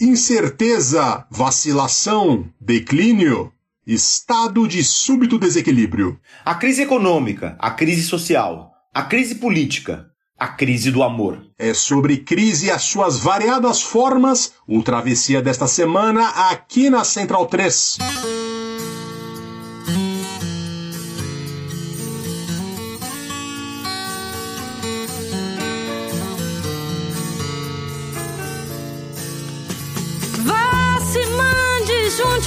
Incerteza, 0.00 1.26
vacilação, 1.30 2.46
declínio, 2.58 3.52
estado 3.86 4.66
de 4.66 4.82
súbito 4.82 5.38
desequilíbrio. 5.38 6.18
A 6.42 6.54
crise 6.54 6.80
econômica, 6.80 7.54
a 7.58 7.70
crise 7.70 8.04
social, 8.04 8.72
a 8.94 9.02
crise 9.02 9.34
política, 9.34 10.06
a 10.38 10.48
crise 10.48 10.90
do 10.90 11.02
amor. 11.02 11.44
É 11.58 11.74
sobre 11.74 12.16
crise 12.16 12.68
e 12.68 12.70
as 12.70 12.84
suas 12.84 13.18
variadas 13.18 13.82
formas, 13.82 14.54
o 14.66 14.82
Travessia 14.82 15.42
desta 15.42 15.66
semana 15.66 16.28
aqui 16.50 16.88
na 16.88 17.04
Central 17.04 17.44
3. 17.44 17.98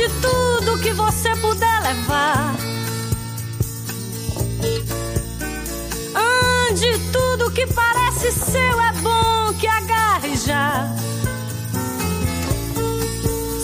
Junte 0.04 0.10
tudo 0.22 0.80
que 0.80 0.94
você 0.94 1.36
puder 1.38 1.82
levar. 1.82 2.56
Ande, 6.16 7.00
tudo 7.12 7.52
que 7.52 7.66
parece 7.68 8.32
seu 8.32 8.82
é 8.82 8.94
bom 9.02 9.54
que 9.60 9.68
agarre 9.68 10.36
já. 10.38 10.88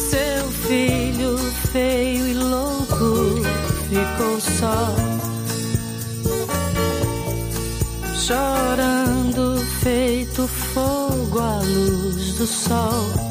Seu 0.09 0.51
filho 0.67 1.37
feio 1.71 2.27
e 2.27 2.33
louco 2.33 3.41
ficou 3.89 4.39
só. 4.39 4.95
Chorando, 8.15 9.59
feito 9.81 10.47
fogo 10.47 11.39
à 11.39 11.61
luz 11.61 12.33
do 12.35 12.45
sol. 12.45 13.28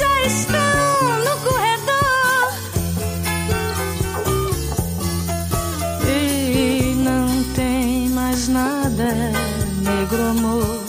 Já 0.00 0.26
estão 0.26 1.24
no 1.24 1.34
corredor 1.46 2.52
e 6.06 6.94
não 6.96 7.44
tem 7.54 8.08
mais 8.08 8.48
nada, 8.48 9.14
negro 9.82 10.22
amor. 10.30 10.80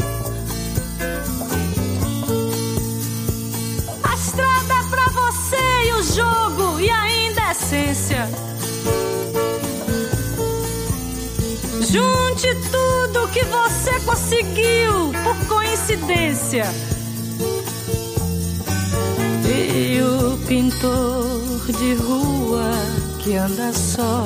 A 4.03 4.15
estrada 4.15 4.73
é 4.73 4.83
pra 4.89 5.07
você 5.09 5.87
e 5.87 5.93
o 5.93 6.03
jogo 6.03 6.79
e 6.79 6.89
a 6.89 7.01
essência. 7.51 8.29
Junte 11.81 12.47
tudo 12.71 13.27
que 13.29 13.43
você 13.43 13.99
conseguiu 14.05 15.11
por 15.23 15.47
coincidência. 15.47 16.65
E 19.63 20.01
o 20.01 20.37
pintor 20.47 21.71
de 21.77 21.93
rua 21.93 22.71
que 23.19 23.35
anda 23.35 23.71
só 23.71 24.23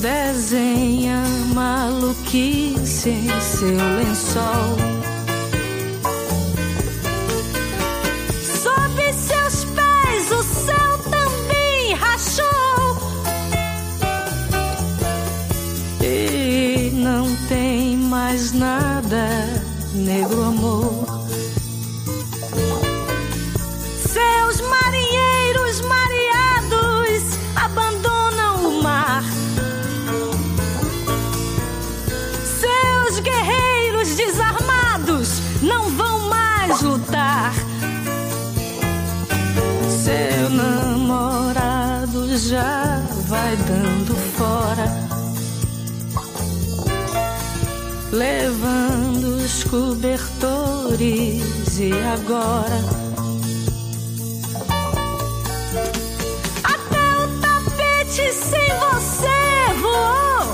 desenha 0.00 1.24
maluquice 1.54 3.08
em 3.08 3.40
seu 3.40 3.76
lençol. 3.96 4.91
Cobertores 49.72 51.40
e 51.78 51.90
agora 52.12 52.78
até 56.62 57.00
o 57.16 57.26
tapete 57.40 58.30
sem 58.34 58.68
você 58.68 59.40
voou. 59.80 60.44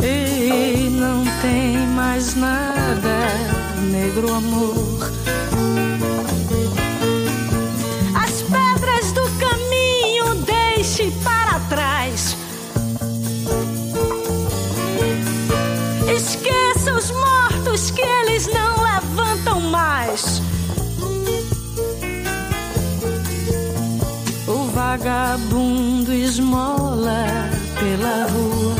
E 0.00 0.90
não 0.90 1.24
tem 1.42 1.88
mais 1.88 2.36
nada, 2.36 3.18
negro 3.90 4.32
amor. 4.32 4.87
Que 17.98 18.02
eles 18.02 18.46
não 18.46 18.76
levantam 18.80 19.60
mais. 19.60 20.40
O 24.46 24.70
vagabundo 24.72 26.12
esmola 26.12 27.26
pela 27.80 28.26
rua, 28.30 28.76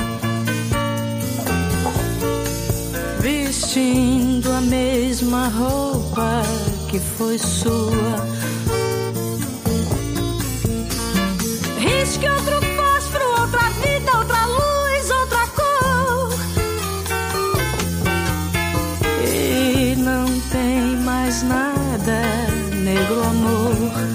vestindo 3.21 4.53
a 4.53 4.61
mesma 4.61 5.49
roupa 5.49 6.43
que 6.89 7.01
foi 7.01 7.39
sua. 7.39 8.38
Negro 23.09 23.25
amor. 23.25 24.08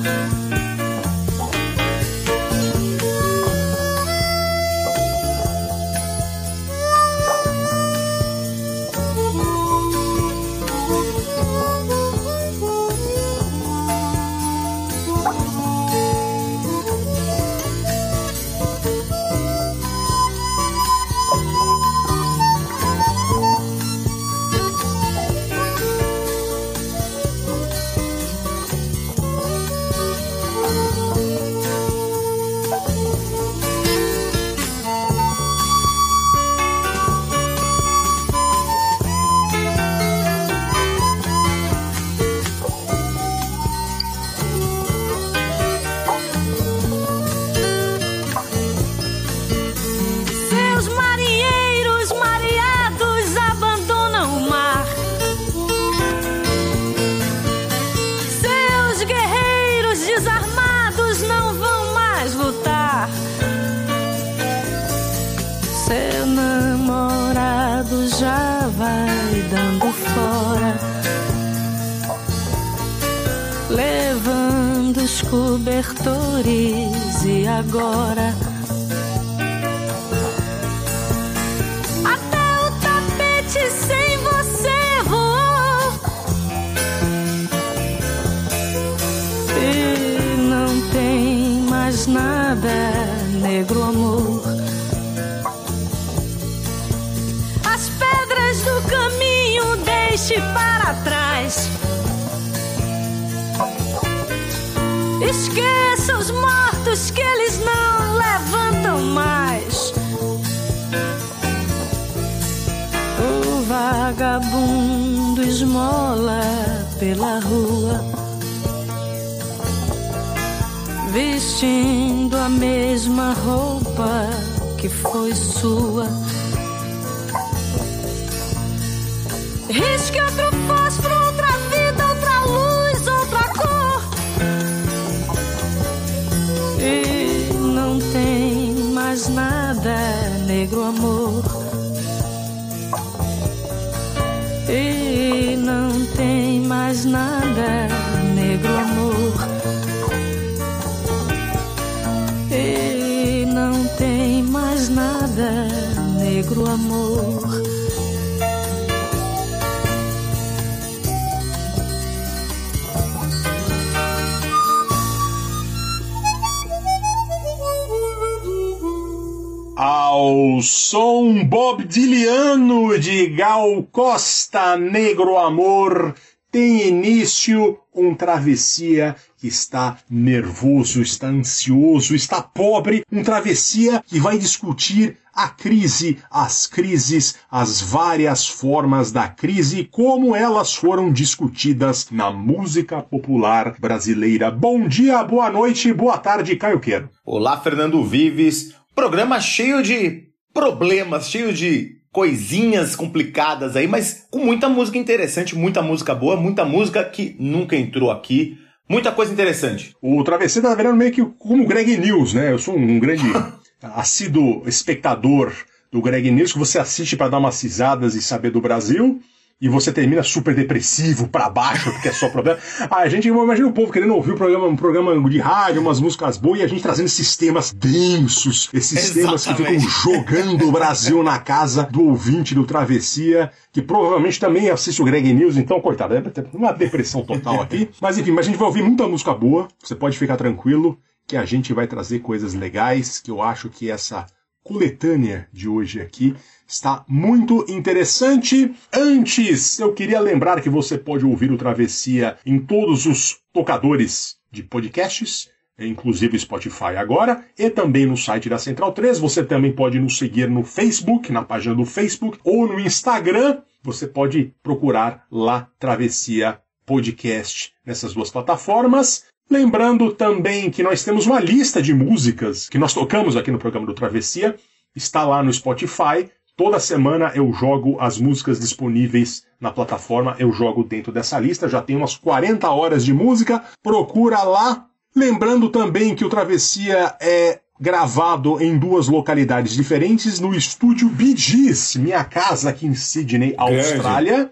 Gal 173.46 173.84
Costa, 173.92 174.78
Negro 174.78 175.38
Amor, 175.38 176.16
tem 176.50 176.88
início 176.88 177.78
um 177.94 178.16
travessia 178.16 179.18
que 179.38 179.50
está 179.50 179.98
nervoso, 180.10 181.02
está 181.02 181.28
ansioso, 181.28 182.16
está 182.16 182.42
pobre, 182.42 183.04
um 183.12 183.22
travessia 183.22 184.02
que 184.08 184.18
vai 184.18 184.38
discutir 184.38 185.18
a 185.34 185.50
crise, 185.50 186.20
as 186.32 186.68
crises, 186.68 187.36
as 187.52 187.82
várias 187.82 188.48
formas 188.48 189.12
da 189.12 189.28
crise 189.28 189.90
como 189.92 190.34
elas 190.34 190.74
foram 190.74 191.12
discutidas 191.12 192.08
na 192.12 192.32
música 192.32 193.02
popular 193.02 193.76
brasileira. 193.78 194.50
Bom 194.50 194.88
dia, 194.88 195.22
boa 195.22 195.50
noite, 195.50 195.92
boa 195.92 196.18
tarde, 196.18 196.56
Caio 196.56 196.80
Queiro. 196.80 197.10
Olá, 197.26 197.60
Fernando 197.60 198.02
Vives. 198.06 198.74
Programa 198.96 199.42
cheio 199.42 199.84
de 199.84 200.30
problemas, 200.54 201.30
cheio 201.30 201.52
de 201.52 202.03
coisinhas 202.14 202.96
complicadas 202.96 203.76
aí, 203.76 203.88
mas 203.88 204.28
com 204.30 204.38
muita 204.38 204.70
música 204.70 205.00
interessante, 205.00 205.58
muita 205.58 205.82
música 205.82 206.14
boa, 206.14 206.38
muita 206.38 206.64
música 206.64 207.04
que 207.04 207.36
nunca 207.40 207.76
entrou 207.76 208.12
aqui. 208.12 208.58
Muita 208.88 209.12
coisa 209.12 209.34
interessante. 209.34 209.96
O 210.00 210.24
Travessia 210.24 210.62
tá 210.62 210.76
virando 210.76 210.98
meio 210.98 211.12
que 211.12 211.26
como 211.40 211.64
o 211.64 211.68
Greg 211.68 211.98
News, 211.98 212.34
né? 212.34 212.52
Eu 212.52 212.60
sou 212.60 212.78
um 212.78 213.00
grande 213.00 213.24
assíduo 213.82 214.62
espectador 214.68 215.52
do 215.92 216.02
Greg 216.02 216.30
News, 216.30 216.54
que 216.54 216.60
você 216.60 216.78
assiste 216.78 217.18
para 217.18 217.30
dar 217.30 217.40
umas 217.40 217.62
risadas 217.62 218.14
e 218.14 218.22
saber 218.22 218.52
do 218.52 218.62
Brasil. 218.62 219.20
E 219.64 219.70
você 219.70 219.94
termina 219.94 220.22
super 220.24 220.54
depressivo, 220.54 221.26
pra 221.30 221.50
baixo, 221.50 221.90
porque 221.94 222.10
é 222.10 222.12
só 222.12 222.28
problema. 222.28 222.60
Ah, 222.90 222.98
a 222.98 223.08
gente 223.08 223.30
imagina 223.30 223.66
o 223.66 223.72
povo 223.72 223.94
querendo 223.94 224.14
ouvir 224.14 224.34
um 224.34 224.36
programa, 224.36 224.68
um 224.68 224.76
programa 224.76 225.30
de 225.30 225.40
rádio, 225.40 225.80
umas 225.80 226.02
músicas 226.02 226.38
boas, 226.38 226.60
e 226.60 226.64
a 226.64 226.68
gente 226.68 226.84
trazendo 226.84 227.06
esses 227.06 227.38
temas 227.38 227.72
densos, 227.72 228.70
esses 228.74 229.12
temas 229.12 229.48
que 229.48 229.56
ficam 229.56 229.80
jogando 229.80 230.68
o 230.68 230.72
Brasil 230.74 231.24
na 231.24 231.40
casa 231.40 231.84
do 231.84 232.10
ouvinte 232.10 232.54
do 232.54 232.66
Travessia, 232.66 233.54
que 233.72 233.82
provavelmente 233.82 234.38
também 234.38 234.70
assiste 234.70 235.02
o 235.02 235.06
Greg 235.06 235.32
News, 235.32 235.56
então, 235.56 235.80
coitado, 235.80 236.14
é 236.14 236.22
uma 236.52 236.74
depressão 236.74 237.24
total 237.24 237.62
aqui. 237.62 237.90
Mas 238.02 238.18
enfim, 238.18 238.32
mas 238.32 238.46
a 238.46 238.50
gente 238.50 238.60
vai 238.60 238.68
ouvir 238.68 238.84
muita 238.84 239.08
música 239.08 239.34
boa, 239.34 239.70
você 239.82 239.96
pode 239.96 240.18
ficar 240.18 240.36
tranquilo 240.36 241.00
que 241.26 241.38
a 241.38 241.46
gente 241.46 241.72
vai 241.72 241.88
trazer 241.88 242.20
coisas 242.20 242.54
legais, 242.54 243.22
que 243.22 243.32
eu 243.32 243.42
acho 243.42 243.70
que 243.70 243.90
essa 243.90 244.26
coletânea 244.64 245.48
de 245.52 245.68
hoje 245.68 246.00
aqui 246.00 246.36
está 246.68 247.04
muito 247.08 247.66
interessante. 247.68 248.74
Antes, 248.92 249.80
eu 249.80 249.94
queria 249.94 250.20
lembrar 250.20 250.62
que 250.62 250.70
você 250.70 250.98
pode 250.98 251.26
ouvir 251.26 251.52
o 251.52 251.58
Travessia 251.58 252.38
em 252.46 252.60
todos 252.60 253.06
os 253.06 253.40
tocadores 253.52 254.38
de 254.52 254.64
podcasts, 254.64 255.50
inclusive 255.78 256.40
Spotify 256.40 256.96
agora, 256.98 257.46
e 257.58 257.70
também 257.70 258.06
no 258.06 258.16
site 258.16 258.50
da 258.50 258.58
Central 258.58 258.94
3. 258.94 259.20
Você 259.20 259.44
também 259.44 259.74
pode 259.74 260.00
nos 260.00 260.18
seguir 260.18 260.50
no 260.50 260.64
Facebook, 260.64 261.32
na 261.32 261.44
página 261.44 261.76
do 261.76 261.86
Facebook, 261.86 262.40
ou 262.44 262.68
no 262.68 262.80
Instagram. 262.80 263.62
Você 263.84 264.08
pode 264.08 264.54
procurar 264.64 265.26
lá 265.30 265.70
Travessia 265.78 266.60
Podcast 266.86 267.74
nessas 267.86 268.14
duas 268.14 268.30
plataformas. 268.30 269.26
Lembrando 269.50 270.12
também 270.12 270.72
que 270.72 270.82
nós 270.82 271.04
temos 271.04 271.26
uma 271.26 271.40
lista 271.40 271.82
de 271.82 271.94
músicas 271.94 272.68
que 272.70 272.78
nós 272.78 272.94
tocamos 272.94 273.36
aqui 273.36 273.52
no 273.52 273.60
programa 273.60 273.86
do 273.86 273.94
Travessia, 273.94 274.56
está 274.96 275.24
lá 275.26 275.44
no 275.44 275.52
Spotify. 275.52 276.30
Toda 276.56 276.80
semana 276.80 277.32
eu 277.36 277.52
jogo 277.52 277.98
as 278.00 278.18
músicas 278.20 278.60
disponíveis 278.60 279.44
na 279.60 279.72
plataforma, 279.72 280.36
eu 280.40 280.52
jogo 280.52 280.84
dentro 280.84 281.12
dessa 281.12 281.40
lista, 281.40 281.68
já 281.68 281.82
tem 281.82 281.96
umas 281.96 282.16
40 282.16 282.70
horas 282.70 283.04
de 283.04 283.14
música, 283.14 283.64
procura 283.82 284.44
lá. 284.44 284.86
Lembrando 285.16 285.70
também 285.70 286.16
que 286.16 286.26
o 286.26 286.30
Travessia 286.30 287.16
é 287.20 287.60
gravado 287.80 288.62
em 288.62 288.78
duas 288.78 289.08
localidades 289.08 289.74
diferentes, 289.74 290.40
no 290.40 290.54
estúdio 290.54 291.10
Bee 291.10 291.36
Gees, 291.36 291.96
minha 291.96 292.24
casa 292.24 292.70
aqui 292.70 292.86
em 292.86 292.94
Sydney, 292.94 293.56
Austrália. 293.58 294.52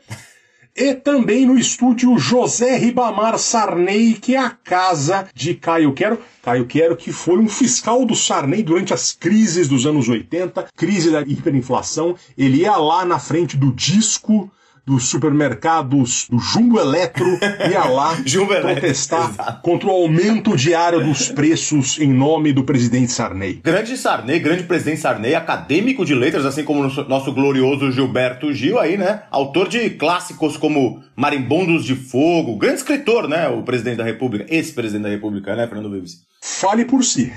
E 0.76 0.96
também 0.96 1.46
no 1.46 1.58
estúdio 1.58 2.18
José 2.18 2.78
Ribamar 2.78 3.38
Sarney, 3.38 4.14
que 4.14 4.36
é 4.36 4.40
a 4.40 4.50
casa 4.50 5.28
de 5.36 5.54
Caio 5.54 5.94
Quero. 5.94 6.18
Caio 6.42 6.66
Quero, 6.66 6.96
que 6.96 7.12
foi 7.12 7.38
um 7.38 7.50
fiscal 7.50 8.06
do 8.06 8.16
Sarney 8.16 8.64
durante 8.64 8.94
as 8.94 9.12
crises 9.12 9.68
dos 9.68 9.86
anos 9.86 10.08
80, 10.08 10.70
crise 10.76 11.12
da 11.12 11.22
hiperinflação. 11.22 12.16
Ele 12.38 12.62
ia 12.62 12.78
lá 12.78 13.04
na 13.04 13.20
frente 13.20 13.58
do 13.58 13.74
disco 13.74 14.50
dos 14.92 15.08
supermercados 15.08 16.28
do 16.30 16.38
Jumbo 16.38 16.78
Eletro 16.78 17.40
ia 17.72 17.86
lá 17.86 18.14
Jumbo 18.26 18.54
protestar 18.60 19.62
contra 19.62 19.88
o 19.88 19.92
aumento 19.92 20.54
diário 20.58 21.02
dos 21.02 21.30
preços 21.30 21.98
em 21.98 22.12
nome 22.12 22.52
do 22.52 22.66
presidente 22.66 23.10
Sarney. 23.10 23.62
Grande 23.64 23.96
Sarney, 23.96 24.38
grande 24.40 24.64
presidente 24.64 25.00
Sarney, 25.00 25.34
acadêmico 25.34 26.04
de 26.04 26.14
letras, 26.14 26.46
assim 26.46 26.66
como 26.66 26.84
nosso 27.08 27.32
glorioso 27.32 27.90
Gilberto 27.90 28.54
Gil 28.54 28.78
aí, 28.78 28.98
né? 28.98 29.24
Autor 29.32 29.70
de 29.70 29.92
clássicos 29.92 30.58
como 30.58 31.02
Marimbondos 31.16 31.86
de 31.86 31.96
Fogo, 31.96 32.58
grande 32.58 32.80
escritor, 32.80 33.30
né? 33.30 33.48
O 33.48 33.64
presidente 33.64 33.98
da 33.98 34.04
República, 34.04 34.46
esse 34.50 34.74
presidente 34.74 35.04
da 35.04 35.10
República, 35.10 35.56
né, 35.56 35.68
Fernando 35.68 35.90
Vives? 35.90 36.30
Fale 36.44 36.86
por 36.86 37.04
si. 37.04 37.32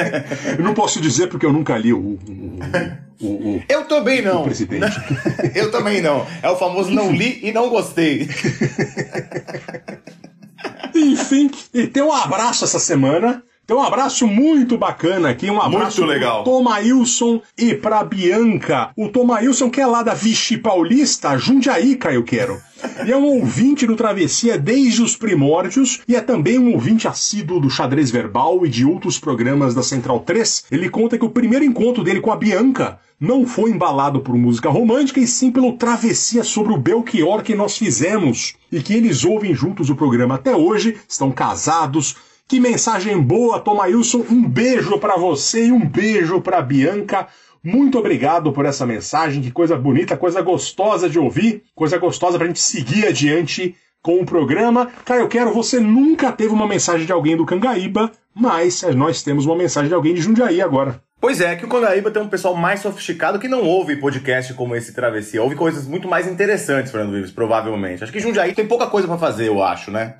eu 0.58 0.64
não 0.64 0.72
posso 0.72 0.98
dizer 0.98 1.26
porque 1.26 1.44
eu 1.44 1.52
nunca 1.52 1.76
li 1.76 1.92
o, 1.92 1.98
o, 1.98 2.58
o, 3.20 3.26
o, 3.26 3.62
Eu 3.68 3.84
também 3.84 4.22
não. 4.22 4.44
presidente. 4.44 4.96
Eu 5.54 5.70
também 5.70 6.00
não. 6.00 6.26
É 6.42 6.48
o 6.48 6.56
famoso 6.56 6.90
não 6.90 7.12
li 7.12 7.38
e 7.42 7.52
não 7.52 7.68
gostei. 7.68 8.26
Enfim, 10.94 11.50
e 11.74 11.86
tem 11.86 12.02
um 12.02 12.10
abraço 12.10 12.64
essa 12.64 12.78
semana 12.78 13.44
Tem 13.66 13.76
um 13.76 13.82
abraço 13.82 14.28
muito 14.28 14.78
bacana 14.78 15.30
aqui, 15.30 15.50
um 15.50 15.60
abraço 15.60 16.00
Muito 16.00 16.12
legal. 16.12 16.44
pro 16.44 16.52
Tomailson 16.52 17.42
e 17.58 17.74
pra 17.74 18.04
Bianca. 18.04 18.90
O 18.96 19.08
Tomailson 19.08 19.68
que 19.68 19.80
é 19.80 19.86
lá 19.86 20.04
da 20.04 20.14
Vichy 20.14 20.56
Paulista, 20.56 21.36
Jundiaí, 21.36 21.96
Caio 21.96 22.22
Quero. 22.22 22.60
E 23.04 23.10
é 23.10 23.16
um 23.16 23.24
ouvinte 23.24 23.84
do 23.84 23.96
Travessia 23.96 24.56
desde 24.56 25.02
os 25.02 25.16
primórdios 25.16 26.00
e 26.06 26.14
é 26.14 26.20
também 26.20 26.60
um 26.60 26.74
ouvinte 26.74 27.08
assíduo 27.08 27.58
do 27.58 27.68
Xadrez 27.68 28.08
Verbal 28.08 28.64
e 28.64 28.68
de 28.68 28.84
outros 28.84 29.18
programas 29.18 29.74
da 29.74 29.82
Central 29.82 30.20
3. 30.20 30.66
Ele 30.70 30.88
conta 30.88 31.18
que 31.18 31.24
o 31.24 31.30
primeiro 31.30 31.64
encontro 31.64 32.04
dele 32.04 32.20
com 32.20 32.30
a 32.30 32.36
Bianca 32.36 33.00
não 33.18 33.44
foi 33.46 33.70
embalado 33.70 34.20
por 34.20 34.36
música 34.36 34.70
romântica 34.70 35.18
e 35.18 35.26
sim 35.26 35.50
pelo 35.50 35.72
Travessia 35.72 36.44
sobre 36.44 36.72
o 36.72 36.78
Belchior 36.78 37.42
que 37.42 37.54
nós 37.54 37.76
fizemos. 37.76 38.54
E 38.70 38.80
que 38.80 38.94
eles 38.94 39.24
ouvem 39.24 39.54
juntos 39.54 39.90
o 39.90 39.96
programa 39.96 40.36
até 40.36 40.54
hoje, 40.54 40.96
estão 41.08 41.32
casados. 41.32 42.14
Que 42.48 42.60
mensagem 42.60 43.20
boa, 43.20 43.58
Tomailson. 43.58 44.24
Um 44.30 44.48
beijo 44.48 44.98
pra 44.98 45.16
você 45.16 45.66
e 45.66 45.72
um 45.72 45.84
beijo 45.84 46.40
pra 46.40 46.62
Bianca. 46.62 47.26
Muito 47.62 47.98
obrigado 47.98 48.52
por 48.52 48.64
essa 48.64 48.86
mensagem, 48.86 49.42
que 49.42 49.50
coisa 49.50 49.76
bonita, 49.76 50.16
coisa 50.16 50.40
gostosa 50.40 51.10
de 51.10 51.18
ouvir, 51.18 51.64
coisa 51.74 51.98
gostosa 51.98 52.38
pra 52.38 52.46
gente 52.46 52.60
seguir 52.60 53.04
adiante 53.04 53.74
com 54.00 54.20
o 54.20 54.24
programa. 54.24 54.86
Cara, 55.04 55.22
eu 55.22 55.28
quero, 55.28 55.52
você 55.52 55.80
nunca 55.80 56.30
teve 56.30 56.54
uma 56.54 56.68
mensagem 56.68 57.04
de 57.04 57.12
alguém 57.12 57.36
do 57.36 57.44
Cangaíba, 57.44 58.12
mas 58.32 58.82
nós 58.94 59.24
temos 59.24 59.44
uma 59.44 59.56
mensagem 59.56 59.88
de 59.88 59.94
alguém 59.94 60.14
de 60.14 60.20
Jundiaí 60.20 60.62
agora. 60.62 61.02
Pois 61.18 61.40
é, 61.40 61.56
que 61.56 61.64
o 61.64 61.68
Congaíba 61.68 62.10
tem 62.10 62.22
um 62.22 62.28
pessoal 62.28 62.54
mais 62.54 62.80
sofisticado 62.80 63.38
que 63.38 63.48
não 63.48 63.64
ouve 63.64 63.96
podcast 63.96 64.52
como 64.52 64.76
esse 64.76 64.92
Travessia. 64.92 65.42
Ouve 65.42 65.56
coisas 65.56 65.86
muito 65.86 66.06
mais 66.06 66.28
interessantes, 66.28 66.92
Fernando 66.92 67.14
Vives, 67.14 67.30
provavelmente. 67.30 68.04
Acho 68.04 68.12
que 68.12 68.20
Jundiaí 68.20 68.54
tem 68.54 68.66
pouca 68.66 68.86
coisa 68.86 69.08
pra 69.08 69.16
fazer, 69.16 69.48
eu 69.48 69.62
acho, 69.62 69.90
né? 69.90 70.14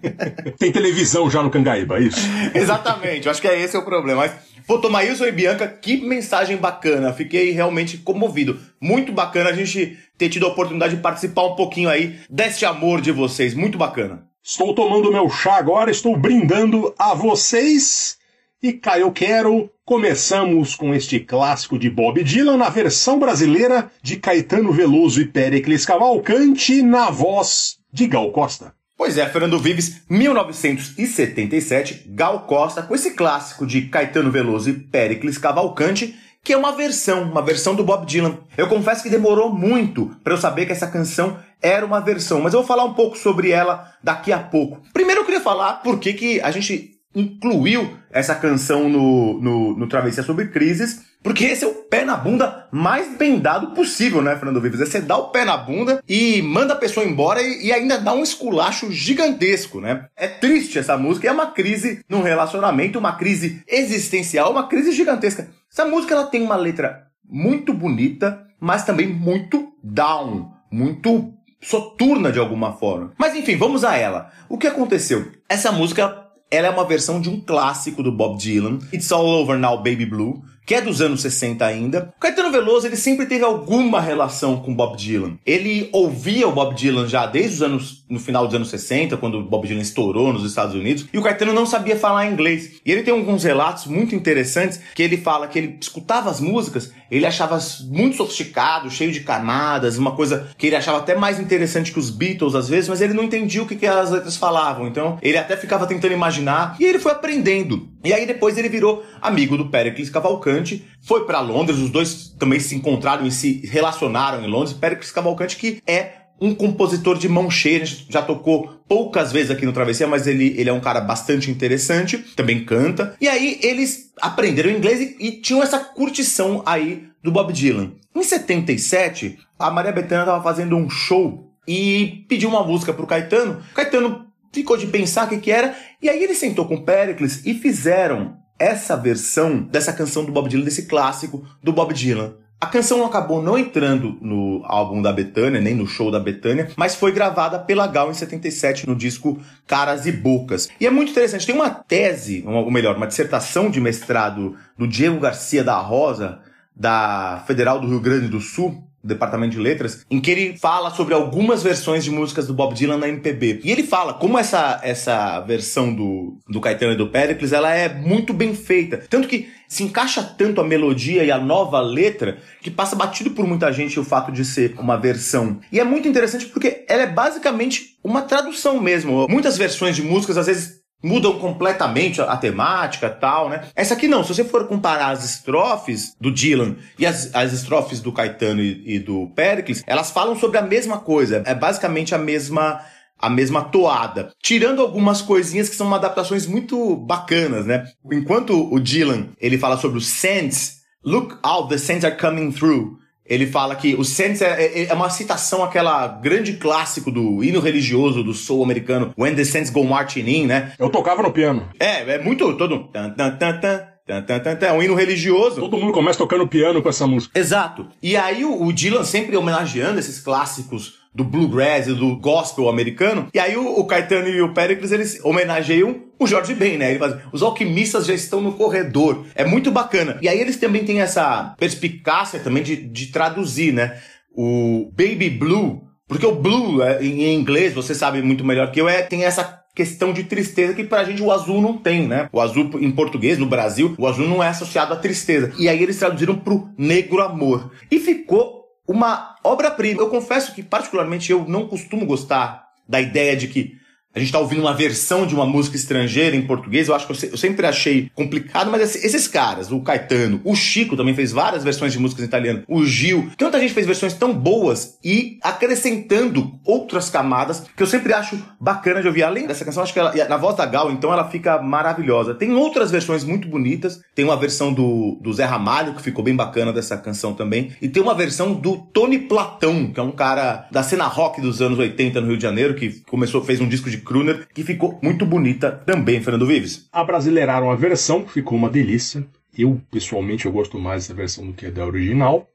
Tem 0.58 0.70
televisão 0.70 1.30
já 1.30 1.42
no 1.42 1.50
Cangaíba, 1.50 1.98
é 1.98 2.02
isso? 2.02 2.20
Exatamente, 2.54 3.26
eu 3.26 3.32
acho 3.32 3.40
que 3.40 3.48
é 3.48 3.58
esse 3.58 3.74
é 3.74 3.78
o 3.78 3.84
problema. 3.84 4.20
Mas, 4.20 4.32
pô, 4.66 4.78
Tomailson 4.78 5.24
e 5.24 5.32
Bianca, 5.32 5.66
que 5.66 5.96
mensagem 6.06 6.58
bacana. 6.58 7.12
Fiquei 7.14 7.50
realmente 7.50 7.96
comovido. 7.96 8.60
Muito 8.78 9.12
bacana 9.12 9.48
a 9.48 9.54
gente 9.54 9.98
ter 10.18 10.28
tido 10.28 10.44
a 10.44 10.50
oportunidade 10.50 10.94
de 10.94 11.02
participar 11.02 11.46
um 11.46 11.56
pouquinho 11.56 11.88
aí 11.88 12.18
deste 12.28 12.66
amor 12.66 13.00
de 13.00 13.10
vocês. 13.10 13.54
Muito 13.54 13.78
bacana. 13.78 14.22
Estou 14.42 14.74
tomando 14.74 15.10
meu 15.10 15.30
chá 15.30 15.56
agora, 15.56 15.90
estou 15.90 16.16
brindando 16.18 16.94
a 16.98 17.14
vocês. 17.14 18.18
E 18.64 18.80
eu 18.98 19.12
quero. 19.12 19.70
Começamos 19.84 20.74
com 20.74 20.94
este 20.94 21.20
clássico 21.20 21.78
de 21.78 21.90
Bob 21.90 22.24
Dylan 22.24 22.56
na 22.56 22.70
versão 22.70 23.18
brasileira 23.18 23.90
de 24.00 24.16
Caetano 24.16 24.72
Veloso 24.72 25.20
e 25.20 25.26
Péricles 25.26 25.84
Cavalcante 25.84 26.80
na 26.80 27.10
voz 27.10 27.76
de 27.92 28.06
Gal 28.06 28.32
Costa. 28.32 28.72
Pois 28.96 29.18
é, 29.18 29.28
Fernando 29.28 29.58
Vives, 29.58 30.00
1977, 30.08 32.04
Gal 32.08 32.46
Costa, 32.46 32.82
com 32.82 32.94
esse 32.94 33.10
clássico 33.10 33.66
de 33.66 33.82
Caetano 33.82 34.30
Veloso 34.30 34.70
e 34.70 34.72
Péricles 34.72 35.36
Cavalcante, 35.36 36.18
que 36.42 36.54
é 36.54 36.56
uma 36.56 36.72
versão, 36.72 37.24
uma 37.24 37.42
versão 37.42 37.74
do 37.74 37.84
Bob 37.84 38.06
Dylan. 38.06 38.38
Eu 38.56 38.66
confesso 38.66 39.02
que 39.02 39.10
demorou 39.10 39.52
muito 39.52 40.16
para 40.24 40.32
eu 40.32 40.38
saber 40.38 40.64
que 40.64 40.72
essa 40.72 40.86
canção 40.86 41.36
era 41.60 41.84
uma 41.84 42.00
versão, 42.00 42.40
mas 42.40 42.54
eu 42.54 42.60
vou 42.60 42.66
falar 42.66 42.84
um 42.84 42.94
pouco 42.94 43.18
sobre 43.18 43.50
ela 43.50 43.92
daqui 44.02 44.32
a 44.32 44.38
pouco. 44.38 44.80
Primeiro 44.94 45.20
eu 45.20 45.24
queria 45.26 45.42
falar 45.42 45.82
por 45.82 45.98
que 45.98 46.14
que 46.14 46.40
a 46.40 46.50
gente 46.50 46.93
incluiu 47.14 47.96
essa 48.10 48.34
canção 48.34 48.88
no, 48.88 49.40
no, 49.40 49.76
no 49.76 49.88
Travessia 49.88 50.22
sobre 50.22 50.48
Crises, 50.48 51.02
porque 51.22 51.44
esse 51.44 51.64
é 51.64 51.66
o 51.66 51.74
pé 51.74 52.04
na 52.04 52.16
bunda 52.16 52.68
mais 52.70 53.16
bem 53.16 53.38
dado 53.38 53.74
possível, 53.74 54.20
né, 54.20 54.36
Fernando 54.36 54.60
Vives? 54.60 54.80
É 54.80 54.86
você 54.86 55.00
dá 55.00 55.16
o 55.16 55.30
pé 55.30 55.44
na 55.44 55.56
bunda 55.56 56.02
e 56.08 56.42
manda 56.42 56.74
a 56.74 56.76
pessoa 56.76 57.06
embora 57.06 57.40
e, 57.42 57.66
e 57.66 57.72
ainda 57.72 57.98
dá 57.98 58.12
um 58.12 58.22
esculacho 58.22 58.92
gigantesco, 58.92 59.80
né? 59.80 60.06
É 60.16 60.28
triste 60.28 60.78
essa 60.78 60.96
música, 60.96 61.26
é 61.26 61.32
uma 61.32 61.46
crise 61.46 62.04
num 62.08 62.22
relacionamento, 62.22 62.98
uma 62.98 63.16
crise 63.16 63.62
existencial, 63.66 64.50
uma 64.50 64.68
crise 64.68 64.92
gigantesca. 64.92 65.48
Essa 65.72 65.84
música 65.84 66.14
ela 66.14 66.26
tem 66.26 66.42
uma 66.42 66.56
letra 66.56 67.06
muito 67.28 67.72
bonita, 67.72 68.46
mas 68.60 68.84
também 68.84 69.06
muito 69.06 69.72
down, 69.82 70.52
muito 70.70 71.32
soturna 71.60 72.30
de 72.30 72.38
alguma 72.38 72.74
forma. 72.74 73.12
Mas 73.18 73.34
enfim, 73.34 73.56
vamos 73.56 73.84
a 73.84 73.96
ela. 73.96 74.30
O 74.48 74.58
que 74.58 74.66
aconteceu? 74.66 75.32
Essa 75.48 75.72
música 75.72 76.23
ela 76.54 76.68
é 76.68 76.70
uma 76.70 76.84
versão 76.84 77.20
de 77.20 77.28
um 77.28 77.40
clássico 77.40 78.02
do 78.02 78.12
Bob 78.12 78.38
Dylan, 78.38 78.78
It's 78.92 79.10
All 79.10 79.26
Over 79.26 79.58
Now 79.58 79.78
Baby 79.78 80.06
Blue, 80.06 80.42
que 80.66 80.74
é 80.74 80.80
dos 80.80 81.00
anos 81.00 81.22
60 81.22 81.64
ainda. 81.64 82.12
O 82.16 82.20
Caetano 82.20 82.50
Veloso, 82.50 82.86
ele 82.86 82.96
sempre 82.96 83.26
teve 83.26 83.44
alguma 83.44 84.00
relação 84.00 84.60
com 84.60 84.74
Bob 84.74 84.96
Dylan. 84.96 85.38
Ele 85.44 85.88
ouvia 85.92 86.48
o 86.48 86.52
Bob 86.52 86.74
Dylan 86.74 87.06
já 87.06 87.26
desde 87.26 87.56
os 87.56 87.62
anos, 87.62 88.04
no 88.08 88.18
final 88.18 88.46
dos 88.46 88.54
anos 88.54 88.70
60, 88.70 89.16
quando 89.16 89.38
o 89.38 89.42
Bob 89.42 89.66
Dylan 89.66 89.82
estourou 89.82 90.32
nos 90.32 90.44
Estados 90.44 90.74
Unidos, 90.74 91.06
e 91.12 91.18
o 91.18 91.22
Caetano 91.22 91.52
não 91.52 91.66
sabia 91.66 91.96
falar 91.96 92.26
inglês. 92.26 92.80
E 92.84 92.92
ele 92.92 93.02
tem 93.02 93.12
alguns 93.12 93.44
relatos 93.44 93.86
muito 93.86 94.14
interessantes, 94.14 94.80
que 94.94 95.02
ele 95.02 95.16
fala 95.16 95.48
que 95.48 95.58
ele 95.58 95.78
escutava 95.80 96.30
as 96.30 96.40
músicas, 96.40 96.92
ele 97.10 97.26
achava 97.26 97.58
muito 97.88 98.16
sofisticado, 98.16 98.90
cheio 98.90 99.12
de 99.12 99.20
camadas, 99.20 99.98
uma 99.98 100.12
coisa 100.12 100.48
que 100.56 100.66
ele 100.66 100.76
achava 100.76 100.98
até 100.98 101.14
mais 101.14 101.38
interessante 101.38 101.92
que 101.92 101.98
os 101.98 102.10
Beatles 102.10 102.54
às 102.54 102.68
vezes, 102.68 102.88
mas 102.88 103.00
ele 103.00 103.14
não 103.14 103.24
entendia 103.24 103.62
o 103.62 103.66
que, 103.66 103.76
que 103.76 103.86
as 103.86 104.10
letras 104.10 104.36
falavam. 104.36 104.86
Então, 104.86 105.18
ele 105.22 105.38
até 105.38 105.56
ficava 105.56 105.86
tentando 105.86 106.12
imaginar, 106.14 106.76
e 106.80 106.84
ele 106.84 106.98
foi 106.98 107.12
aprendendo. 107.12 107.93
E 108.04 108.12
aí 108.12 108.26
depois 108.26 108.58
ele 108.58 108.68
virou 108.68 109.02
amigo 109.20 109.56
do 109.56 109.70
Pericles 109.70 110.10
Cavalcante, 110.10 110.84
foi 111.00 111.24
para 111.24 111.40
Londres, 111.40 111.78
os 111.78 111.90
dois 111.90 112.28
também 112.38 112.60
se 112.60 112.74
encontraram 112.74 113.26
e 113.26 113.30
se 113.30 113.66
relacionaram 113.66 114.44
em 114.44 114.48
Londres. 114.48 114.74
Pericles 114.74 115.10
Cavalcante 115.10 115.56
que 115.56 115.82
é 115.86 116.24
um 116.40 116.54
compositor 116.54 117.16
de 117.16 117.28
mão 117.28 117.50
cheia, 117.50 117.84
já 117.84 118.20
tocou 118.20 118.82
poucas 118.88 119.32
vezes 119.32 119.50
aqui 119.50 119.64
no 119.64 119.72
Travessia, 119.72 120.06
mas 120.06 120.26
ele, 120.26 120.54
ele 120.58 120.68
é 120.68 120.72
um 120.72 120.80
cara 120.80 121.00
bastante 121.00 121.50
interessante, 121.50 122.18
também 122.36 122.64
canta. 122.64 123.16
E 123.20 123.28
aí 123.28 123.58
eles 123.62 124.12
aprenderam 124.20 124.70
inglês 124.70 125.00
e, 125.00 125.16
e 125.18 125.32
tinham 125.40 125.62
essa 125.62 125.78
curtição 125.78 126.62
aí 126.66 127.04
do 127.22 127.30
Bob 127.30 127.52
Dylan. 127.52 127.92
Em 128.14 128.22
77, 128.22 129.38
a 129.58 129.70
Maria 129.70 129.92
Bethânia 129.92 130.22
estava 130.22 130.42
fazendo 130.42 130.76
um 130.76 130.90
show 130.90 131.50
e 131.66 132.24
pediu 132.28 132.48
uma 132.48 132.64
música 132.64 132.92
pro 132.92 133.06
Caetano. 133.06 133.62
Caetano 133.74 134.23
ficou 134.54 134.76
de 134.76 134.86
pensar 134.86 135.26
o 135.26 135.28
que, 135.28 135.38
que 135.38 135.50
era, 135.50 135.74
e 136.00 136.08
aí 136.08 136.22
ele 136.22 136.34
sentou 136.34 136.66
com 136.66 136.82
Pericles 136.82 137.44
e 137.44 137.54
fizeram 137.54 138.36
essa 138.58 138.96
versão 138.96 139.60
dessa 139.62 139.92
canção 139.92 140.24
do 140.24 140.32
Bob 140.32 140.48
Dylan, 140.48 140.64
desse 140.64 140.86
clássico 140.86 141.44
do 141.62 141.72
Bob 141.72 141.92
Dylan. 141.92 142.36
A 142.60 142.66
canção 142.66 143.04
acabou 143.04 143.42
não 143.42 143.58
entrando 143.58 144.16
no 144.22 144.62
álbum 144.64 145.02
da 145.02 145.12
Betânia, 145.12 145.60
nem 145.60 145.74
no 145.74 145.86
show 145.86 146.10
da 146.10 146.18
Betânia, 146.18 146.70
mas 146.76 146.94
foi 146.94 147.12
gravada 147.12 147.58
pela 147.58 147.86
Gal 147.86 148.10
em 148.10 148.14
77 148.14 148.88
no 148.88 148.96
disco 148.96 149.38
Caras 149.66 150.06
e 150.06 150.12
Bocas. 150.12 150.70
E 150.80 150.86
é 150.86 150.90
muito 150.90 151.10
interessante, 151.10 151.44
tem 151.44 151.54
uma 151.54 151.68
tese, 151.68 152.42
ou 152.46 152.70
melhor, 152.70 152.96
uma 152.96 153.06
dissertação 153.06 153.68
de 153.68 153.80
mestrado 153.82 154.56
do 154.78 154.88
Diego 154.88 155.20
Garcia 155.20 155.62
da 155.62 155.76
Rosa, 155.78 156.40
da 156.74 157.44
Federal 157.46 157.78
do 157.78 157.86
Rio 157.86 158.00
Grande 158.00 158.28
do 158.28 158.40
Sul, 158.40 158.82
Departamento 159.04 159.52
de 159.52 159.60
Letras, 159.60 160.04
em 160.10 160.20
que 160.20 160.30
ele 160.30 160.56
fala 160.56 160.90
sobre 160.90 161.14
algumas 161.14 161.62
versões 161.62 162.04
de 162.04 162.10
músicas 162.10 162.46
do 162.46 162.54
Bob 162.54 162.74
Dylan 162.74 162.98
na 162.98 163.08
MPB. 163.08 163.60
E 163.62 163.70
ele 163.70 163.82
fala 163.82 164.14
como 164.14 164.38
essa, 164.38 164.80
essa 164.82 165.40
versão 165.40 165.94
do, 165.94 166.38
do 166.48 166.60
Caetano 166.60 166.92
e 166.92 166.96
do 166.96 167.08
Pericles, 167.08 167.52
ela 167.52 167.72
é 167.74 167.88
muito 167.88 168.32
bem 168.32 168.54
feita. 168.54 169.04
Tanto 169.08 169.28
que 169.28 169.48
se 169.68 169.82
encaixa 169.82 170.22
tanto 170.22 170.60
a 170.60 170.64
melodia 170.64 171.24
e 171.24 171.30
a 171.30 171.38
nova 171.38 171.80
letra 171.80 172.38
que 172.62 172.70
passa 172.70 172.94
batido 172.94 173.32
por 173.32 173.46
muita 173.46 173.72
gente 173.72 173.98
o 173.98 174.04
fato 174.04 174.30
de 174.30 174.44
ser 174.44 174.74
uma 174.78 174.96
versão. 174.96 175.60
E 175.72 175.80
é 175.80 175.84
muito 175.84 176.08
interessante 176.08 176.46
porque 176.46 176.84
ela 176.88 177.02
é 177.02 177.06
basicamente 177.06 177.98
uma 178.02 178.22
tradução 178.22 178.80
mesmo. 178.80 179.26
Muitas 179.28 179.58
versões 179.58 179.96
de 179.96 180.02
músicas 180.02 180.38
às 180.38 180.46
vezes 180.46 180.83
mudam 181.04 181.38
completamente 181.38 182.20
a, 182.22 182.36
temática 182.36 183.10
tal, 183.10 183.50
né? 183.50 183.64
Essa 183.76 183.92
aqui 183.92 184.08
não, 184.08 184.24
se 184.24 184.34
você 184.34 184.42
for 184.42 184.66
comparar 184.66 185.10
as 185.10 185.22
estrofes 185.22 186.16
do 186.18 186.32
Dylan 186.32 186.76
e 186.98 187.04
as, 187.04 187.32
as 187.34 187.52
estrofes 187.52 188.00
do 188.00 188.10
Caetano 188.10 188.62
e, 188.62 188.96
e 188.96 188.98
do 188.98 189.28
Pericles, 189.36 189.84
elas 189.86 190.10
falam 190.10 190.34
sobre 190.34 190.56
a 190.56 190.62
mesma 190.62 190.98
coisa, 190.98 191.42
é 191.44 191.54
basicamente 191.54 192.14
a 192.14 192.18
mesma 192.18 192.80
a 193.16 193.30
mesma 193.30 193.62
toada, 193.62 194.32
tirando 194.42 194.82
algumas 194.82 195.22
coisinhas 195.22 195.68
que 195.68 195.76
são 195.76 195.94
adaptações 195.94 196.46
muito 196.46 196.96
bacanas, 196.96 197.64
né? 197.64 197.86
Enquanto 198.12 198.70
o 198.70 198.78
Dylan, 198.78 199.28
ele 199.40 199.56
fala 199.56 199.78
sobre 199.78 199.96
os 199.96 200.06
scents, 200.06 200.82
look 201.02 201.38
out, 201.42 201.68
the 201.68 201.78
scents 201.78 202.04
are 202.04 202.16
coming 202.16 202.50
through. 202.50 202.98
Ele 203.26 203.46
fala 203.46 203.74
que 203.74 203.94
o 203.94 204.04
Saints 204.04 204.42
é, 204.42 204.62
é, 204.62 204.84
é, 204.84 204.94
uma 204.94 205.08
citação 205.08 205.64
àquela 205.64 206.06
grande 206.06 206.54
clássico 206.54 207.10
do 207.10 207.42
hino 207.42 207.58
religioso 207.58 208.22
do 208.22 208.34
soul 208.34 208.62
americano, 208.62 209.14
When 209.18 209.34
the 209.34 209.44
Saints 209.44 209.70
Go 209.70 209.84
Marching 209.84 210.28
In, 210.28 210.46
né? 210.46 210.72
Eu 210.78 210.90
tocava 210.90 211.22
no 211.22 211.32
piano. 211.32 211.68
É, 211.80 212.02
é 212.14 212.18
muito 212.18 212.54
todo 212.56 212.88
tan 212.92 213.10
tan 213.10 213.36
tan 213.36 213.60
tan 213.60 213.80
tan 214.06 214.22
tan 214.22 214.40
tan, 214.40 214.56
tan, 214.56 214.66
é 214.66 214.72
um 214.72 214.82
hino 214.82 214.94
religioso. 214.94 215.60
Todo 215.60 215.78
mundo 215.78 215.92
começa 215.92 216.18
tocando 216.18 216.46
piano 216.46 216.82
com 216.82 216.88
essa 216.88 217.06
música. 217.06 217.38
Exato. 217.38 217.86
E 218.02 218.16
aí 218.16 218.44
o, 218.44 218.62
o 218.62 218.72
Dylan 218.72 219.04
sempre 219.04 219.36
homenageando 219.36 219.98
esses 219.98 220.20
clássicos 220.20 221.03
do 221.14 221.22
bluegrass 221.22 221.86
e 221.86 221.94
do 221.94 222.16
gospel 222.16 222.68
americano. 222.68 223.28
E 223.32 223.38
aí 223.38 223.56
o, 223.56 223.78
o 223.78 223.84
Caetano 223.86 224.28
e 224.28 224.42
o 224.42 224.52
Pericles, 224.52 224.90
eles 224.90 225.20
homenageiam 225.22 226.02
o 226.18 226.26
Jorge 226.26 226.54
Ben, 226.54 226.76
né? 226.76 226.92
Ele 226.92 227.00
os 227.32 227.42
alquimistas 227.42 228.06
já 228.06 228.14
estão 228.14 228.40
no 228.40 228.52
corredor. 228.52 229.24
É 229.34 229.44
muito 229.44 229.70
bacana. 229.70 230.18
E 230.20 230.28
aí 230.28 230.40
eles 230.40 230.56
também 230.56 230.84
têm 230.84 231.00
essa 231.00 231.54
perspicácia 231.58 232.40
também 232.40 232.62
de, 232.62 232.76
de 232.76 233.06
traduzir, 233.08 233.72
né? 233.72 234.00
O 234.36 234.90
Baby 234.92 235.30
Blue, 235.30 235.82
porque 236.08 236.26
o 236.26 236.34
blue 236.34 236.82
é, 236.82 237.04
em 237.04 237.34
inglês, 237.34 237.72
você 237.72 237.94
sabe 237.94 238.20
muito 238.20 238.44
melhor 238.44 238.72
que 238.72 238.80
eu, 238.80 238.88
é, 238.88 239.02
tem 239.02 239.24
essa 239.24 239.62
questão 239.74 240.12
de 240.12 240.24
tristeza 240.24 240.72
que 240.72 240.84
pra 240.84 241.04
gente 241.04 241.20
o 241.20 241.32
azul 241.32 241.60
não 241.60 241.76
tem, 241.76 242.06
né? 242.06 242.28
O 242.32 242.40
azul 242.40 242.70
em 242.80 242.90
português, 242.90 243.38
no 243.38 243.46
Brasil, 243.46 243.94
o 243.98 244.06
azul 244.06 244.28
não 244.28 244.42
é 244.42 244.48
associado 244.48 244.92
à 244.92 244.96
tristeza. 244.96 245.52
E 245.58 245.68
aí 245.68 245.82
eles 245.82 245.98
traduziram 245.98 246.36
pro 246.36 246.68
negro 246.78 247.20
amor. 247.20 247.72
E 247.90 247.98
ficou 247.98 248.63
uma 248.86 249.36
obra-prima. 249.42 250.00
Eu 250.02 250.10
confesso 250.10 250.54
que, 250.54 250.62
particularmente, 250.62 251.30
eu 251.30 251.44
não 251.46 251.66
costumo 251.66 252.06
gostar 252.06 252.68
da 252.88 253.00
ideia 253.00 253.36
de 253.36 253.48
que 253.48 253.78
a 254.14 254.20
gente 254.20 254.30
tá 254.32 254.38
ouvindo 254.38 254.60
uma 254.60 254.72
versão 254.74 255.26
de 255.26 255.34
uma 255.34 255.44
música 255.46 255.76
estrangeira 255.76 256.36
em 256.36 256.42
português, 256.42 256.88
eu 256.88 256.94
acho 256.94 257.06
que 257.06 257.12
eu, 257.12 257.16
se- 257.16 257.30
eu 257.32 257.36
sempre 257.36 257.66
achei 257.66 258.10
complicado, 258.14 258.70
mas 258.70 258.82
esse- 258.82 259.06
esses 259.06 259.26
caras, 259.26 259.72
o 259.72 259.80
Caetano, 259.80 260.40
o 260.44 260.54
Chico 260.54 260.96
também 260.96 261.14
fez 261.14 261.32
várias 261.32 261.64
versões 261.64 261.92
de 261.92 261.98
músicas 261.98 262.24
em 262.24 262.28
italiano, 262.28 262.62
o 262.68 262.84
Gil, 262.84 263.30
tanta 263.36 263.58
gente 263.58 263.74
fez 263.74 263.86
versões 263.86 264.14
tão 264.14 264.32
boas 264.32 264.98
e 265.04 265.38
acrescentando 265.42 266.52
outras 266.64 267.10
camadas 267.10 267.64
que 267.76 267.82
eu 267.82 267.86
sempre 267.86 268.12
acho 268.12 268.38
bacana 268.60 269.00
de 269.02 269.08
ouvir. 269.08 269.22
Além 269.24 269.46
dessa 269.46 269.64
canção, 269.64 269.82
acho 269.82 269.92
que 269.92 269.98
ela, 269.98 270.14
na 270.28 270.36
voz 270.36 270.56
da 270.56 270.64
Gal, 270.66 270.90
então, 270.92 271.12
ela 271.12 271.28
fica 271.28 271.60
maravilhosa. 271.60 272.34
Tem 272.34 272.52
outras 272.54 272.90
versões 272.90 273.24
muito 273.24 273.48
bonitas, 273.48 274.00
tem 274.14 274.24
uma 274.24 274.36
versão 274.36 274.72
do, 274.72 275.18
do 275.20 275.32
Zé 275.32 275.44
Ramalho, 275.44 275.94
que 275.94 276.02
ficou 276.02 276.22
bem 276.24 276.34
bacana 276.36 276.72
dessa 276.72 276.96
canção 276.96 277.34
também, 277.34 277.72
e 277.82 277.88
tem 277.88 278.02
uma 278.02 278.14
versão 278.14 278.52
do 278.54 278.76
Tony 278.92 279.18
Platão, 279.18 279.90
que 279.92 279.98
é 279.98 280.02
um 280.02 280.12
cara 280.12 280.66
da 280.70 280.82
cena 280.82 281.04
rock 281.06 281.40
dos 281.40 281.60
anos 281.60 281.78
80 281.78 282.20
no 282.20 282.28
Rio 282.28 282.36
de 282.36 282.42
Janeiro, 282.42 282.74
que 282.74 283.00
começou, 283.08 283.44
fez 283.44 283.60
um 283.60 283.68
disco 283.68 283.90
de 283.90 283.98
crooner, 284.04 284.46
que 284.52 284.62
ficou 284.62 284.98
muito 285.02 285.26
bonita 285.26 285.72
também, 285.72 286.22
Fernando 286.22 286.46
Vives. 286.46 286.88
Abrasileiraram 286.92 287.70
a 287.70 287.74
versão, 287.74 288.26
ficou 288.26 288.56
uma 288.56 288.70
delícia. 288.70 289.26
Eu, 289.56 289.80
pessoalmente, 289.90 290.46
eu 290.46 290.52
gosto 290.52 290.78
mais 290.78 291.02
dessa 291.02 291.14
versão 291.14 291.46
do 291.46 291.52
que 291.52 291.70
da 291.70 291.86
original. 291.86 292.48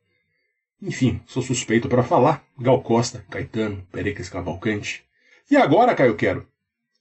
Enfim, 0.82 1.20
sou 1.26 1.42
suspeito 1.44 1.90
para 1.90 2.04
falar. 2.04 2.44
Gal 2.58 2.82
Costa, 2.82 3.26
Caetano, 3.30 3.84
Perecas 3.92 4.30
Cavalcante. 4.30 5.04
E 5.50 5.58
agora, 5.58 5.96
Caio 5.96 6.16
Quero, 6.16 6.48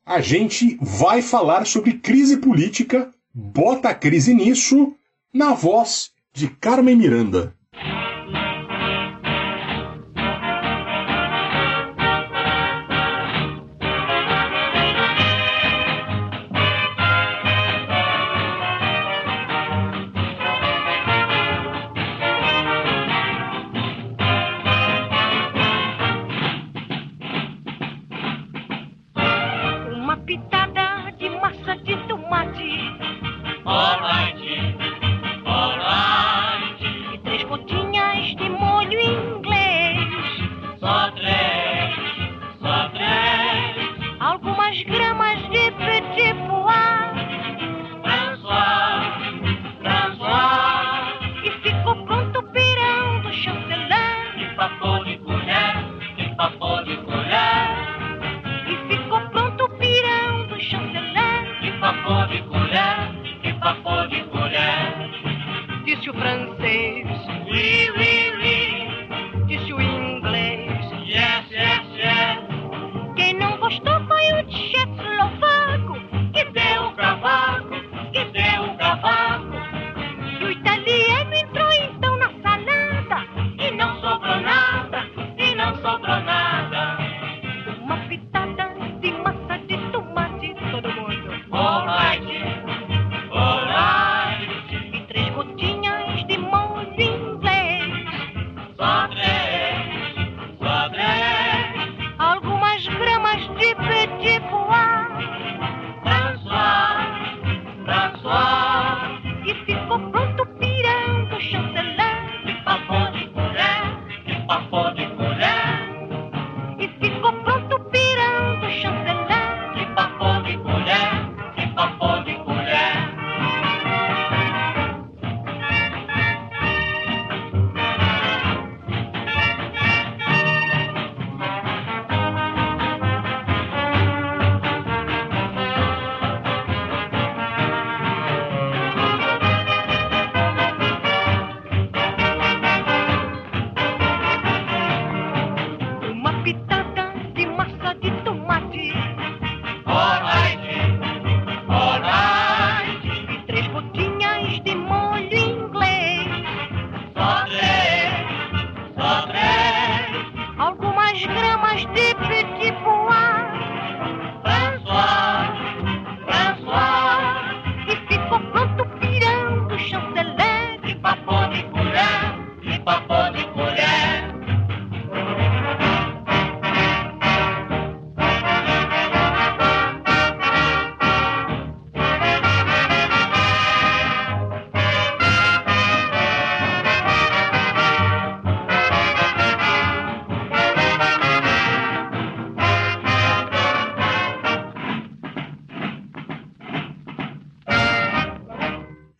a 0.05 0.21
gente 0.21 0.79
vai 0.81 1.21
falar 1.21 1.67
sobre 1.67 1.93
crise 1.93 2.39
política, 2.39 3.13
bota 3.33 3.91
a 3.91 3.95
crise 3.95 4.35
nisso, 4.35 4.97
na 5.33 5.53
voz 5.53 6.11
de 6.33 6.49
Carmen 6.49 6.97
Miranda. 6.97 7.55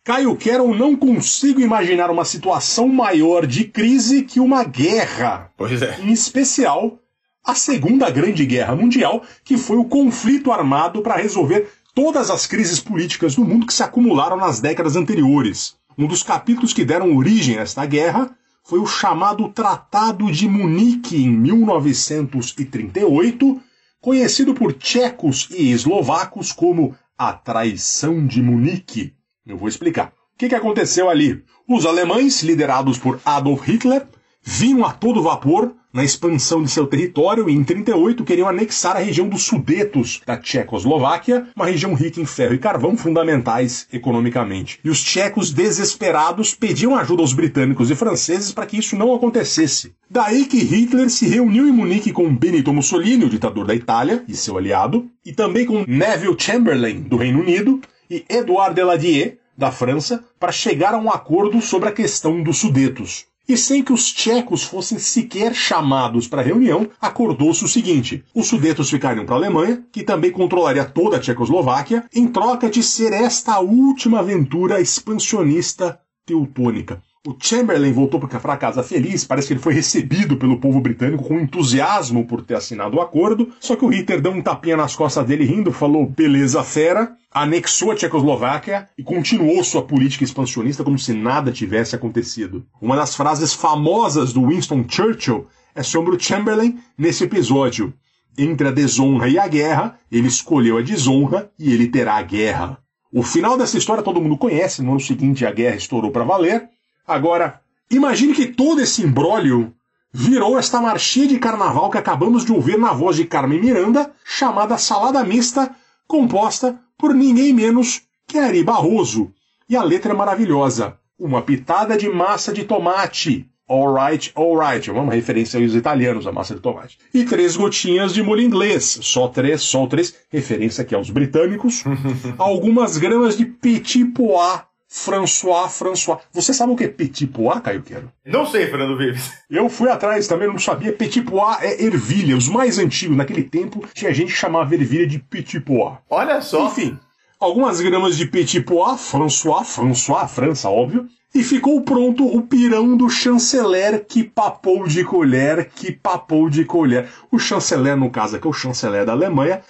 Caio 0.09 0.35
Quero, 0.35 0.73
não 0.73 0.95
consigo 0.95 1.61
imaginar 1.61 2.09
uma 2.09 2.25
situação 2.25 2.87
maior 2.87 3.45
de 3.45 3.65
crise 3.65 4.23
que 4.23 4.39
uma 4.39 4.63
guerra. 4.63 5.51
Pois 5.55 5.83
é. 5.83 5.99
Em 6.01 6.11
especial, 6.11 6.97
a 7.45 7.53
Segunda 7.53 8.09
Grande 8.09 8.43
Guerra 8.43 8.75
Mundial, 8.75 9.21
que 9.43 9.55
foi 9.55 9.77
o 9.77 9.85
conflito 9.85 10.51
armado 10.51 11.03
para 11.03 11.15
resolver 11.15 11.71
todas 11.93 12.31
as 12.31 12.47
crises 12.47 12.79
políticas 12.79 13.35
do 13.35 13.45
mundo 13.45 13.67
que 13.67 13.73
se 13.73 13.83
acumularam 13.83 14.35
nas 14.35 14.59
décadas 14.59 14.95
anteriores. 14.95 15.75
Um 15.95 16.07
dos 16.07 16.23
capítulos 16.23 16.73
que 16.73 16.83
deram 16.83 17.15
origem 17.15 17.59
a 17.59 17.61
esta 17.61 17.85
guerra 17.85 18.35
foi 18.63 18.79
o 18.79 18.87
chamado 18.87 19.47
Tratado 19.49 20.31
de 20.31 20.47
Munique 20.47 21.23
em 21.23 21.29
1938, 21.29 23.61
conhecido 24.01 24.55
por 24.55 24.73
tchecos 24.73 25.47
e 25.51 25.71
eslovacos 25.71 26.51
como 26.51 26.95
a 27.15 27.31
Traição 27.31 28.25
de 28.25 28.41
Munique. 28.41 29.13
Eu 29.49 29.57
vou 29.57 29.67
explicar. 29.67 30.13
O 30.35 30.37
que, 30.37 30.47
que 30.47 30.55
aconteceu 30.55 31.09
ali? 31.09 31.43
Os 31.67 31.83
alemães, 31.83 32.43
liderados 32.43 32.99
por 32.99 33.19
Adolf 33.25 33.67
Hitler, 33.67 34.05
vinham 34.43 34.85
a 34.85 34.93
todo 34.93 35.23
vapor 35.23 35.73
na 35.91 36.03
expansão 36.03 36.61
de 36.61 36.69
seu 36.69 36.85
território 36.85 37.49
e 37.49 37.53
em 37.53 37.63
38 37.63 38.23
queriam 38.23 38.47
anexar 38.47 38.95
a 38.95 38.99
região 38.99 39.27
dos 39.27 39.41
Sudetos 39.41 40.21
da 40.23 40.37
Tchecoslováquia, 40.37 41.47
uma 41.55 41.65
região 41.65 41.95
rica 41.95 42.21
em 42.21 42.25
ferro 42.25 42.53
e 42.53 42.59
carvão 42.59 42.95
fundamentais 42.95 43.87
economicamente. 43.91 44.79
E 44.83 44.89
os 44.89 45.03
tchecos 45.03 45.51
desesperados 45.51 46.53
pediam 46.53 46.95
ajuda 46.95 47.23
aos 47.23 47.33
britânicos 47.33 47.89
e 47.89 47.95
franceses 47.95 48.51
para 48.51 48.67
que 48.67 48.77
isso 48.77 48.95
não 48.95 49.15
acontecesse. 49.15 49.95
Daí 50.07 50.45
que 50.45 50.63
Hitler 50.63 51.09
se 51.09 51.27
reuniu 51.27 51.67
em 51.67 51.71
Munique 51.71 52.11
com 52.11 52.35
Benito 52.35 52.71
Mussolini, 52.71 53.25
o 53.25 53.29
ditador 53.29 53.65
da 53.65 53.73
Itália 53.73 54.23
e 54.27 54.35
seu 54.35 54.59
aliado, 54.59 55.09
e 55.25 55.33
também 55.33 55.65
com 55.65 55.83
Neville 55.87 56.37
Chamberlain 56.37 57.01
do 57.01 57.17
Reino 57.17 57.39
Unido 57.39 57.81
e 58.09 58.25
Edouard 58.29 58.73
Deladier 58.73 59.37
da 59.57 59.71
França 59.71 60.23
para 60.39 60.51
chegar 60.51 60.93
a 60.93 60.97
um 60.97 61.11
acordo 61.11 61.61
sobre 61.61 61.89
a 61.89 61.91
questão 61.91 62.41
dos 62.41 62.57
Sudetos. 62.57 63.25
E 63.47 63.57
sem 63.57 63.83
que 63.83 63.91
os 63.91 64.13
tchecos 64.13 64.63
fossem 64.63 64.99
sequer 64.99 65.55
chamados 65.55 66.27
para 66.27 66.41
a 66.41 66.45
reunião, 66.45 66.87
acordou-se 67.01 67.65
o 67.65 67.67
seguinte: 67.67 68.23
os 68.33 68.47
Sudetos 68.47 68.89
ficariam 68.89 69.25
para 69.25 69.35
a 69.35 69.37
Alemanha, 69.39 69.83
que 69.91 70.03
também 70.03 70.31
controlaria 70.31 70.85
toda 70.85 71.17
a 71.17 71.19
Tchecoslováquia, 71.19 72.05
em 72.13 72.27
troca 72.27 72.69
de 72.69 72.83
ser 72.83 73.11
esta 73.11 73.53
a 73.53 73.59
última 73.59 74.19
aventura 74.19 74.79
expansionista 74.79 75.99
teutônica. 76.25 77.01
O 77.27 77.35
Chamberlain 77.37 77.91
voltou 77.91 78.17
para 78.17 78.55
casa 78.55 78.81
feliz, 78.81 79.25
parece 79.25 79.47
que 79.47 79.53
ele 79.53 79.59
foi 79.59 79.73
recebido 79.73 80.37
pelo 80.37 80.57
povo 80.57 80.79
britânico 80.79 81.25
com 81.25 81.37
entusiasmo 81.37 82.25
por 82.25 82.41
ter 82.41 82.55
assinado 82.55 82.95
o 82.95 83.01
acordo, 83.01 83.51
só 83.59 83.75
que 83.75 83.83
o 83.83 83.89
Hitler 83.89 84.21
deu 84.21 84.31
um 84.31 84.41
tapinha 84.41 84.77
nas 84.77 84.95
costas 84.95 85.25
dele 85.25 85.43
rindo, 85.43 85.69
falou 85.73 86.05
beleza 86.05 86.63
fera, 86.63 87.11
anexou 87.29 87.91
a 87.91 87.95
Tchecoslováquia 87.95 88.87
e 88.97 89.03
continuou 89.03 89.61
sua 89.65 89.83
política 89.83 90.23
expansionista 90.23 90.81
como 90.81 90.97
se 90.97 91.11
nada 91.11 91.51
tivesse 91.51 91.93
acontecido. 91.93 92.65
Uma 92.81 92.95
das 92.95 93.13
frases 93.13 93.53
famosas 93.53 94.31
do 94.31 94.47
Winston 94.47 94.85
Churchill 94.87 95.45
é 95.75 95.83
sobre 95.83 96.15
o 96.15 96.19
Chamberlain 96.19 96.79
nesse 96.97 97.25
episódio. 97.25 97.93
Entre 98.37 98.65
a 98.65 98.71
desonra 98.71 99.27
e 99.27 99.37
a 99.37 99.45
guerra, 99.45 99.99
ele 100.09 100.29
escolheu 100.29 100.77
a 100.77 100.81
desonra 100.81 101.51
e 101.59 101.73
ele 101.73 101.89
terá 101.89 102.13
a 102.13 102.21
guerra. 102.21 102.77
O 103.11 103.23
final 103.23 103.57
dessa 103.57 103.77
história 103.77 104.01
todo 104.01 104.21
mundo 104.21 104.37
conhece, 104.37 104.81
no 104.81 104.91
ano 104.91 105.01
seguinte 105.01 105.45
a 105.45 105.51
guerra 105.51 105.75
estourou 105.75 106.11
para 106.11 106.23
valer. 106.23 106.69
Agora, 107.09 107.59
imagine 107.89 108.35
que 108.35 108.45
todo 108.45 108.81
esse 108.81 109.01
imbróglio 109.01 109.73
virou 110.13 110.59
esta 110.59 110.79
marchinha 110.79 111.27
de 111.27 111.39
carnaval 111.39 111.89
que 111.89 111.97
acabamos 111.97 112.45
de 112.45 112.51
ouvir 112.51 112.77
na 112.77 112.93
voz 112.93 113.15
de 113.15 113.25
Carmen 113.25 113.59
Miranda, 113.59 114.11
chamada 114.23 114.77
Salada 114.77 115.23
Mista, 115.23 115.75
composta 116.07 116.79
por 116.95 117.15
ninguém 117.15 117.51
menos 117.51 118.03
que 118.27 118.37
Ari 118.37 118.63
Barroso. 118.63 119.33
E 119.67 119.75
a 119.75 119.81
letra 119.81 120.13
é 120.13 120.15
maravilhosa. 120.15 120.99
Uma 121.17 121.41
pitada 121.41 121.97
de 121.97 122.07
massa 122.07 122.53
de 122.53 122.63
tomate. 122.63 123.49
Alright, 123.67 124.31
alright. 124.35 124.87
É 124.87 124.93
uma 124.93 125.11
referência 125.11 125.59
aos 125.59 125.73
italianos, 125.73 126.27
a 126.27 126.31
massa 126.31 126.53
de 126.53 126.61
tomate. 126.61 126.99
E 127.11 127.23
três 127.23 127.57
gotinhas 127.57 128.13
de 128.13 128.21
molho 128.21 128.43
inglês. 128.43 128.99
Só 129.01 129.27
três, 129.27 129.63
só 129.63 129.87
três. 129.87 130.15
Referência 130.29 130.83
aqui 130.83 130.93
aos 130.93 131.09
britânicos. 131.09 131.83
Algumas 132.37 132.97
gramas 132.97 133.35
de 133.35 133.47
petit 133.47 134.05
pois. 134.05 134.68
François, 134.91 135.69
François. 135.69 136.17
Você 136.33 136.51
sabe 136.51 136.73
o 136.73 136.75
que 136.75 136.85
é 136.85 136.87
petit 136.87 137.27
pois, 137.27 137.59
Caio 137.59 137.83
Quero? 137.83 138.11
Não 138.25 138.47
sei, 138.47 138.65
Fernando 138.65 138.97
Vives. 138.97 139.31
Eu 139.47 139.69
fui 139.69 139.87
atrás 139.87 140.27
também, 140.27 140.47
não 140.47 140.57
sabia. 140.57 140.91
Petit 140.91 141.21
pois 141.21 141.61
é 141.61 141.83
ervilha. 141.83 142.35
Os 142.35 142.49
mais 142.49 142.79
antigos, 142.79 143.15
naquele 143.15 143.43
tempo, 143.43 143.87
tinha 143.93 144.11
gente 144.11 144.33
que 144.33 144.39
chamava 144.39 144.73
ervilha 144.73 145.05
de 145.05 145.19
petit 145.19 145.59
pois. 145.59 145.93
Olha 146.09 146.41
só. 146.41 146.65
Enfim, 146.67 146.97
algumas 147.39 147.79
gramas 147.79 148.17
de 148.17 148.25
petit 148.25 148.61
pois, 148.61 148.99
François, 148.99 149.63
François, 149.63 150.27
França, 150.27 150.67
óbvio. 150.67 151.07
E 151.35 151.43
ficou 151.43 151.79
pronto 151.83 152.25
o 152.25 152.41
pirão 152.41 152.97
do 152.97 153.07
chanceler 153.07 154.03
que 154.03 154.23
papou 154.23 154.87
de 154.87 155.03
colher, 155.03 155.69
que 155.69 155.91
papou 155.91 156.49
de 156.49 156.65
colher. 156.65 157.07
O 157.31 157.37
chanceler, 157.37 157.95
no 157.95 158.09
caso 158.09 158.37
aqui, 158.37 158.47
é 158.47 158.49
o 158.49 158.53
chanceler 158.53 159.05
da 159.05 159.11
Alemanha, 159.11 159.61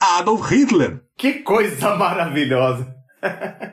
Adolf 0.00 0.50
Hitler. 0.50 1.02
Que 1.18 1.34
coisa 1.34 1.94
maravilhosa. 1.96 2.93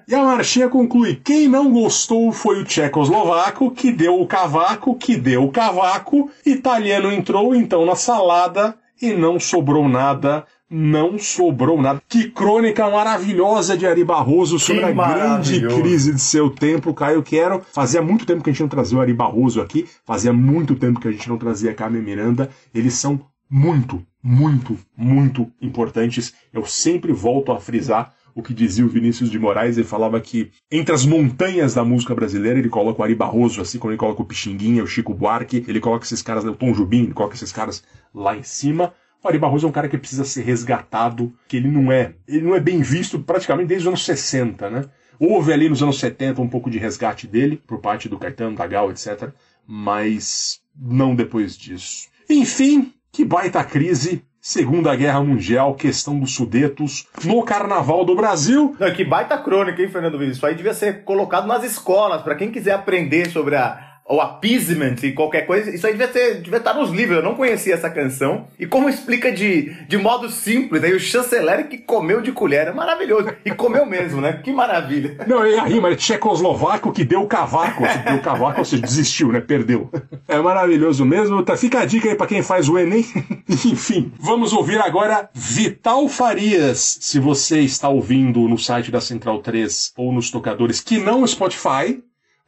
E 0.08 0.16
a 0.16 0.24
marchinha 0.24 0.70
conclui: 0.70 1.16
quem 1.24 1.48
não 1.48 1.72
gostou 1.72 2.32
foi 2.32 2.62
o 2.62 2.66
tchecoslovaco, 2.66 3.72
que 3.72 3.92
deu 3.92 4.20
o 4.20 4.28
cavaco, 4.28 4.96
que 4.96 5.16
deu 5.16 5.44
o 5.44 5.52
cavaco. 5.52 6.30
Italiano 6.46 7.12
entrou 7.12 7.56
então 7.56 7.86
na 7.86 7.96
salada 7.96 8.76
e 9.02 9.14
não 9.14 9.40
sobrou 9.40 9.88
nada. 9.88 10.46
Não 10.74 11.20
sobrou 11.20 11.82
nada. 11.82 12.02
Que 12.08 12.30
crônica 12.30 12.90
maravilhosa 12.90 13.78
de 13.78 13.86
Ari 13.86 14.06
Barroso 14.06 14.58
sobre 14.58 14.86
a 14.86 14.92
grande 14.94 15.68
crise 15.68 16.14
de 16.14 16.22
seu 16.22 16.50
tempo, 16.50 16.94
Caio 16.94 17.22
Quero. 17.22 17.62
Fazia 17.74 18.02
muito 18.02 18.26
tempo 18.26 18.42
que 18.42 18.50
a 18.50 18.54
gente 18.54 18.62
não 18.62 18.70
trazia 18.70 18.98
o 18.98 19.02
Ari 19.02 19.14
Barroso 19.14 19.60
aqui, 19.60 19.86
fazia 20.06 20.32
muito 20.32 20.76
tempo 20.76 21.02
que 21.02 21.10
a 21.10 21.12
gente 21.12 21.28
não 21.28 21.38
trazia 21.38 21.72
a 21.72 21.74
Carmen 21.74 22.02
Miranda. 22.02 22.50
Eles 22.74 22.94
são 22.94 23.20
muito, 23.50 24.02
muito, 24.24 24.80
muito 24.96 25.52
importantes. 25.62 26.34
Eu 26.54 26.66
sempre 26.66 27.12
volto 27.12 27.52
a 27.52 27.60
frisar 27.60 28.14
o 28.34 28.42
que 28.42 28.54
dizia 28.54 28.86
o 28.86 28.90
Vinícius 28.90 29.30
de 29.30 29.40
Moraes, 29.40 29.78
ele 29.78 29.88
falava 29.88 30.20
que 30.20 30.52
entre 30.72 30.94
as 30.94 31.06
montanhas 31.06 31.74
da 31.74 31.84
música 31.84 32.16
brasileira, 32.16 32.60
ele 32.60 32.70
coloca 32.70 33.02
o 33.02 33.04
Ari 33.04 33.16
Barroso, 33.16 33.62
assim 33.62 33.78
como 33.78 33.92
ele 33.92 33.98
coloca 33.98 34.22
o 34.22 34.26
Pixinguinha, 34.26 34.84
o 34.84 34.88
Chico 34.88 35.14
Buarque, 35.14 35.66
ele 35.68 35.80
coloca 35.80 36.06
esses 36.06 36.22
caras, 36.22 36.44
o 36.46 36.56
Tom 36.56 36.74
Jubim, 36.74 37.04
ele 37.04 37.14
coloca 37.14 37.36
esses 37.36 37.52
caras 37.52 37.84
lá 38.14 38.36
em 38.36 38.44
cima. 38.44 38.94
O 39.24 39.28
Ari 39.28 39.38
Barroso 39.38 39.68
é 39.68 39.70
um 39.70 39.74
cara 39.74 39.88
que 39.88 39.98
precisa 39.98 40.26
ser 40.26 40.42
resgatado, 40.44 41.32
que 41.48 41.58
ele 41.58 41.68
não 41.68 41.92
é, 41.92 42.16
ele 42.28 42.42
não 42.42 42.56
é 42.56 42.60
bem 42.60 42.82
visto 42.82 43.20
praticamente 43.20 43.68
desde 43.68 43.88
os 43.88 43.90
anos 43.90 44.06
60, 44.06 44.70
né? 44.70 44.86
Houve 45.20 45.54
ali 45.54 45.70
nos 45.70 45.84
anos 45.84 46.00
70 46.00 46.42
um 46.42 46.48
pouco 46.48 46.70
de 46.70 46.80
resgate 46.80 47.28
dele, 47.28 47.62
por 47.68 47.80
parte 47.80 48.10
do 48.10 48.18
Caetano, 48.18 48.56
Tagal, 48.56 48.90
etc. 48.90 49.30
Mas 49.68 50.60
não 50.76 51.14
depois 51.14 51.56
disso. 51.56 52.08
Enfim, 52.28 52.92
que 53.12 53.24
baita 53.24 53.64
crise. 53.64 54.24
Segunda 54.44 54.96
Guerra 54.96 55.22
Mundial, 55.22 55.76
questão 55.76 56.20
dos 56.20 56.34
Sudetos, 56.34 57.06
no 57.24 57.44
Carnaval 57.44 58.04
do 58.04 58.16
Brasil. 58.16 58.76
Não, 58.80 58.92
que 58.92 59.06
baita 59.06 59.38
crônica, 59.38 59.80
hein, 59.80 59.88
Fernando 59.88 60.18
Vives? 60.18 60.38
Isso 60.38 60.46
aí 60.48 60.56
devia 60.56 60.74
ser 60.74 61.04
colocado 61.04 61.46
nas 61.46 61.64
escolas, 61.64 62.24
pra 62.24 62.34
quem 62.34 62.50
quiser 62.50 62.72
aprender 62.72 63.30
sobre 63.30 63.56
a, 63.56 63.91
o 64.12 64.22
appeasement 64.22 64.96
e 65.04 65.12
qualquer 65.12 65.46
coisa. 65.46 65.74
Isso 65.74 65.88
aí 65.88 65.94
devia, 65.94 66.36
devia 66.36 66.58
estar 66.58 66.74
nos 66.74 66.92
livros. 66.92 67.18
Eu 67.18 67.24
não 67.24 67.36
conhecia 67.36 67.74
essa 67.74 67.90
canção. 67.90 68.48
E 68.60 68.66
como 68.66 68.90
explica 68.90 69.32
de, 69.32 69.74
de 69.88 69.98
modo 69.98 70.30
simples, 70.30 70.84
aí 70.84 70.94
o 70.94 71.00
chanceler 71.00 71.68
que 71.68 71.78
comeu 71.78 72.22
de 72.22 72.32
colher. 72.32 72.68
É 72.68 72.74
maravilhoso. 72.74 73.30
E 73.46 73.52
comeu 73.52 73.86
mesmo, 73.86 74.22
né? 74.22 74.42
Que 74.44 74.52
maravilha. 74.52 75.18
Não, 75.28 75.46
e 75.46 75.58
a 75.58 75.64
rima 75.64 75.90
é 75.90 75.96
tchecoslovaco 75.96 76.92
que 76.92 77.04
deu 77.04 77.26
cavaco. 77.26 77.88
Se 77.88 77.98
deu 78.00 78.20
cavaco, 78.20 78.60
ou 78.60 78.66
seja, 78.66 78.82
desistiu, 78.82 79.32
né? 79.32 79.40
Perdeu. 79.40 79.90
É 80.28 80.40
maravilhoso 80.40 81.06
mesmo. 81.06 81.44
Tá, 81.44 81.56
fica 81.56 81.80
a 81.80 81.86
dica 81.86 82.10
aí 82.10 82.16
pra 82.16 82.28
quem 82.28 82.42
faz 82.42 82.68
o 82.68 82.78
Enem. 82.78 83.06
Enfim, 83.50 84.12
vamos 84.20 84.54
ouvir 84.54 84.80
agora 84.80 85.30
Vital 85.34 86.08
Farias. 86.08 87.00
Se 87.02 87.20
você 87.20 87.60
está 87.62 87.90
ouvindo 87.90 88.48
no 88.48 88.58
site 88.58 88.92
da 88.92 89.02
Central 89.02 89.40
3 89.40 89.94
ou 89.98 90.12
nos 90.12 90.30
tocadores 90.30 90.82
que 90.82 90.98
não 90.98 91.24
o 91.24 91.28
Spotify, 91.28 92.02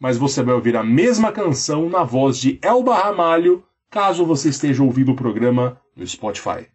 mas 0.04 0.18
você 0.18 0.44
vai 0.44 0.54
ouvir 0.54 0.76
a 0.76 0.84
mesma 0.84 1.32
canção 1.32 1.88
na 1.88 2.04
voz 2.04 2.38
de 2.38 2.60
Elba 2.62 2.94
Ramalho, 2.94 3.64
caso 3.90 4.26
você 4.26 4.50
esteja 4.50 4.84
ouvindo 4.84 5.14
o 5.14 5.16
programa 5.16 5.80
no 5.96 6.06
Spotify. 6.06 6.68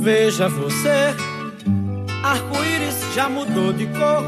Veja 0.00 0.48
você, 0.48 1.14
arco-íris 2.24 3.14
já 3.14 3.28
mudou 3.28 3.70
de 3.74 3.86
cor. 3.88 4.24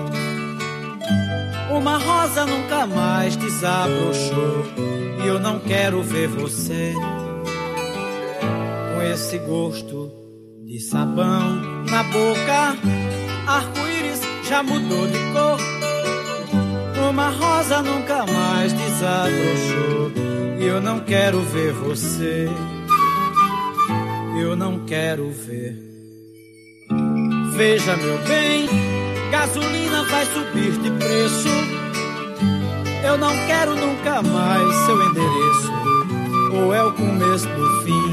Uma 1.74 1.96
rosa 1.96 2.44
nunca 2.44 2.86
mais 2.86 3.36
desabrochou. 3.36 4.66
E 5.24 5.26
eu 5.26 5.40
não 5.40 5.58
quero 5.60 6.02
ver 6.02 6.28
você 6.28 6.92
esse 9.02 9.38
gosto 9.38 10.10
de 10.64 10.80
sabão 10.80 11.84
na 11.90 12.02
boca. 12.04 12.76
Arco-íris 13.46 14.20
já 14.48 14.62
mudou 14.62 15.06
de 15.06 15.18
cor. 15.32 15.58
Uma 17.08 17.30
rosa 17.30 17.82
nunca 17.82 18.26
mais 18.26 18.72
desabrochou. 18.72 20.12
E 20.60 20.64
eu 20.64 20.80
não 20.80 21.00
quero 21.00 21.40
ver 21.42 21.72
você 21.72 22.48
eu 24.40 24.56
não 24.56 24.84
quero 24.86 25.30
ver. 25.30 25.76
Veja, 27.54 27.96
meu 27.96 28.18
bem, 28.18 28.68
gasolina 29.30 30.04
vai 30.04 30.24
subir 30.26 30.72
de 30.78 30.90
preço. 30.92 31.48
Eu 33.04 33.18
não 33.18 33.32
quero 33.46 33.74
nunca 33.74 34.22
mais 34.22 34.74
seu 34.86 35.02
endereço. 35.10 35.72
Ou 36.54 36.74
é 36.74 36.82
o 36.82 36.92
começo 36.92 37.48
do 37.48 37.82
fim, 37.82 38.07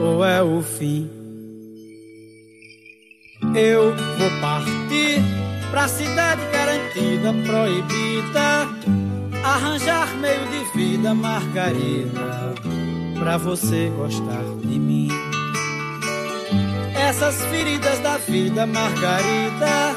ou 0.00 0.24
é 0.24 0.42
o 0.42 0.62
fim. 0.62 1.10
Eu 3.54 3.94
vou 3.94 4.40
partir 4.40 5.22
pra 5.70 5.88
cidade 5.88 6.42
garantida, 6.52 7.32
proibida. 7.44 8.68
Arranjar 9.42 10.14
meio 10.16 10.46
de 10.48 10.78
vida, 10.78 11.14
margarida 11.14 12.54
pra 13.20 13.36
você 13.36 13.92
gostar 13.96 14.42
de 14.62 14.78
mim. 14.78 15.08
Essas 16.94 17.44
feridas 17.46 17.98
da 18.00 18.16
vida, 18.16 18.66
Margarida. 18.66 19.94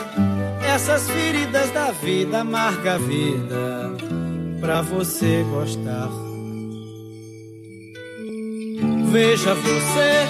Essas 0.62 1.10
feridas 1.10 1.72
da 1.72 1.92
vida, 1.92 2.42
amarga 2.42 2.98
vida. 3.00 3.94
Pra 4.60 4.82
você 4.82 5.46
gostar. 5.50 6.10
Veja 9.14 9.54
você, 9.54 10.26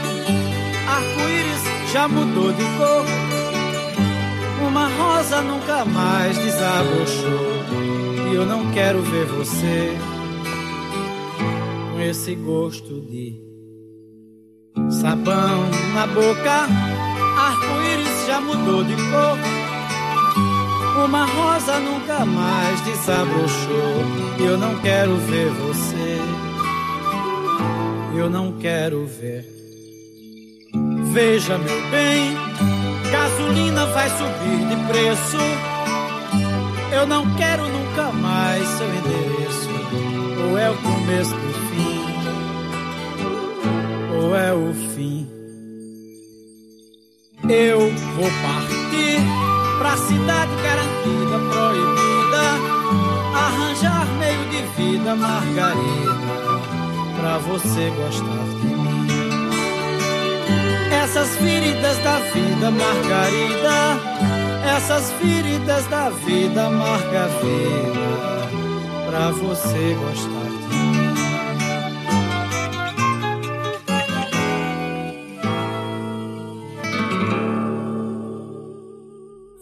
arco-íris 0.86 1.94
já 1.94 2.06
mudou 2.06 2.52
de 2.52 2.64
cor. 2.78 3.06
Uma 4.68 4.90
rosa 4.90 5.42
nunca 5.42 5.86
mais 5.86 6.38
desabrochou. 6.38 7.64
E 8.30 8.36
eu 8.36 8.46
não 8.46 8.70
quero 8.74 9.02
ver 9.04 9.26
você 9.28 9.98
com 11.94 12.02
esse 12.02 12.36
gosto 12.36 13.00
de 13.10 13.42
sabão 15.00 15.70
na 15.94 16.06
boca. 16.06 16.68
Arco-íris 17.38 18.28
já 18.28 18.42
mudou 18.42 18.84
de 18.84 18.96
cor. 18.96 21.06
Uma 21.06 21.24
rosa 21.24 21.80
nunca 21.80 22.26
mais 22.26 22.82
desabrochou. 22.82 24.04
E 24.42 24.44
eu 24.44 24.58
não 24.58 24.78
quero 24.80 25.16
ver 25.20 25.50
você. 25.52 26.53
Eu 28.16 28.30
não 28.30 28.54
quero 28.60 29.06
ver. 29.06 29.46
Veja, 31.12 31.58
meu 31.58 31.90
bem, 31.90 32.36
gasolina 33.12 33.86
vai 33.88 34.10
subir 34.10 34.68
de 34.70 34.76
preço. 34.88 35.38
Eu 36.92 37.08
não 37.08 37.36
quero 37.36 37.68
nunca 37.68 38.12
mais 38.12 38.68
seu 38.68 38.88
endereço. 38.88 39.70
Ou 40.50 40.58
é 40.58 40.70
o 40.70 40.76
começo 40.78 41.32
do 41.32 41.54
fim, 41.70 42.06
ou 44.16 44.36
é 44.36 44.54
o 44.54 44.74
fim. 44.96 45.28
Eu 47.50 47.80
vou 47.80 48.30
partir 48.42 49.20
pra 49.80 49.98
cidade 49.98 50.52
garantida, 50.64 51.40
proibida. 51.52 52.14
Arranjar 53.36 54.08
meio 54.18 54.46
de 54.50 54.62
vida, 54.78 55.16
Margarida, 55.16 56.14
pra 57.24 57.38
você 57.38 57.90
gostar 57.92 58.44
de 58.60 58.68
mim. 58.68 59.08
Essas 60.92 61.38
feridas 61.38 61.98
da 62.00 62.20
vida, 62.20 62.70
Margarida. 62.70 63.98
Essas 64.76 65.10
feridas 65.14 65.88
da 65.88 66.10
vida, 66.10 66.66
amarga 66.66 67.28
vida, 67.40 68.50
pra 69.10 69.32
você 69.32 69.96
gostar 69.96 70.50
de 70.50 70.76
mim. 70.76 71.14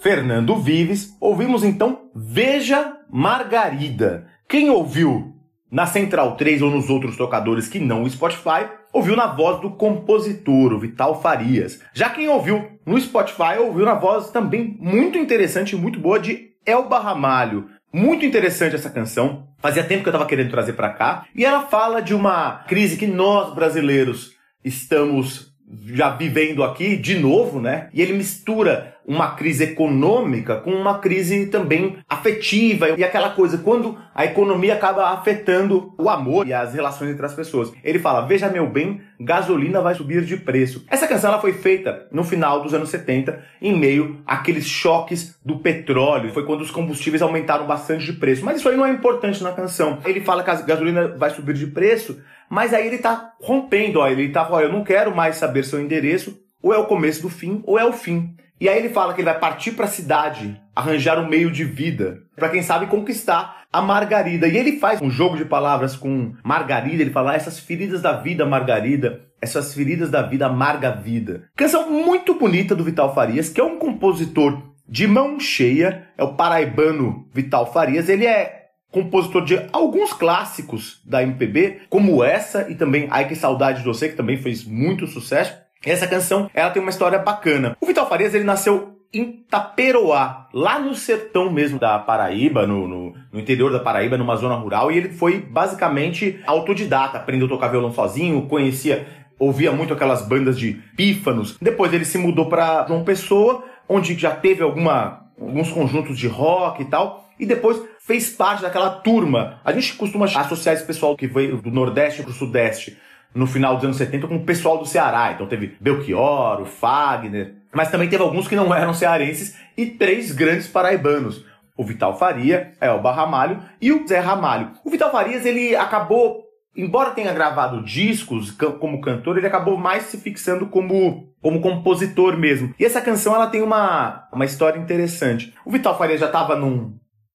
Fernando 0.02 0.58
Vives, 0.58 1.16
ouvimos 1.22 1.64
então 1.64 2.10
Veja 2.16 2.98
Margarida. 3.08 4.26
Quem 4.50 4.72
ouviu 4.72 5.31
na 5.72 5.86
Central 5.86 6.36
3 6.36 6.62
ou 6.62 6.70
nos 6.70 6.90
outros 6.90 7.16
tocadores 7.16 7.68
que 7.70 7.80
não 7.80 8.04
o 8.04 8.10
Spotify, 8.10 8.68
ouviu 8.92 9.16
na 9.16 9.28
voz 9.28 9.62
do 9.62 9.72
compositor, 9.72 10.74
o 10.74 10.80
Vital 10.80 11.22
Farias. 11.22 11.82
Já 11.94 12.10
quem 12.10 12.28
ouviu 12.28 12.68
no 12.86 13.00
Spotify, 13.00 13.58
ouviu 13.60 13.86
na 13.86 13.94
voz 13.94 14.30
também 14.32 14.78
muito 14.80 15.18
interessante 15.18 15.74
e 15.74 15.80
muito 15.80 16.00
boa 16.00 16.20
de 16.20 16.50
Elba 16.66 17.00
Ramalho. 17.00 17.70
Muito 17.94 18.26
interessante 18.26 18.76
essa 18.76 18.90
canção. 18.90 19.48
Fazia 19.60 19.84
tempo 19.84 20.04
que 20.04 20.10
eu 20.10 20.12
estava 20.12 20.28
querendo 20.28 20.52
trazer 20.52 20.74
para 20.74 20.90
cá. 20.90 21.26
E 21.36 21.46
ela 21.46 21.62
fala 21.64 22.02
de 22.02 22.14
uma 22.14 22.64
crise 22.68 22.98
que 22.98 23.08
nós 23.08 23.54
brasileiros 23.54 24.34
estamos 24.64 25.52
já 25.94 26.10
vivendo 26.10 26.64
aqui 26.64 26.98
de 26.98 27.18
novo, 27.18 27.62
né? 27.62 27.90
E 27.94 28.02
ele 28.02 28.14
mistura 28.14 28.91
uma 29.06 29.32
crise 29.32 29.64
econômica 29.64 30.58
com 30.58 30.72
uma 30.72 31.00
crise 31.00 31.48
também 31.48 31.98
afetiva 32.08 32.90
e 32.90 33.04
aquela 33.04 33.32
coisa 33.32 33.58
quando 33.58 33.98
a 34.14 34.26
economia 34.26 34.74
acaba 34.74 35.10
afetando 35.10 35.94
o 35.98 36.10
amor 36.10 36.48
e 36.48 36.54
as 36.54 36.74
relações 36.74 37.12
entre 37.12 37.26
as 37.26 37.34
pessoas. 37.34 37.72
Ele 37.84 38.00
fala: 38.00 38.22
"Veja 38.22 38.50
meu 38.50 38.68
bem, 38.68 39.02
gasolina 39.20 39.82
vai 39.82 39.96
subir 39.96 40.24
de 40.24 40.38
preço". 40.38 40.86
Essa 40.90 41.08
canção 41.08 41.32
ela 41.32 41.42
foi 41.42 41.54
feita 41.54 42.08
no 42.12 42.24
final 42.24 42.62
dos 42.62 42.74
anos 42.74 42.90
70, 42.90 43.42
em 43.62 43.78
meio 43.78 44.22
àqueles 44.26 44.66
choques 44.66 45.38
do 45.44 45.60
petróleo. 45.60 46.32
Foi 46.32 46.46
quando 46.46 46.62
os 46.62 46.72
combustíveis 46.72 47.22
aumentaram 47.22 47.66
bastante 47.66 48.06
de 48.06 48.14
preço. 48.14 48.46
Mas 48.46 48.58
isso 48.58 48.70
aí 48.70 48.78
não 48.78 48.86
é 48.86 48.90
importante 48.92 49.44
na 49.44 49.52
canção. 49.52 50.00
Ele 50.06 50.22
fala 50.22 50.44
que 50.44 50.50
a 50.50 50.56
gasolina 50.56 51.08
vai 51.08 51.30
subir 51.30 51.54
de 51.54 51.68
preço, 51.68 52.22
mas 52.50 52.74
aí 52.74 52.88
ele 52.88 52.98
tá 52.98 53.34
rompendo, 53.42 54.00
ó, 54.00 54.08
ele 54.08 54.30
tá, 54.30 54.48
ó, 54.50 54.60
eu 54.60 54.72
não 54.72 54.84
quero 54.84 55.16
mais 55.16 55.38
saber 55.38 55.64
seu 55.64 55.80
endereço, 55.80 56.38
ou 56.62 56.74
é 56.74 56.78
o 56.78 56.86
começo 56.86 57.22
do 57.22 57.30
fim, 57.30 57.64
ou 57.66 57.80
é 57.80 57.86
o 57.86 57.94
fim. 57.94 58.36
E 58.62 58.70
aí 58.70 58.78
ele 58.78 58.90
fala 58.90 59.16
que 59.16 59.22
ele 59.22 59.30
vai 59.32 59.40
partir 59.40 59.72
para 59.72 59.86
a 59.86 59.90
cidade, 59.90 60.62
arranjar 60.76 61.18
um 61.18 61.28
meio 61.28 61.50
de 61.50 61.64
vida, 61.64 62.20
para 62.36 62.48
quem 62.48 62.62
sabe 62.62 62.86
conquistar 62.86 63.64
a 63.74 63.82
Margarida. 63.82 64.48
E 64.48 64.56
ele 64.56 64.78
faz 64.78 65.02
um 65.02 65.10
jogo 65.10 65.36
de 65.36 65.46
palavras 65.46 65.96
com 65.96 66.36
Margarida, 66.44 67.02
ele 67.02 67.10
fala 67.10 67.32
ah, 67.32 67.36
essas 67.36 67.58
feridas 67.58 68.04
da 68.04 68.14
vida, 68.14 68.46
Margarida, 68.46 69.20
essas 69.42 69.74
feridas 69.74 70.12
da 70.12 70.22
vida, 70.22 70.46
amarga 70.46 70.92
vida. 70.92 71.50
Canção 71.56 71.90
muito 71.90 72.36
bonita 72.36 72.76
do 72.76 72.84
Vital 72.84 73.16
Farias, 73.16 73.50
que 73.50 73.60
é 73.60 73.64
um 73.64 73.80
compositor 73.80 74.62
de 74.88 75.08
mão 75.08 75.40
cheia, 75.40 76.10
é 76.16 76.24
o 76.24 76.36
paraibano 76.36 77.28
Vital 77.34 77.74
Farias. 77.74 78.10
Ele 78.10 78.28
é 78.28 78.68
compositor 78.92 79.44
de 79.44 79.60
alguns 79.74 80.14
clássicos 80.14 81.02
da 81.04 81.24
MPB, 81.24 81.82
como 81.90 82.24
essa 82.24 82.70
e 82.70 82.76
também 82.76 83.08
Ai 83.10 83.28
Que 83.28 83.34
Saudade 83.34 83.80
de 83.80 83.86
Você, 83.86 84.08
que 84.08 84.16
também 84.16 84.38
fez 84.38 84.64
muito 84.64 85.08
sucesso. 85.08 85.60
Essa 85.84 86.08
canção, 86.08 86.50
ela 86.54 86.70
tem 86.70 86.82
uma 86.82 86.92
história 86.92 87.18
bacana. 87.18 87.76
O 87.82 87.86
Vital 87.86 88.08
Farias, 88.08 88.36
ele 88.36 88.44
nasceu 88.44 89.00
em 89.14 89.44
Taperoá, 89.50 90.48
lá 90.54 90.80
no 90.80 90.96
sertão 90.96 91.52
mesmo 91.52 91.78
da 91.78 92.00
Paraíba, 92.00 92.66
no, 92.66 92.88
no, 92.88 93.14
no, 93.32 93.40
interior 93.40 93.72
da 93.72 93.80
Paraíba, 93.80 94.18
numa 94.18 94.38
zona 94.38 94.56
rural, 94.56 94.92
e 94.92 94.98
ele 94.98 95.10
foi 95.10 95.40
basicamente 95.40 96.40
autodidata, 96.46 97.18
aprendeu 97.18 97.48
a 97.48 97.50
tocar 97.50 97.68
violão 97.68 97.92
sozinho, 97.92 98.48
conhecia, 98.48 99.06
ouvia 99.38 99.72
muito 99.72 99.94
aquelas 99.94 100.26
bandas 100.26 100.58
de 100.58 100.74
pífanos. 100.96 101.58
Depois 101.62 101.92
ele 101.92 102.06
se 102.06 102.18
mudou 102.18 102.48
para 102.48 102.86
João 102.88 103.04
Pessoa, 103.04 103.66
onde 103.90 104.18
já 104.18 104.32
teve 104.32 104.64
alguma, 104.64 105.26
alguns 105.38 105.72
conjuntos 105.72 106.18
de 106.18 106.28
rock 106.28 106.84
e 106.84 106.86
tal, 106.86 107.28
e 107.38 107.46
depois 107.46 107.82
fez 108.00 108.30
parte 108.30 108.62
daquela 108.62 108.90
turma. 108.90 109.60
A 109.66 109.74
gente 109.74 109.96
costuma 109.96 110.26
associar 110.26 110.76
esse 110.76 110.86
pessoal 110.86 111.18
que 111.18 111.28
veio 111.28 111.58
do 111.58 111.72
Nordeste 111.72 112.22
para 112.22 112.32
o 112.32 112.34
Sudeste 112.34 112.98
no 113.34 113.48
final 113.48 113.76
dos 113.76 113.86
anos 113.86 113.98
70 113.98 114.28
com 114.28 114.36
o 114.36 114.46
pessoal 114.46 114.78
do 114.78 114.86
Ceará. 114.86 115.32
Então 115.32 115.48
teve 115.48 115.76
Belchior, 115.80 116.62
o 116.62 116.66
Fagner, 116.66 117.56
mas 117.74 117.90
também 117.90 118.10
teve 118.10 118.24
alguns 118.24 118.48
que 118.48 118.56
não 118.56 118.74
eram 118.76 118.94
cearenses 118.94 119.58
e 119.78 119.86
três 119.86 120.32
grandes 120.32 120.68
paraibanos. 120.68 121.46
O 121.78 121.84
Vital 121.84 122.18
Faria, 122.18 122.74
Elba 122.80 123.12
Ramalho 123.12 123.60
e 123.82 123.92
o 123.92 124.06
Zé 124.08 124.20
Ramalho. 124.20 124.72
O 124.84 124.90
Vital 124.90 125.12
Farias, 125.12 125.46
ele 125.46 125.76
acabou, 125.76 126.44
embora 126.76 127.12
tenha 127.12 127.34
gravado 127.34 127.84
discos 127.84 128.52
como 128.52 129.02
cantor, 129.02 129.38
ele 129.38 129.48
acabou 129.48 129.78
mais 129.78 130.04
se 130.04 130.18
fixando 130.18 130.68
como, 130.68 131.34
como 131.42 131.62
compositor 131.62 132.38
mesmo. 132.38 132.76
E 132.78 132.86
essa 132.86 133.02
canção, 133.02 133.34
ela 133.34 133.48
tem 133.48 133.62
uma, 133.62 134.28
uma 134.32 134.46
história 134.46 134.78
interessante. 134.78 135.54
O 135.66 135.72
Vital 135.72 135.98
Farias 135.98 136.20
já 136.20 136.28
estava 136.28 136.56
num, 136.56 136.94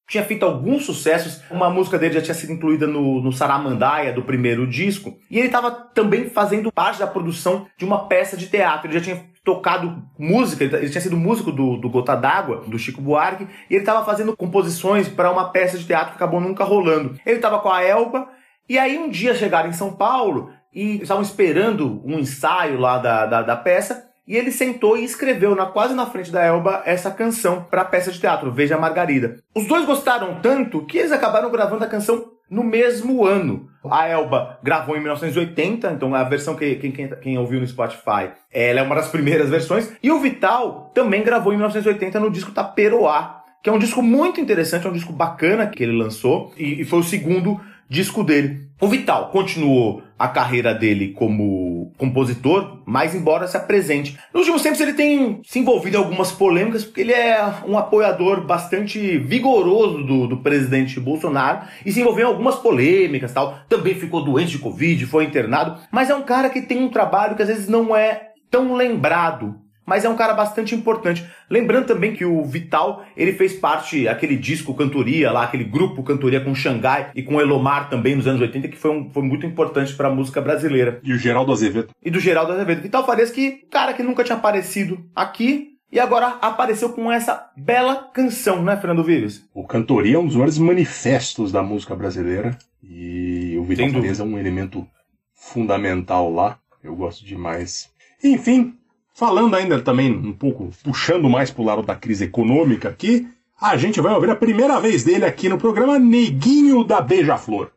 tinha 0.08 0.24
feito 0.24 0.44
alguns 0.44 0.84
sucessos, 0.84 1.42
uma 1.50 1.68
música 1.68 1.98
dele 1.98 2.14
já 2.14 2.22
tinha 2.22 2.34
sido 2.34 2.52
incluída 2.52 2.86
no, 2.86 3.20
no 3.20 3.32
Saramandaia, 3.32 4.12
do 4.12 4.22
primeiro 4.22 4.66
disco, 4.66 5.18
e 5.30 5.38
ele 5.38 5.46
estava 5.46 5.70
também 5.70 6.30
fazendo 6.30 6.70
parte 6.70 6.98
da 6.98 7.06
produção 7.06 7.66
de 7.76 7.84
uma 7.84 8.06
peça 8.06 8.36
de 8.36 8.46
teatro, 8.46 8.88
ele 8.88 8.98
já 8.98 9.04
tinha 9.04 9.24
tocado 9.44 10.02
música, 10.18 10.64
ele 10.64 10.88
tinha 10.88 11.00
sido 11.00 11.16
músico 11.16 11.52
do, 11.52 11.76
do 11.76 11.88
Gota 11.88 12.16
d'Água, 12.16 12.64
do 12.66 12.78
Chico 12.78 13.00
Buarque, 13.00 13.46
e 13.70 13.74
ele 13.74 13.82
estava 13.82 14.04
fazendo 14.04 14.36
composições 14.36 15.08
para 15.08 15.30
uma 15.30 15.50
peça 15.50 15.78
de 15.78 15.84
teatro 15.84 16.10
que 16.10 16.16
acabou 16.16 16.40
nunca 16.40 16.64
rolando. 16.64 17.16
Ele 17.24 17.36
estava 17.36 17.60
com 17.60 17.70
a 17.70 17.82
Elba, 17.82 18.28
e 18.68 18.76
aí 18.76 18.98
um 18.98 19.08
dia 19.08 19.34
chegaram 19.34 19.68
em 19.68 19.72
São 19.72 19.92
Paulo, 19.92 20.50
e 20.76 21.00
estavam 21.00 21.22
esperando 21.22 22.02
um 22.04 22.18
ensaio 22.18 22.78
lá 22.78 22.98
da, 22.98 23.24
da, 23.24 23.42
da 23.42 23.56
peça, 23.56 24.05
e 24.26 24.36
ele 24.36 24.50
sentou 24.50 24.96
e 24.96 25.04
escreveu 25.04 25.54
na, 25.54 25.66
quase 25.66 25.94
na 25.94 26.06
frente 26.06 26.32
da 26.32 26.44
Elba 26.44 26.82
essa 26.84 27.10
canção 27.10 27.66
para 27.70 27.82
a 27.82 27.84
peça 27.84 28.10
de 28.10 28.18
teatro, 28.18 28.50
Veja 28.50 28.76
Margarida. 28.76 29.38
Os 29.54 29.66
dois 29.66 29.84
gostaram 29.84 30.40
tanto 30.42 30.84
que 30.84 30.98
eles 30.98 31.12
acabaram 31.12 31.50
gravando 31.50 31.84
a 31.84 31.88
canção 31.88 32.32
no 32.50 32.62
mesmo 32.62 33.24
ano. 33.24 33.68
A 33.84 34.08
Elba 34.08 34.58
gravou 34.62 34.96
em 34.96 35.00
1980, 35.00 35.92
então 35.92 36.14
a 36.14 36.24
versão 36.24 36.56
que 36.56 36.76
quem, 36.76 36.90
quem, 36.90 37.08
quem, 37.08 37.38
ouviu 37.38 37.60
no 37.60 37.66
Spotify, 37.66 38.30
ela 38.52 38.80
é 38.80 38.82
uma 38.82 38.94
das 38.94 39.08
primeiras 39.08 39.48
versões. 39.48 39.92
E 40.02 40.10
o 40.10 40.20
Vital 40.20 40.90
também 40.94 41.22
gravou 41.22 41.52
em 41.52 41.56
1980 41.56 42.18
no 42.18 42.30
disco 42.30 42.52
Taperoá, 42.52 43.42
que 43.62 43.70
é 43.70 43.72
um 43.72 43.78
disco 43.78 44.02
muito 44.02 44.40
interessante, 44.40 44.86
é 44.86 44.90
um 44.90 44.92
disco 44.92 45.12
bacana 45.12 45.66
que 45.66 45.82
ele 45.82 45.96
lançou 45.96 46.52
e, 46.56 46.80
e 46.80 46.84
foi 46.84 47.00
o 47.00 47.04
segundo 47.04 47.60
disco 47.88 48.24
dele. 48.24 48.65
O 48.78 48.88
Vital 48.88 49.30
continuou 49.30 50.02
a 50.18 50.28
carreira 50.28 50.74
dele 50.74 51.12
como 51.12 51.92
compositor, 51.96 52.82
mas 52.84 53.14
embora 53.14 53.46
se 53.46 53.56
apresente. 53.56 54.18
Nos 54.34 54.42
últimos 54.42 54.62
tempos 54.62 54.80
ele 54.80 54.92
tem 54.92 55.40
se 55.44 55.58
envolvido 55.58 55.96
em 55.96 56.00
algumas 56.00 56.30
polêmicas, 56.30 56.84
porque 56.84 57.00
ele 57.00 57.12
é 57.12 57.38
um 57.66 57.78
apoiador 57.78 58.44
bastante 58.46 59.16
vigoroso 59.18 60.02
do, 60.02 60.26
do 60.26 60.36
presidente 60.38 61.00
Bolsonaro 61.00 61.66
e 61.86 61.92
se 61.92 62.00
envolveu 62.00 62.26
em 62.26 62.30
algumas 62.30 62.56
polêmicas 62.56 63.32
tal. 63.32 63.58
Também 63.66 63.94
ficou 63.94 64.22
doente 64.22 64.52
de 64.52 64.58
Covid, 64.58 65.06
foi 65.06 65.24
internado, 65.24 65.80
mas 65.90 66.10
é 66.10 66.14
um 66.14 66.22
cara 66.22 66.50
que 66.50 66.60
tem 66.60 66.78
um 66.78 66.90
trabalho 66.90 67.34
que 67.34 67.42
às 67.42 67.48
vezes 67.48 67.68
não 67.68 67.96
é 67.96 68.28
tão 68.50 68.74
lembrado 68.74 69.65
mas 69.86 70.04
é 70.04 70.08
um 70.08 70.16
cara 70.16 70.34
bastante 70.34 70.74
importante. 70.74 71.24
Lembrando 71.48 71.86
também 71.86 72.12
que 72.12 72.24
o 72.24 72.44
Vital, 72.44 73.04
ele 73.16 73.32
fez 73.32 73.54
parte 73.54 74.08
aquele 74.08 74.36
disco 74.36 74.74
Cantoria 74.74 75.30
lá, 75.30 75.44
aquele 75.44 75.64
grupo 75.64 76.02
Cantoria 76.02 76.40
com 76.40 76.54
Xangai 76.54 77.10
e 77.14 77.22
com 77.22 77.40
Elomar 77.40 77.88
também 77.88 78.16
nos 78.16 78.26
anos 78.26 78.40
80, 78.40 78.68
que 78.68 78.76
foi, 78.76 78.90
um, 78.90 79.10
foi 79.10 79.22
muito 79.22 79.46
importante 79.46 79.94
para 79.94 80.08
a 80.08 80.14
música 80.14 80.40
brasileira. 80.40 81.00
E 81.04 81.12
o 81.12 81.18
Geraldo 81.18 81.52
Azevedo. 81.52 81.90
E 82.04 82.10
do 82.10 82.18
Geraldo 82.18 82.52
Azevedo. 82.52 82.82
Vital 82.82 83.06
Farias 83.06 83.30
que, 83.30 83.52
cara 83.70 83.94
que 83.94 84.02
nunca 84.02 84.24
tinha 84.24 84.36
aparecido 84.36 85.04
aqui, 85.14 85.76
e 85.90 86.00
agora 86.00 86.38
apareceu 86.42 86.92
com 86.92 87.10
essa 87.10 87.48
bela 87.56 88.10
canção, 88.12 88.62
né, 88.62 88.76
Fernando 88.76 89.04
Vives? 89.04 89.48
O 89.54 89.64
Cantoria 89.64 90.16
é 90.16 90.18
um 90.18 90.26
dos 90.26 90.34
maiores 90.34 90.58
manifestos 90.58 91.52
da 91.52 91.62
música 91.62 91.94
brasileira. 91.94 92.58
E 92.82 93.56
o 93.56 93.64
Vital 93.64 93.88
Farias 93.90 94.18
é 94.18 94.24
um 94.24 94.36
elemento 94.36 94.86
fundamental 95.32 96.32
lá. 96.32 96.58
Eu 96.82 96.96
gosto 96.96 97.24
demais. 97.24 97.88
Enfim, 98.22 98.74
Falando 99.16 99.56
ainda 99.56 99.80
também 99.80 100.12
um 100.12 100.30
pouco, 100.30 100.70
puxando 100.84 101.26
mais 101.26 101.50
para 101.50 101.62
o 101.62 101.64
lado 101.64 101.82
da 101.82 101.96
crise 101.96 102.24
econômica 102.24 102.90
aqui, 102.90 103.26
a 103.58 103.74
gente 103.74 103.98
vai 103.98 104.12
ouvir 104.12 104.28
a 104.28 104.36
primeira 104.36 104.78
vez 104.78 105.04
dele 105.04 105.24
aqui 105.24 105.48
no 105.48 105.56
programa 105.56 105.98
Neguinho 105.98 106.84
da 106.84 107.00
Beija-Flor. 107.00 107.70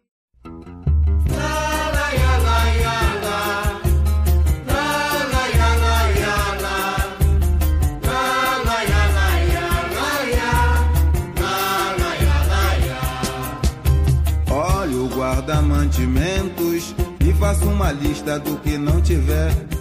Olha 14.52 14.98
o 14.98 15.08
guarda-mantimentos 15.08 16.94
e 17.26 17.32
faça 17.40 17.64
uma 17.64 17.94
lista 17.94 18.38
do 18.38 18.58
que 18.58 18.78
não 18.78 19.02
tiver 19.02 19.79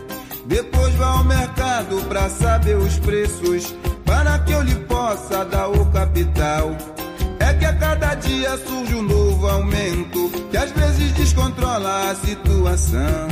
depois 0.49 0.95
vá 0.95 1.07
ao 1.09 1.25
mercado 1.25 2.01
pra 2.09 2.29
saber 2.31 2.77
os 2.79 2.99
preços, 2.99 3.75
para 4.05 4.39
que 4.41 4.53
eu 4.53 4.63
lhe 4.63 4.75
possa 4.87 5.45
dar 5.45 5.69
o 5.69 5.85
capital. 5.93 6.75
É 7.39 7.53
que 7.53 7.67
a 7.67 7.75
cada 7.75 8.15
dia 8.15 8.57
surge 8.57 8.95
um 8.95 9.03
novo 9.03 9.47
aumento, 9.47 10.31
que 10.51 10.57
às 10.57 10.73
vezes 10.73 11.13
descontrola 11.13 12.11
a 12.11 12.15
situação. 12.15 13.29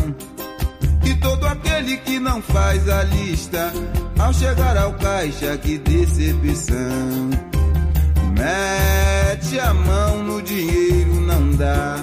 E 1.04 1.14
todo 1.14 1.46
aquele 1.46 1.96
que 1.98 2.20
não 2.20 2.42
faz 2.42 2.86
a 2.86 3.02
lista, 3.04 3.72
ao 4.18 4.32
chegar 4.34 4.76
ao 4.76 4.92
caixa, 4.94 5.56
que 5.56 5.78
decepção. 5.78 7.30
Mete 8.36 9.58
a 9.58 9.72
mão 9.72 10.22
no 10.22 10.42
dinheiro, 10.42 11.20
não 11.22 11.50
dá. 11.52 11.96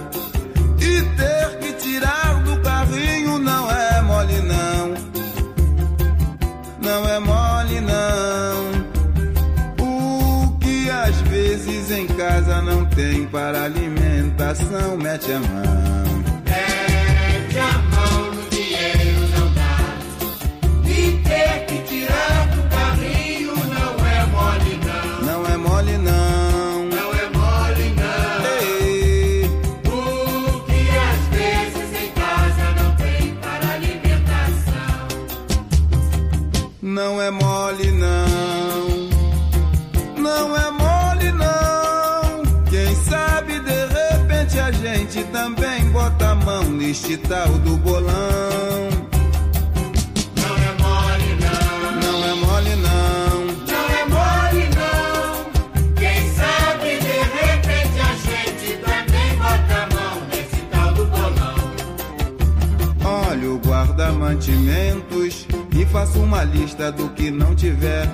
Tem 12.96 13.26
para 13.28 13.64
alimentação, 13.64 14.98
mete 14.98 15.32
a 15.32 15.40
mão. 15.40 16.13
Tal 47.34 47.52
do 47.66 47.78
bolão. 47.78 48.90
Não 50.42 50.56
é 50.68 50.72
mole 50.84 51.32
não. 51.44 51.92
Não 52.04 52.18
é 52.32 52.34
mole 52.46 52.76
não. 52.88 53.32
Não 53.74 53.86
é 54.00 54.04
mole 54.16 54.66
não. 54.80 55.32
Quem 55.96 56.20
sabe 56.40 56.90
de 57.08 57.18
repente 57.42 57.98
a 58.10 58.14
gente 58.28 58.68
também 58.86 59.30
bota 59.42 59.76
a 59.82 59.86
mão 59.96 60.16
nesse 60.30 60.62
tal 60.72 60.90
do 60.94 61.06
bolão. 61.06 61.60
Olha 63.04 63.50
o 63.50 63.58
guarda-mantimentos 63.58 65.48
e 65.76 65.86
faça 65.88 66.20
uma 66.20 66.44
lista 66.44 66.92
do 66.92 67.10
que 67.10 67.32
não 67.32 67.56
tiver. 67.56 68.08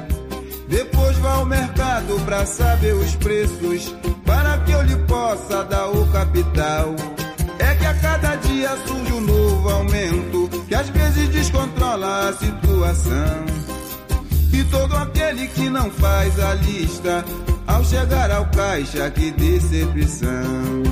Depois 0.70 1.18
vá 1.18 1.34
ao 1.34 1.46
mercado 1.46 2.18
pra 2.24 2.46
saber 2.46 2.94
os 2.94 3.16
preços, 3.16 3.94
para 4.26 4.60
que 4.60 4.72
eu 4.72 4.82
lhe 4.82 4.96
possa 5.08 5.66
dar 5.66 5.90
o 5.90 6.06
capital. 6.10 6.96
Cada 8.02 8.36
dia 8.36 8.78
surge 8.88 9.14
um 9.14 9.22
novo 9.22 9.70
aumento, 9.70 10.50
que 10.68 10.76
às 10.76 10.90
vezes 10.90 11.30
descontrola 11.30 12.30
a 12.30 12.34
situação. 12.34 13.46
E 14.54 14.64
todo 14.66 14.96
aquele 14.96 15.48
que 15.48 15.70
não 15.70 15.90
faz 15.92 16.40
a 16.40 16.54
lista, 16.56 17.26
ao 17.68 17.84
chegar 17.84 18.32
ao 18.32 18.46
caixa, 18.48 19.10
que 19.12 19.32
decepção. 19.32 20.84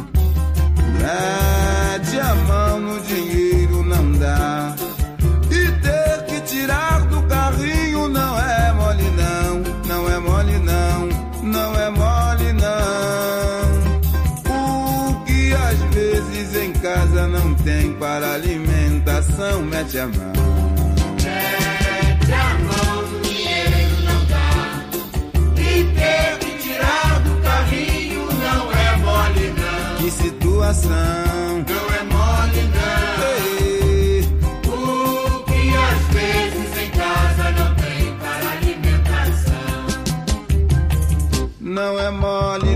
Mete 0.99 2.19
a 2.19 2.35
mão 2.35 2.79
no 2.79 2.99
dinheiro, 3.01 3.83
não 3.83 4.11
dá. 4.13 4.75
Para 17.99 18.33
alimentação, 18.33 19.61
mete 19.63 19.97
a 19.99 20.07
mão. 20.07 20.33
Mete 21.23 22.33
a 22.33 22.53
mão 22.59 23.01
no 23.11 23.19
dinheiro 23.21 24.03
não 24.05 24.25
dá. 24.25 24.83
E 25.59 25.83
ter 25.95 26.37
que 26.39 26.51
tirar 26.63 27.19
do 27.21 27.41
carrinho 27.41 28.25
não 28.25 28.71
é 28.71 28.97
mole 28.97 29.53
não. 29.57 29.97
Que 29.97 30.11
situação. 30.11 31.65
Não 31.67 31.85
é 31.95 32.03
mole 32.13 32.63
não. 32.75 33.17
Ei, 33.25 34.21
O 34.67 35.43
que 35.45 35.61
às 35.75 36.01
vezes 36.13 36.71
em 36.83 36.89
casa 36.91 37.45
não 37.57 37.69
tem 37.75 38.01
para 38.19 38.45
alimentação. 38.51 39.81
Não 41.61 41.99
é 41.99 42.09
mole, 42.11 42.66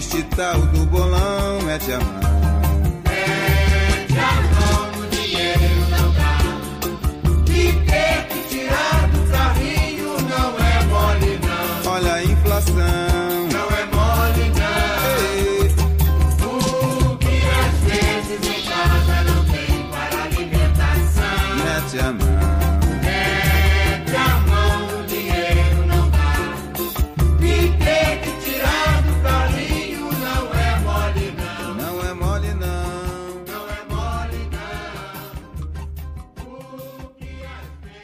neste 0.00 0.22
tal 0.34 0.58
do 0.58 0.86
bolão, 0.86 1.58
a 1.92 2.00
mão. 2.00 2.59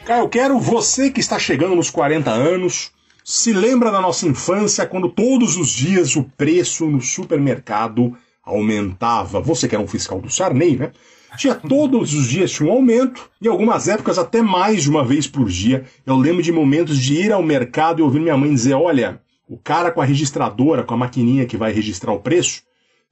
Não. 0.07 0.15
Caio, 0.15 0.29
quero 0.29 0.59
você 0.59 1.11
que 1.11 1.19
está 1.19 1.37
chegando 1.37 1.75
nos 1.75 1.89
40 1.89 2.31
anos, 2.31 2.91
se 3.23 3.51
lembra 3.51 3.91
da 3.91 3.99
nossa 3.99 4.25
infância 4.25 4.85
quando 4.85 5.09
todos 5.09 5.57
os 5.57 5.69
dias 5.69 6.15
o 6.15 6.23
preço 6.23 6.85
no 6.85 7.01
supermercado 7.01 8.15
aumentava. 8.43 9.41
Você 9.41 9.67
que 9.67 9.75
era 9.75 9.83
um 9.83 9.87
fiscal 9.87 10.21
do 10.21 10.29
Sarney, 10.29 10.77
né? 10.77 10.91
Tinha 11.35 11.53
todos 11.59 12.13
os 12.13 12.27
dias 12.27 12.51
tinha 12.51 12.69
um 12.69 12.71
aumento, 12.71 13.29
e 13.41 13.47
algumas 13.47 13.89
épocas 13.89 14.17
até 14.17 14.41
mais 14.41 14.83
de 14.83 14.89
uma 14.89 15.03
vez 15.03 15.27
por 15.27 15.49
dia. 15.49 15.83
Eu 16.05 16.15
lembro 16.15 16.41
de 16.41 16.53
momentos 16.53 16.97
de 16.97 17.15
ir 17.15 17.33
ao 17.33 17.43
mercado 17.43 17.99
e 17.99 18.03
ouvir 18.03 18.21
minha 18.21 18.37
mãe 18.37 18.53
dizer: 18.53 18.75
olha, 18.75 19.21
o 19.47 19.57
cara 19.57 19.91
com 19.91 20.01
a 20.01 20.05
registradora, 20.05 20.83
com 20.83 20.93
a 20.93 20.97
maquininha 20.97 21.45
que 21.45 21.57
vai 21.57 21.73
registrar 21.73 22.13
o 22.13 22.19
preço, 22.19 22.63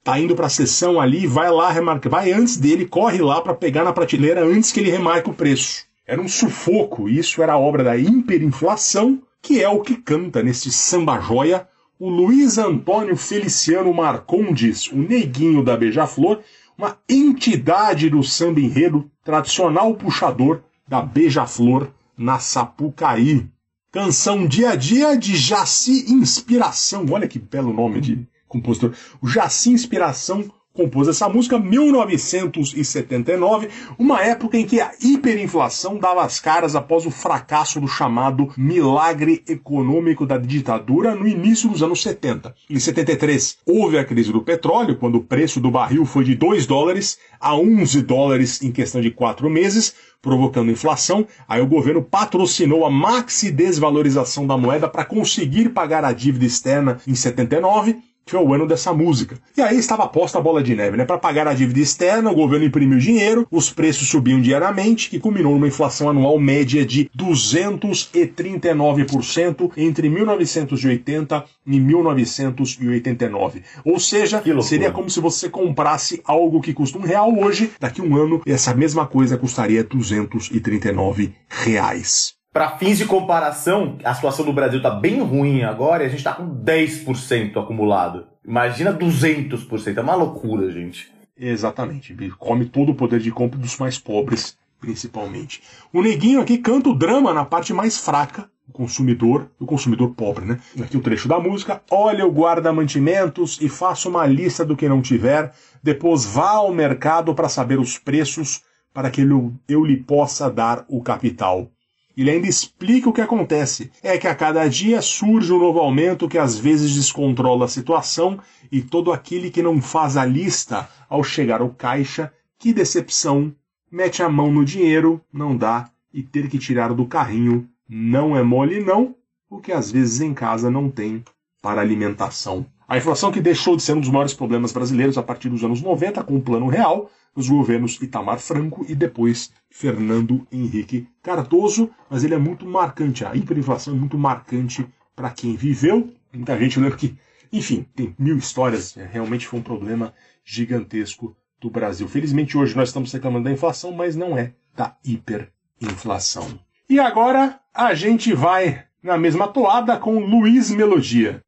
tá 0.02 0.18
indo 0.18 0.34
para 0.34 0.46
a 0.46 0.50
sessão 0.50 0.98
ali, 0.98 1.26
vai 1.26 1.50
lá 1.50 1.70
remarcar, 1.70 2.10
vai 2.10 2.32
antes 2.32 2.56
dele, 2.56 2.86
corre 2.86 3.18
lá 3.20 3.42
para 3.42 3.54
pegar 3.54 3.84
na 3.84 3.92
prateleira 3.92 4.42
antes 4.42 4.72
que 4.72 4.80
ele 4.80 4.90
remarque 4.90 5.28
o 5.28 5.34
preço. 5.34 5.84
Era 6.06 6.20
um 6.20 6.28
sufoco, 6.28 7.08
e 7.08 7.18
isso 7.18 7.42
era 7.42 7.58
obra 7.58 7.82
da 7.82 7.96
hiperinflação, 7.96 9.20
que 9.42 9.62
é 9.62 9.68
o 9.68 9.80
que 9.80 9.96
canta 9.96 10.42
neste 10.42 10.70
samba 10.70 11.20
joia 11.20 11.68
o 11.98 12.10
Luiz 12.10 12.58
Antônio 12.58 13.16
Feliciano 13.16 13.92
Marcondes, 13.92 14.86
o 14.92 14.96
neguinho 14.96 15.64
da 15.64 15.76
Beija-Flor, 15.76 16.40
uma 16.76 16.98
entidade 17.08 18.10
do 18.10 18.22
samba 18.22 18.60
enredo, 18.60 19.10
tradicional 19.24 19.94
puxador 19.94 20.60
da 20.86 21.00
Beija-Flor 21.00 21.88
na 22.16 22.38
Sapucaí. 22.38 23.46
Canção 23.90 24.46
Dia 24.46 24.72
a 24.72 24.76
Dia 24.76 25.16
de 25.16 25.34
Jaci 25.36 26.12
Inspiração. 26.12 27.06
Olha 27.10 27.26
que 27.26 27.38
belo 27.38 27.72
nome 27.72 28.00
de 28.02 28.28
compositor. 28.46 28.92
O 29.22 29.26
Jaci 29.26 29.70
Inspiração 29.70 30.44
compôs 30.76 31.08
essa 31.08 31.28
música 31.28 31.56
em 31.56 31.62
1979, 31.62 33.68
uma 33.98 34.22
época 34.22 34.58
em 34.58 34.66
que 34.66 34.80
a 34.80 34.92
hiperinflação 35.00 35.96
dava 35.96 36.22
as 36.22 36.38
caras 36.38 36.76
após 36.76 37.06
o 37.06 37.10
fracasso 37.10 37.80
do 37.80 37.88
chamado 37.88 38.52
milagre 38.56 39.42
econômico 39.48 40.26
da 40.26 40.36
ditadura 40.36 41.14
no 41.14 41.26
início 41.26 41.68
dos 41.68 41.82
anos 41.82 42.02
70. 42.02 42.54
Em 42.68 42.78
73, 42.78 43.58
houve 43.66 43.98
a 43.98 44.04
crise 44.04 44.30
do 44.30 44.42
petróleo, 44.42 44.96
quando 44.96 45.16
o 45.16 45.24
preço 45.24 45.58
do 45.58 45.70
barril 45.70 46.04
foi 46.04 46.24
de 46.24 46.34
2 46.34 46.66
dólares 46.66 47.18
a 47.40 47.56
11 47.56 48.02
dólares 48.02 48.62
em 48.62 48.70
questão 48.70 49.00
de 49.00 49.10
quatro 49.10 49.48
meses, 49.48 49.94
provocando 50.20 50.70
inflação. 50.70 51.26
Aí 51.48 51.62
o 51.62 51.66
governo 51.66 52.02
patrocinou 52.02 52.84
a 52.84 52.90
maxi 52.90 53.50
desvalorização 53.50 54.46
da 54.46 54.56
moeda 54.56 54.88
para 54.88 55.04
conseguir 55.04 55.70
pagar 55.70 56.04
a 56.04 56.12
dívida 56.12 56.44
externa 56.44 56.98
em 57.06 57.14
79 57.14 57.96
que 58.26 58.32
foi 58.32 58.44
o 58.44 58.52
ano 58.52 58.66
dessa 58.66 58.92
música. 58.92 59.38
E 59.56 59.62
aí 59.62 59.78
estava 59.78 60.04
posta 60.08 60.38
a 60.38 60.40
bola 60.40 60.60
de 60.60 60.74
neve, 60.74 60.96
né? 60.96 61.04
Para 61.04 61.16
pagar 61.16 61.46
a 61.46 61.54
dívida 61.54 61.78
externa, 61.78 62.28
o 62.28 62.34
governo 62.34 62.66
imprimiu 62.66 62.98
dinheiro, 62.98 63.46
os 63.52 63.70
preços 63.70 64.08
subiam 64.08 64.40
diariamente, 64.40 65.08
que 65.08 65.20
culminou 65.20 65.52
numa 65.52 65.68
inflação 65.68 66.10
anual 66.10 66.36
média 66.36 66.84
de 66.84 67.08
239% 67.16 69.70
entre 69.76 70.08
1980 70.08 71.44
e 71.68 71.78
1989. 71.78 73.62
Ou 73.84 74.00
seja, 74.00 74.42
seria 74.60 74.90
como 74.90 75.08
se 75.08 75.20
você 75.20 75.48
comprasse 75.48 76.20
algo 76.24 76.60
que 76.60 76.74
custa 76.74 76.98
um 76.98 77.02
real 77.02 77.32
hoje, 77.38 77.70
daqui 77.78 78.00
a 78.00 78.04
um 78.04 78.16
ano 78.16 78.42
essa 78.44 78.74
mesma 78.74 79.06
coisa 79.06 79.38
custaria 79.38 79.84
239 79.84 81.32
reais. 81.48 82.35
Para 82.56 82.78
fins 82.78 82.96
de 82.96 83.04
comparação, 83.04 83.98
a 84.02 84.14
situação 84.14 84.42
do 84.42 84.50
Brasil 84.50 84.78
está 84.78 84.88
bem 84.88 85.20
ruim 85.20 85.62
agora 85.62 86.02
e 86.02 86.06
a 86.06 86.08
gente 86.08 86.20
está 86.20 86.32
com 86.32 86.48
10% 86.48 87.62
acumulado. 87.62 88.28
Imagina 88.42 88.94
200%. 88.94 89.98
É 89.98 90.00
uma 90.00 90.14
loucura, 90.14 90.72
gente. 90.72 91.12
Exatamente. 91.38 92.16
Come 92.38 92.64
todo 92.64 92.92
o 92.92 92.94
poder 92.94 93.20
de 93.20 93.30
compra 93.30 93.58
dos 93.58 93.76
mais 93.76 93.98
pobres, 93.98 94.56
principalmente. 94.80 95.60
O 95.92 96.00
neguinho 96.00 96.40
aqui 96.40 96.56
canta 96.56 96.88
o 96.88 96.94
drama 96.94 97.34
na 97.34 97.44
parte 97.44 97.74
mais 97.74 97.98
fraca, 97.98 98.48
o 98.66 98.72
consumidor, 98.72 99.50
o 99.60 99.66
consumidor 99.66 100.14
pobre, 100.14 100.46
né? 100.46 100.58
Aqui 100.82 100.96
o 100.96 101.02
trecho 101.02 101.28
da 101.28 101.38
música. 101.38 101.82
Olha 101.90 102.26
o 102.26 102.32
guarda-mantimentos 102.32 103.58
e 103.60 103.68
faça 103.68 104.08
uma 104.08 104.24
lista 104.24 104.64
do 104.64 104.74
que 104.74 104.88
não 104.88 105.02
tiver. 105.02 105.52
Depois 105.82 106.24
vá 106.24 106.52
ao 106.52 106.72
mercado 106.72 107.34
para 107.34 107.50
saber 107.50 107.78
os 107.78 107.98
preços 107.98 108.62
para 108.94 109.10
que 109.10 109.20
eu, 109.20 109.52
eu 109.68 109.84
lhe 109.84 109.98
possa 109.98 110.50
dar 110.50 110.86
o 110.88 111.02
capital. 111.02 111.70
Ele 112.16 112.30
ainda 112.30 112.46
explica 112.46 113.10
o 113.10 113.12
que 113.12 113.20
acontece. 113.20 113.90
É 114.02 114.16
que 114.16 114.26
a 114.26 114.34
cada 114.34 114.66
dia 114.68 115.02
surge 115.02 115.52
um 115.52 115.58
novo 115.58 115.80
aumento 115.80 116.28
que 116.28 116.38
às 116.38 116.58
vezes 116.58 116.94
descontrola 116.94 117.66
a 117.66 117.68
situação 117.68 118.38
e 118.72 118.80
todo 118.80 119.12
aquele 119.12 119.50
que 119.50 119.62
não 119.62 119.82
faz 119.82 120.16
a 120.16 120.24
lista 120.24 120.88
ao 121.08 121.22
chegar 121.22 121.60
ao 121.60 121.68
caixa, 121.70 122.32
que 122.58 122.72
decepção, 122.72 123.54
mete 123.90 124.22
a 124.22 124.28
mão 124.28 124.50
no 124.50 124.64
dinheiro, 124.64 125.20
não 125.32 125.56
dá 125.56 125.90
e 126.12 126.22
ter 126.22 126.48
que 126.48 126.58
tirar 126.58 126.94
do 126.94 127.04
carrinho 127.04 127.68
não 127.88 128.36
é 128.36 128.42
mole 128.42 128.80
não, 128.80 129.14
o 129.48 129.60
que 129.60 129.70
às 129.70 129.90
vezes 129.90 130.20
em 130.20 130.34
casa 130.34 130.70
não 130.70 130.90
tem 130.90 131.22
para 131.62 131.80
alimentação. 131.80 132.66
A 132.88 132.96
inflação 132.96 133.30
que 133.30 133.40
deixou 133.40 133.76
de 133.76 133.82
ser 133.82 133.94
um 133.94 134.00
dos 134.00 134.08
maiores 134.08 134.34
problemas 134.34 134.72
brasileiros 134.72 135.18
a 135.18 135.22
partir 135.22 135.48
dos 135.48 135.62
anos 135.62 135.82
90 135.82 136.22
com 136.24 136.36
o 136.36 136.40
Plano 136.40 136.68
Real, 136.68 137.10
os 137.36 137.48
governos 137.48 138.00
Itamar 138.00 138.38
Franco 138.38 138.84
e 138.88 138.94
depois 138.94 139.52
Fernando 139.70 140.46
Henrique 140.50 141.06
Cardoso, 141.22 141.90
mas 142.10 142.24
ele 142.24 142.34
é 142.34 142.38
muito 142.38 142.66
marcante, 142.66 143.24
a 143.24 143.36
hiperinflação 143.36 143.94
é 143.94 143.96
muito 143.96 144.16
marcante 144.16 144.86
para 145.14 145.30
quem 145.30 145.54
viveu. 145.54 146.12
Muita 146.32 146.58
gente 146.58 146.80
lembra 146.80 146.96
que, 146.96 147.16
enfim, 147.52 147.86
tem 147.94 148.14
mil 148.18 148.36
histórias, 148.36 148.96
é, 148.96 149.06
realmente 149.06 149.46
foi 149.46 149.60
um 149.60 149.62
problema 149.62 150.14
gigantesco 150.44 151.36
do 151.60 151.70
Brasil. 151.70 152.08
Felizmente 152.08 152.56
hoje 152.56 152.76
nós 152.76 152.88
estamos 152.88 153.12
reclamando 153.12 153.44
da 153.44 153.52
inflação, 153.52 153.92
mas 153.92 154.16
não 154.16 154.36
é 154.36 154.54
da 154.74 154.96
hiperinflação. 155.04 156.58
E 156.88 156.98
agora 156.98 157.60
a 157.74 157.94
gente 157.94 158.32
vai 158.32 158.84
na 159.02 159.18
mesma 159.18 159.48
toada 159.48 159.98
com 159.98 160.18
Luiz 160.18 160.70
Melodia. 160.70 161.42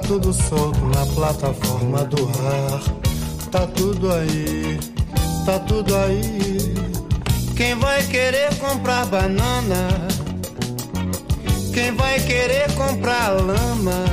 Tá 0.00 0.06
tudo 0.06 0.32
solto 0.32 0.80
na 0.86 1.06
plataforma 1.14 2.04
do 2.04 2.26
ar. 2.48 2.82
Tá 3.50 3.66
tudo 3.66 4.10
aí, 4.10 4.80
tá 5.44 5.58
tudo 5.60 5.94
aí. 5.94 6.74
Quem 7.54 7.74
vai 7.76 8.02
querer 8.06 8.54
comprar 8.56 9.04
banana? 9.06 10.08
Quem 11.72 11.92
vai 11.92 12.18
querer 12.18 12.72
comprar 12.72 13.28
lama? 13.28 14.04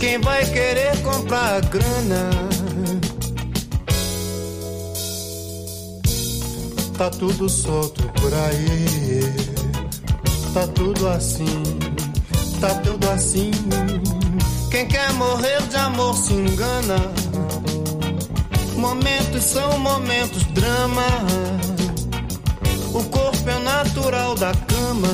Quem 0.00 0.18
vai 0.18 0.44
querer 0.46 1.00
comprar 1.02 1.60
grana? 1.66 2.30
Tá 6.96 7.10
tudo 7.10 7.48
solto 7.48 8.02
por 8.20 8.32
aí. 8.32 9.20
Tá 10.54 10.66
tudo 10.66 11.08
assim 11.08 11.87
tá 12.60 12.74
tudo 12.76 13.08
assim. 13.10 13.50
Quem 14.70 14.86
quer 14.86 15.12
morrer 15.14 15.62
de 15.68 15.76
amor 15.76 16.14
se 16.16 16.32
engana. 16.32 16.96
Momentos 18.76 19.44
são 19.44 19.78
momentos, 19.78 20.42
drama. 20.52 21.06
O 22.92 23.02
corpo 23.04 23.48
é 23.48 23.58
natural 23.58 24.34
da 24.34 24.52
cama. 24.52 25.08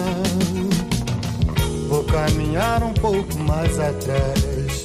Vou 1.88 2.04
caminhar 2.04 2.82
um 2.82 2.94
pouco 2.94 3.38
mais 3.38 3.78
atrás 3.78 4.84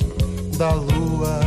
da 0.57 0.71
lua. 0.73 1.39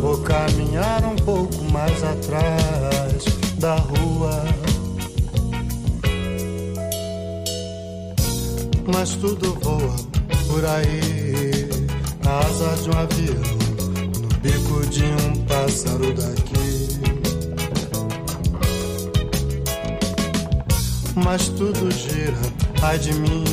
Vou 0.00 0.18
caminhar 0.18 1.04
um 1.04 1.16
pouco 1.16 1.64
mais 1.72 2.02
atrás 2.02 3.24
da 3.58 3.76
rua. 3.76 4.57
Mas 8.92 9.10
tudo 9.16 9.54
voa 9.62 9.96
por 10.48 10.64
aí. 10.64 11.68
A 12.26 12.38
asa 12.40 12.82
de 12.82 12.90
um 12.90 12.98
avião, 12.98 13.42
no 14.20 14.28
bico 14.40 14.86
de 14.86 15.04
um 15.04 15.44
pássaro 15.44 16.12
daqui. 16.14 16.98
Mas 21.14 21.48
tudo 21.48 21.90
gira, 21.90 22.38
ai 22.82 22.98
de 22.98 23.12
mim, 23.14 23.44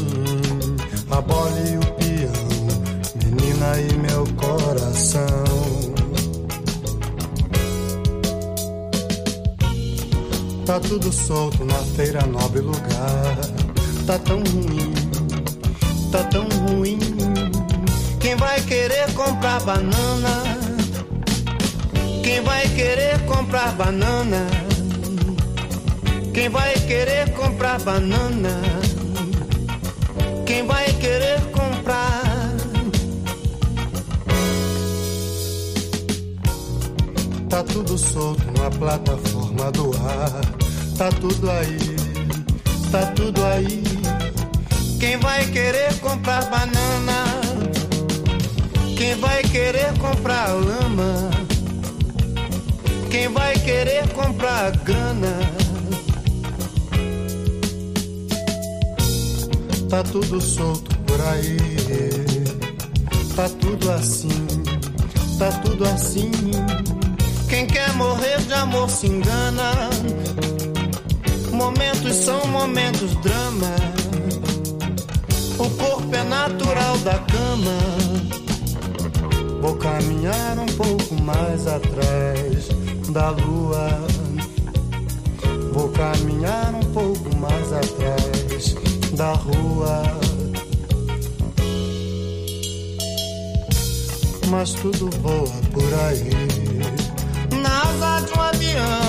a 1.11 1.21
bola 1.21 1.59
e 1.59 1.77
o 1.77 1.85
peão, 1.93 2.45
menina 3.23 3.79
e 3.79 3.93
meu 3.97 4.25
coração. 4.35 5.45
Tá 10.65 10.79
tudo 10.79 11.11
solto 11.11 11.63
na 11.63 11.77
feira, 11.95 12.25
nobre 12.25 12.59
lugar. 12.59 13.37
Tá 14.05 14.19
tão 14.19 14.37
ruim 14.39 14.94
tá 16.15 16.23
tão 16.25 16.47
ruim. 16.67 16.97
Quem 18.21 18.35
vai 18.37 18.61
querer 18.61 19.13
comprar 19.13 19.59
banana? 19.61 20.43
Quem 22.23 22.41
vai 22.41 22.67
querer 22.69 23.19
comprar 23.25 23.73
banana? 23.73 24.47
Quem 26.33 26.49
vai 26.49 26.73
querer 26.73 27.33
comprar 27.33 27.79
banana? 27.81 28.61
Quem 30.45 30.65
vai 30.65 30.85
querer 30.93 31.41
comprar? 31.51 32.23
Tá 37.49 37.63
tudo 37.63 37.97
solto 37.97 38.45
na 38.57 38.69
plataforma 38.69 39.71
do 39.71 39.91
ar. 39.97 40.41
Tá 40.97 41.09
tudo 41.19 41.51
aí, 41.51 41.77
tá 42.89 43.05
tudo 43.07 43.43
aí. 43.43 43.84
Quem 44.99 45.17
vai 45.17 45.45
querer 45.45 45.99
comprar 45.99 46.45
banana? 46.49 47.25
Quem 48.97 49.15
vai 49.15 49.43
querer 49.43 49.97
comprar 49.99 50.47
lama? 50.53 51.29
Quem 53.11 53.27
vai 53.29 53.53
querer 53.59 54.07
comprar 54.09 54.71
grana? 54.77 55.39
Tá 59.89 60.03
tudo 60.03 60.41
solto 60.41 60.95
por 60.99 61.21
aí. 61.21 61.57
Tá 63.35 63.49
tudo 63.59 63.91
assim, 63.91 64.47
tá 65.37 65.51
tudo 65.61 65.85
assim. 65.85 66.31
Quem 67.49 67.67
quer 67.67 67.93
morrer 67.93 68.39
de 68.41 68.53
amor 68.53 68.89
se 68.89 69.07
engana. 69.07 69.89
Momentos 71.51 72.15
são 72.15 72.47
momentos 72.47 73.13
drama. 73.21 73.94
O 75.57 75.69
corpo 75.69 76.15
é 76.15 76.23
natural 76.23 76.97
da 76.99 77.17
cama. 77.19 77.77
Vou 79.61 79.75
caminhar 79.77 80.59
um 80.59 80.65
pouco 80.65 81.21
mais 81.21 81.65
atrás 81.65 82.67
da 83.09 83.29
lua. 83.29 83.87
Vou 85.71 85.89
caminhar 85.89 86.73
um 86.75 86.93
pouco 86.93 87.35
mais 87.37 87.71
atrás 87.73 88.75
da 89.13 89.33
rua. 89.33 90.03
Mas 94.49 94.73
tudo 94.73 95.09
voa 95.21 95.61
por 95.71 95.93
aí. 96.05 96.29
Na 97.61 97.81
asa 97.81 98.25
de 98.25 98.37
um 98.37 98.41
avião, 98.41 99.04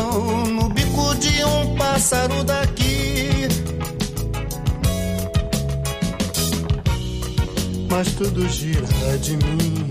Mas 7.97 8.13
tudo 8.13 8.47
gira 8.47 8.87
de 9.23 9.39
mim. 9.39 9.87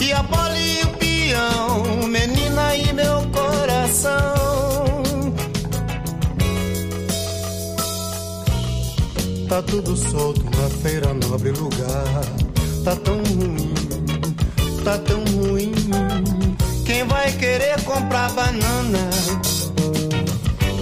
E 0.00 0.10
a 0.10 0.22
bola 0.22 0.58
e 0.58 0.82
o 0.84 0.88
peão, 0.96 2.08
menina 2.08 2.74
e 2.74 2.90
meu 2.94 3.20
coração. 3.30 5.02
Tá 9.50 9.60
tudo 9.60 9.94
solto 9.94 10.42
na 10.44 10.70
feira, 10.80 11.12
nobre 11.12 11.50
lugar. 11.50 12.24
Tá 12.82 12.96
tão 12.96 13.18
ruim, 13.18 13.74
tá 14.82 14.96
tão 14.96 15.22
ruim. 15.38 15.74
Quem 16.86 17.04
vai 17.04 17.30
querer 17.32 17.82
comprar 17.82 18.32
banana? 18.32 19.10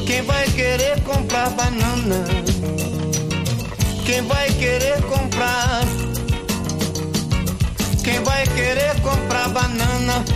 Quem 0.07 0.23
vai 0.23 0.47
querer 0.53 1.03
comprar 1.03 1.51
banana? 1.51 2.25
Quem 4.07 4.23
vai 4.23 4.49
querer 4.53 5.03
comprar? 5.03 6.14
Quem 8.05 8.23
vai 8.23 8.47
querer 8.49 9.01
comprar 9.01 9.49
banana? 9.49 10.34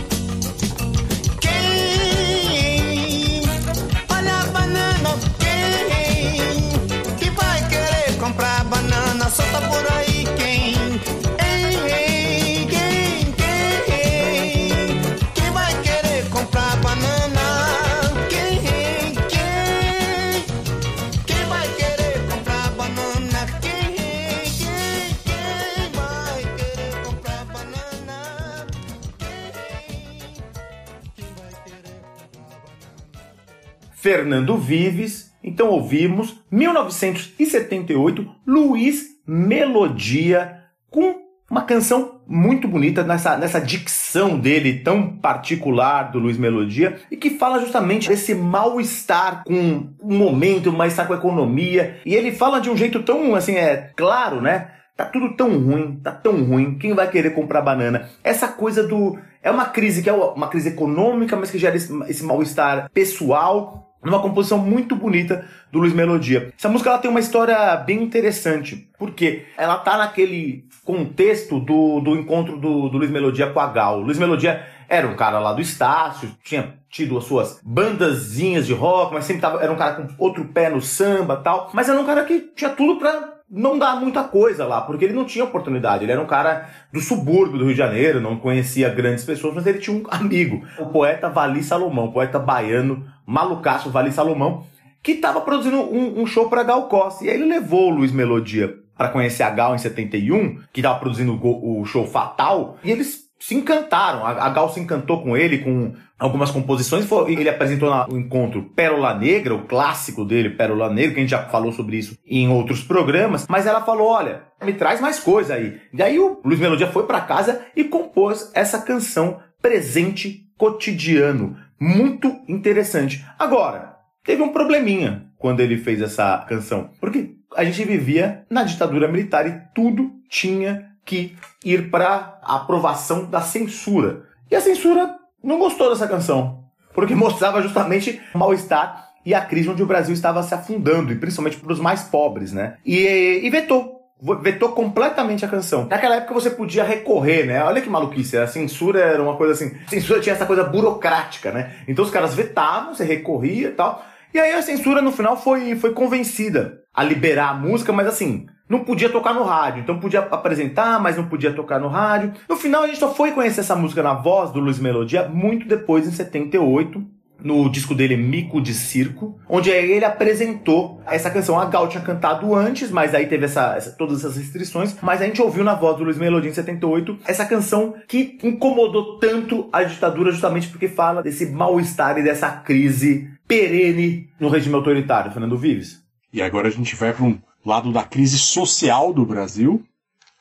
Fernando 34.09 34.57
Vives. 34.57 35.31
Então 35.43 35.67
ouvimos 35.67 36.41
1978 36.49 38.27
Luiz 38.47 39.05
Melodia 39.27 40.63
com 40.89 41.13
uma 41.47 41.61
canção 41.61 42.19
muito 42.27 42.67
bonita 42.67 43.03
nessa, 43.03 43.37
nessa 43.37 43.61
dicção 43.61 44.39
dele 44.39 44.79
tão 44.79 45.15
particular 45.17 46.11
do 46.11 46.17
Luiz 46.17 46.39
Melodia 46.39 46.95
e 47.11 47.15
que 47.15 47.37
fala 47.37 47.59
justamente 47.59 48.09
desse 48.09 48.33
mal-estar 48.33 49.43
com 49.43 49.89
o 49.99 50.11
momento, 50.11 50.73
mal-estar 50.73 51.05
com 51.05 51.13
a 51.13 51.17
economia. 51.17 51.99
E 52.03 52.15
ele 52.15 52.31
fala 52.31 52.59
de 52.59 52.71
um 52.71 52.75
jeito 52.75 53.03
tão 53.03 53.35
assim, 53.35 53.57
é 53.57 53.91
claro, 53.95 54.41
né? 54.41 54.71
Tá 54.97 55.05
tudo 55.05 55.35
tão 55.35 55.55
ruim, 55.59 55.99
tá 56.03 56.11
tão 56.11 56.43
ruim. 56.45 56.79
Quem 56.79 56.95
vai 56.95 57.07
querer 57.11 57.35
comprar 57.35 57.61
banana? 57.61 58.09
Essa 58.23 58.47
coisa 58.47 58.81
do. 58.81 59.19
É 59.43 59.51
uma 59.51 59.65
crise 59.65 60.01
que 60.01 60.09
é 60.09 60.13
uma 60.13 60.47
crise 60.47 60.69
econômica, 60.69 61.35
mas 61.35 61.51
que 61.51 61.59
gera 61.59 61.75
esse, 61.75 61.93
esse 62.09 62.23
mal-estar 62.23 62.89
pessoal. 62.91 63.85
Numa 64.03 64.21
composição 64.21 64.57
muito 64.57 64.95
bonita 64.95 65.45
do 65.71 65.79
Luiz 65.79 65.93
Melodia. 65.93 66.53
Essa 66.57 66.69
música 66.69 66.89
ela 66.89 66.99
tem 66.99 67.11
uma 67.11 67.19
história 67.19 67.75
bem 67.77 68.01
interessante, 68.01 68.89
porque 68.97 69.45
ela 69.57 69.77
tá 69.77 69.97
naquele 69.97 70.65
contexto 70.85 71.59
do, 71.59 71.99
do 71.99 72.15
encontro 72.15 72.57
do, 72.57 72.89
do 72.89 72.97
Luiz 72.97 73.11
Melodia 73.11 73.47
com 73.47 73.59
a 73.59 73.67
Gal. 73.67 73.99
O 73.99 74.03
Luiz 74.03 74.17
Melodia 74.17 74.65
era 74.87 75.07
um 75.07 75.15
cara 75.15 75.39
lá 75.39 75.53
do 75.53 75.61
Estácio, 75.61 76.31
tinha 76.43 76.79
tido 76.89 77.17
as 77.17 77.25
suas 77.25 77.59
bandazinhas 77.63 78.65
de 78.65 78.73
rock, 78.73 79.13
mas 79.13 79.25
sempre 79.25 79.41
tava, 79.41 79.61
era 79.61 79.71
um 79.71 79.75
cara 79.75 79.93
com 79.93 80.07
outro 80.17 80.45
pé 80.45 80.69
no 80.69 80.81
samba 80.81 81.37
tal. 81.37 81.69
Mas 81.73 81.87
era 81.87 81.99
um 81.99 82.05
cara 82.05 82.25
que 82.25 82.39
tinha 82.55 82.71
tudo 82.71 82.97
pra 82.97 83.38
não 83.49 83.79
dar 83.79 83.99
muita 83.99 84.23
coisa 84.23 84.65
lá, 84.65 84.81
porque 84.81 85.05
ele 85.05 85.13
não 85.13 85.25
tinha 85.25 85.43
oportunidade. 85.43 86.03
Ele 86.03 86.11
era 86.11 86.21
um 86.21 86.27
cara 86.27 86.69
do 86.93 86.99
subúrbio 86.99 87.57
do 87.57 87.65
Rio 87.65 87.73
de 87.73 87.77
Janeiro, 87.77 88.21
não 88.21 88.37
conhecia 88.37 88.89
grandes 88.89 89.23
pessoas, 89.23 89.55
mas 89.55 89.65
ele 89.65 89.79
tinha 89.79 89.95
um 89.95 90.03
amigo, 90.09 90.63
o 90.77 90.85
poeta 90.87 91.29
Vali 91.29 91.63
Salomão, 91.63 92.11
poeta 92.11 92.37
baiano, 92.37 93.05
malucaço 93.25 93.89
Vali 93.89 94.11
Salomão, 94.11 94.63
que 95.01 95.13
estava 95.13 95.41
produzindo 95.41 95.77
um, 95.77 96.21
um 96.21 96.25
show 96.25 96.49
para 96.49 96.63
Gal 96.63 96.87
Costa. 96.87 97.25
E 97.25 97.29
aí 97.29 97.35
ele 97.35 97.45
levou 97.45 97.89
o 97.89 97.95
Luiz 97.95 98.11
Melodia 98.11 98.77
para 98.97 99.09
conhecer 99.09 99.43
a 99.43 99.49
Gal 99.49 99.73
em 99.73 99.77
71, 99.77 100.59
que 100.73 100.81
estava 100.81 100.99
produzindo 100.99 101.39
o 101.41 101.85
show 101.85 102.05
Fatal, 102.05 102.77
e 102.83 102.91
eles 102.91 103.28
se 103.39 103.55
encantaram. 103.55 104.25
A, 104.25 104.49
Gal 104.49 104.69
se 104.69 104.79
encantou 104.79 105.23
com 105.23 105.35
ele, 105.35 105.59
com 105.59 105.93
algumas 106.19 106.51
composições. 106.51 107.07
Ele 107.27 107.49
apresentou 107.49 107.89
no 108.07 108.19
encontro 108.19 108.63
Pérola 108.75 109.13
Negra, 109.13 109.55
o 109.55 109.65
clássico 109.65 110.25
dele, 110.25 110.49
Pérola 110.49 110.93
Negra, 110.93 111.13
que 111.13 111.19
a 111.19 111.21
gente 111.21 111.29
já 111.29 111.45
falou 111.45 111.71
sobre 111.71 111.97
isso 111.97 112.17
em 112.27 112.49
outros 112.49 112.83
programas. 112.83 113.47
Mas 113.47 113.65
ela 113.65 113.81
falou: 113.81 114.09
olha, 114.09 114.43
me 114.61 114.73
traz 114.73 114.99
mais 114.99 115.19
coisa 115.19 115.53
aí. 115.53 115.79
E 115.93 116.03
aí 116.03 116.19
o 116.19 116.41
Luiz 116.43 116.59
Melodia 116.59 116.87
foi 116.87 117.03
para 117.03 117.21
casa 117.21 117.65
e 117.75 117.85
compôs 117.85 118.51
essa 118.53 118.81
canção 118.81 119.39
Presente 119.61 120.45
Cotidiano. 120.57 121.57
Muito 121.79 122.41
interessante. 122.47 123.25
Agora, 123.37 123.95
teve 124.25 124.43
um 124.43 124.49
probleminha 124.51 125.27
quando 125.37 125.61
ele 125.61 125.77
fez 125.77 126.01
essa 126.01 126.45
canção. 126.47 126.89
Porque 126.99 127.35
a 127.55 127.63
gente 127.63 127.83
vivia 127.85 128.45
na 128.49 128.63
ditadura 128.63 129.07
militar 129.07 129.47
e 129.47 129.61
tudo 129.73 130.11
tinha 130.29 130.88
que 131.09 131.35
ir 131.65 131.89
para 131.89 132.39
aprovação 132.43 133.25
da 133.25 133.41
censura. 133.41 134.25
E 134.49 134.55
a 134.55 134.61
censura 134.61 135.15
não 135.43 135.57
gostou 135.57 135.89
dessa 135.89 136.07
canção, 136.07 136.65
porque 136.93 137.15
mostrava 137.15 137.63
justamente 137.63 138.21
o 138.33 138.37
mal-estar 138.37 139.09
e 139.25 139.33
a 139.33 139.41
crise 139.41 139.69
onde 139.69 139.81
o 139.81 139.87
Brasil 139.87 140.13
estava 140.13 140.43
se 140.43 140.53
afundando, 140.53 141.11
e 141.11 141.15
principalmente 141.15 141.57
para 141.57 141.73
os 141.73 141.79
mais 141.79 142.03
pobres, 142.03 142.53
né? 142.53 142.77
E, 142.85 143.41
e 143.43 143.49
vetou. 143.49 143.97
Vetou 144.41 144.73
completamente 144.73 145.45
a 145.45 145.47
canção. 145.47 145.87
Naquela 145.89 146.17
época 146.17 146.33
você 146.33 146.49
podia 146.49 146.83
recorrer, 146.83 147.45
né? 147.45 147.63
Olha 147.63 147.81
que 147.81 147.89
maluquice. 147.89 148.37
A 148.37 148.47
censura 148.47 148.99
era 148.99 149.23
uma 149.23 149.37
coisa 149.37 149.53
assim. 149.53 149.77
A 149.87 149.89
censura 149.89 150.19
tinha 150.19 150.35
essa 150.35 150.45
coisa 150.45 150.65
burocrática, 150.65 151.51
né? 151.51 151.73
Então 151.87 152.03
os 152.03 152.11
caras 152.11 152.35
vetavam, 152.35 152.93
você 152.93 153.05
recorria 153.05 153.69
e 153.69 153.71
tal. 153.71 154.05
E 154.33 154.39
aí 154.39 154.51
a 154.51 154.61
censura 154.61 155.01
no 155.01 155.13
final 155.13 155.37
foi, 155.37 155.73
foi 155.75 155.93
convencida 155.93 156.78
a 156.99 157.03
liberar 157.03 157.51
a 157.51 157.53
música, 157.53 157.93
mas 157.93 158.07
assim, 158.07 158.45
não 158.67 158.83
podia 158.83 159.07
tocar 159.07 159.33
no 159.33 159.43
rádio. 159.43 159.81
Então 159.81 160.01
podia 160.01 160.19
apresentar, 160.19 161.01
mas 161.01 161.15
não 161.15 161.29
podia 161.29 161.53
tocar 161.53 161.79
no 161.79 161.87
rádio. 161.87 162.33
No 162.49 162.57
final 162.57 162.83
a 162.83 162.87
gente 162.87 162.99
só 162.99 163.13
foi 163.13 163.31
conhecer 163.31 163.61
essa 163.61 163.73
música 163.73 164.03
na 164.03 164.13
voz 164.13 164.51
do 164.51 164.59
Luiz 164.59 164.79
Melodia 164.79 165.25
muito 165.29 165.65
depois, 165.65 166.05
em 166.05 166.11
78, 166.11 167.01
no 167.41 167.69
disco 167.69 167.95
dele 167.95 168.17
Mico 168.17 168.59
de 168.59 168.73
Circo, 168.73 169.39
onde 169.47 169.69
ele 169.69 170.03
apresentou 170.03 171.01
essa 171.05 171.31
canção. 171.31 171.57
A 171.57 171.67
Gal 171.67 171.87
tinha 171.87 172.03
cantado 172.03 172.53
antes, 172.53 172.91
mas 172.91 173.15
aí 173.15 173.27
teve 173.27 173.45
essa, 173.45 173.77
essa, 173.77 173.91
todas 173.91 174.19
essas 174.19 174.35
restrições. 174.35 174.93
Mas 175.01 175.21
a 175.21 175.25
gente 175.25 175.41
ouviu 175.41 175.63
na 175.63 175.75
voz 175.75 175.95
do 175.95 176.03
Luiz 176.03 176.17
Melodia 176.17 176.51
em 176.51 176.53
78 176.53 177.17
essa 177.25 177.45
canção 177.45 177.95
que 178.09 178.37
incomodou 178.43 179.19
tanto 179.19 179.69
a 179.71 179.83
ditadura, 179.83 180.33
justamente 180.33 180.67
porque 180.67 180.89
fala 180.89 181.23
desse 181.23 181.45
mal-estar 181.45 182.17
e 182.17 182.23
dessa 182.23 182.51
crise 182.51 183.31
perene 183.47 184.27
no 184.37 184.49
regime 184.49 184.75
autoritário. 184.75 185.31
Fernando 185.31 185.57
Vives. 185.57 186.08
E 186.31 186.41
agora 186.41 186.67
a 186.67 186.71
gente 186.71 186.95
vai 186.95 187.13
para 187.13 187.25
um 187.25 187.39
lado 187.65 187.91
da 187.91 188.03
crise 188.03 188.37
social 188.37 189.11
do 189.13 189.25
Brasil. 189.25 189.85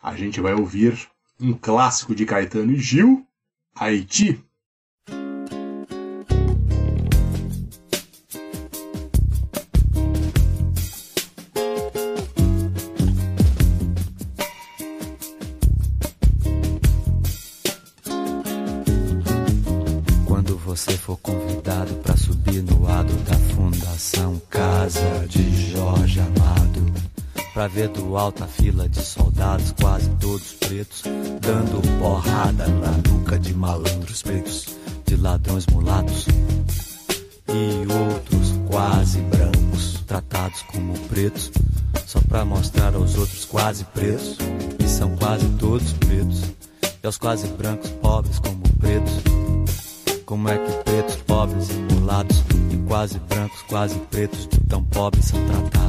A 0.02 0.14
gente 0.14 0.40
vai 0.40 0.54
ouvir 0.54 1.08
um 1.40 1.54
clássico 1.54 2.14
de 2.14 2.26
Caetano 2.26 2.72
e 2.72 2.78
Gil, 2.78 3.26
Haiti. 3.74 4.42
Pra 27.78 27.86
ver 27.86 27.92
do 27.92 28.16
alto 28.16 28.42
a 28.42 28.46
fila 28.48 28.88
de 28.88 29.00
soldados, 29.00 29.72
quase 29.80 30.10
todos 30.18 30.52
pretos, 30.54 31.04
dando 31.40 31.80
porrada 32.00 32.66
na 32.66 32.90
nuca 33.08 33.38
de 33.38 33.54
malandros 33.54 34.20
pretos, 34.20 34.66
de 35.06 35.14
ladrões 35.14 35.64
mulatos 35.66 36.26
e 37.48 37.86
outros 37.92 38.54
quase 38.68 39.20
brancos, 39.20 40.02
tratados 40.08 40.62
como 40.62 40.98
pretos, 41.06 41.52
só 42.04 42.18
pra 42.22 42.44
mostrar 42.44 42.96
aos 42.96 43.16
outros 43.16 43.44
quase 43.44 43.84
pretos, 43.84 44.36
e 44.80 44.88
são 44.88 45.14
quase 45.16 45.46
todos 45.50 45.92
pretos, 45.92 46.42
e 46.82 47.06
aos 47.06 47.16
quase 47.16 47.46
brancos 47.46 47.90
pobres 47.90 48.40
como 48.40 48.60
pretos. 48.80 49.22
Como 50.26 50.48
é 50.48 50.58
que 50.58 50.72
pretos, 50.82 51.14
pobres 51.18 51.70
e 51.70 51.94
mulatos, 51.94 52.42
e 52.72 52.76
quase 52.88 53.20
brancos, 53.20 53.62
quase 53.68 53.94
pretos, 54.10 54.48
tão 54.68 54.82
pobres 54.82 55.26
são 55.26 55.38
tratados? 55.46 55.87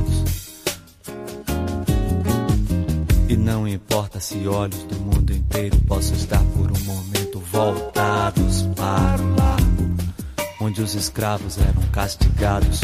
Não 3.40 3.68
importa 3.68 4.20
se 4.20 4.48
olhos 4.48 4.84
do 4.84 5.00
mundo 5.00 5.32
inteiro 5.32 5.78
possam 5.88 6.16
estar 6.16 6.44
por 6.56 6.72
um 6.72 6.80
momento 6.84 7.40
voltados 7.52 8.64
para 8.76 9.22
largo, 9.38 9.96
onde 10.60 10.82
os 10.82 10.94
escravos 10.94 11.58
eram 11.58 11.82
castigados. 11.92 12.82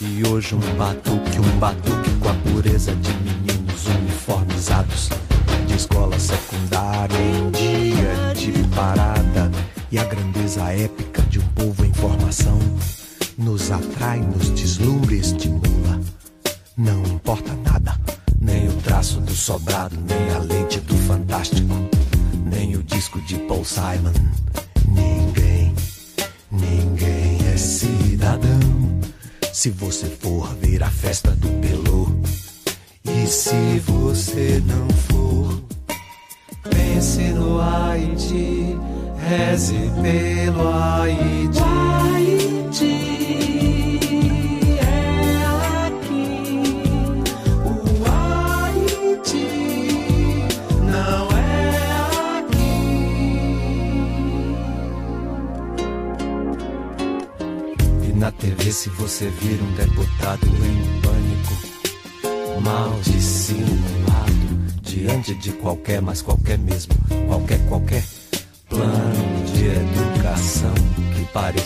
E 0.00 0.26
hoje 0.26 0.54
um 0.54 0.76
batuque, 0.76 1.38
um 1.38 1.58
batuque 1.58 2.10
com 2.20 2.28
a 2.28 2.34
pureza 2.34 2.94
de 2.96 3.12
meninos 3.14 3.86
uniformizados. 3.86 5.10
De 5.66 5.76
escola 5.76 6.18
secundária 6.18 7.16
em 7.16 7.50
dia 7.50 8.34
de 8.34 8.66
parada. 8.74 9.50
E 9.92 9.98
a 9.98 10.04
grandeza 10.04 10.62
épica 10.72 11.22
de 11.22 11.38
um 11.38 11.46
povo 11.48 11.84
em 11.84 11.92
formação 11.92 12.58
nos 13.36 13.70
atrai 13.70 14.20
nos 14.20 14.48
deslumbres 14.50 15.36
de 15.36 15.48
mula. 15.48 16.00
Não 16.76 17.09
traço 19.58 19.96
do 19.96 20.29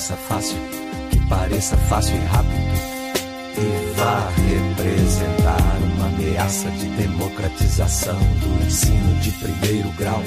pareça 0.04 0.16
fácil, 0.16 0.58
que 1.10 1.28
pareça 1.28 1.76
fácil 1.78 2.14
e 2.14 2.24
rápido, 2.26 2.60
e 3.56 3.94
vá 3.96 4.28
representar 4.28 5.78
uma 5.94 6.06
ameaça 6.08 6.70
de 6.72 6.88
democratização 6.88 8.18
do 8.18 8.66
ensino 8.66 9.14
de 9.22 9.30
primeiro 9.30 9.90
grau. 9.92 10.22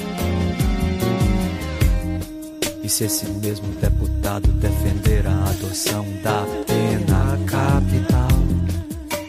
E 2.82 2.88
se 2.88 3.04
esse 3.04 3.26
mesmo 3.26 3.68
deputado 3.74 4.50
defender 4.54 5.24
a 5.28 5.50
adoção 5.50 6.04
da 6.24 6.44
pena 6.66 7.38
capital, 7.46 8.28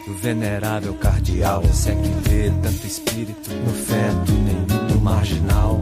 o 0.08 0.14
venerável 0.14 0.94
cardeal, 0.94 1.62
se 1.72 1.90
é 1.90 1.94
que 1.94 2.28
vê 2.28 2.52
tanto 2.60 2.86
espírito 2.88 3.50
no 3.50 3.72
feto, 3.72 4.32
nem 4.32 4.88
no 4.88 5.00
marginal. 5.00 5.80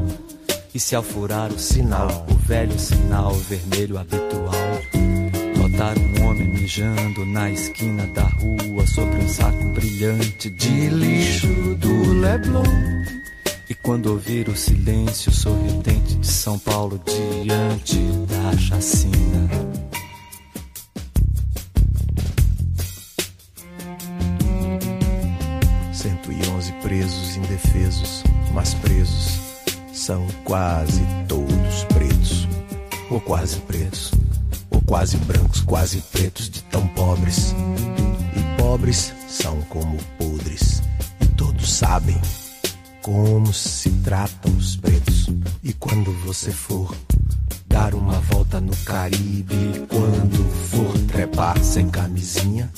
E 0.74 0.78
se 0.78 0.94
ao 0.94 1.02
furar 1.02 1.50
o 1.50 1.58
sinal, 1.58 2.26
o 2.30 2.34
velho 2.46 2.78
sinal 2.78 3.32
vermelho 3.32 3.98
habitual, 3.98 4.57
notar 5.78 5.94
um 5.96 6.26
homem 6.26 6.48
mijando 6.48 7.24
na 7.24 7.48
esquina 7.50 8.04
da 8.08 8.24
rua 8.24 8.84
sobre 8.84 9.16
um 9.18 9.28
saco 9.28 9.64
brilhante 9.68 10.50
de 10.50 10.88
lixo 10.88 11.46
do 11.76 12.14
Leblon. 12.14 12.64
E 13.70 13.74
quando 13.74 14.06
ouvir 14.06 14.48
o 14.48 14.56
silêncio 14.56 15.30
sorridente 15.30 16.16
de 16.16 16.26
São 16.26 16.58
Paulo 16.58 17.00
diante 17.04 17.96
da 18.26 18.56
chacina. 18.58 19.48
111 25.92 26.72
presos 26.82 27.36
indefesos, 27.36 28.24
mas 28.52 28.74
presos 28.74 29.38
são 29.92 30.26
quase 30.42 31.02
todos 31.28 31.84
pretos, 31.84 32.48
ou 33.10 33.20
quase 33.20 33.58
pretos, 33.60 34.17
quase 34.88 35.18
brancos, 35.18 35.60
quase 35.60 36.00
pretos 36.00 36.48
de 36.48 36.62
tão 36.64 36.88
pobres. 36.88 37.54
E 38.34 38.60
pobres 38.60 39.12
são 39.28 39.60
como 39.68 39.96
podres, 40.18 40.82
e 41.20 41.26
todos 41.36 41.70
sabem 41.70 42.18
como 43.02 43.52
se 43.52 43.90
tratam 44.02 44.50
os 44.56 44.76
pretos. 44.76 45.28
E 45.62 45.72
quando 45.74 46.10
você 46.24 46.50
for 46.50 46.94
dar 47.68 47.94
uma 47.94 48.18
volta 48.20 48.60
no 48.60 48.74
Caribe, 48.78 49.86
quando 49.88 50.50
for 50.70 50.98
trepar 51.06 51.62
sem 51.62 51.88
camisinha 51.90 52.70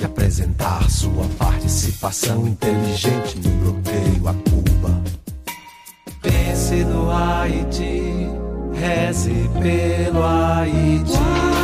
e 0.00 0.04
apresentar 0.04 0.88
sua 0.88 1.26
participação 1.36 2.46
inteligente 2.46 3.38
no 3.38 3.50
bloqueio 3.72 4.28
a 4.28 4.34
Cuba. 4.34 5.02
Pense 6.22 6.84
no 6.84 7.10
Haiti, 7.10 8.39
reze 8.80 9.48
pelo 9.60 10.22
Haiti. 10.22 11.59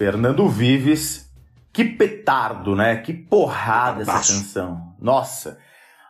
Fernando 0.00 0.48
Vives. 0.48 1.30
Que 1.70 1.84
petardo, 1.84 2.74
né? 2.74 2.96
Que 2.96 3.12
porrada 3.12 4.00
essa 4.00 4.14
canção. 4.14 4.94
Nossa. 4.98 5.58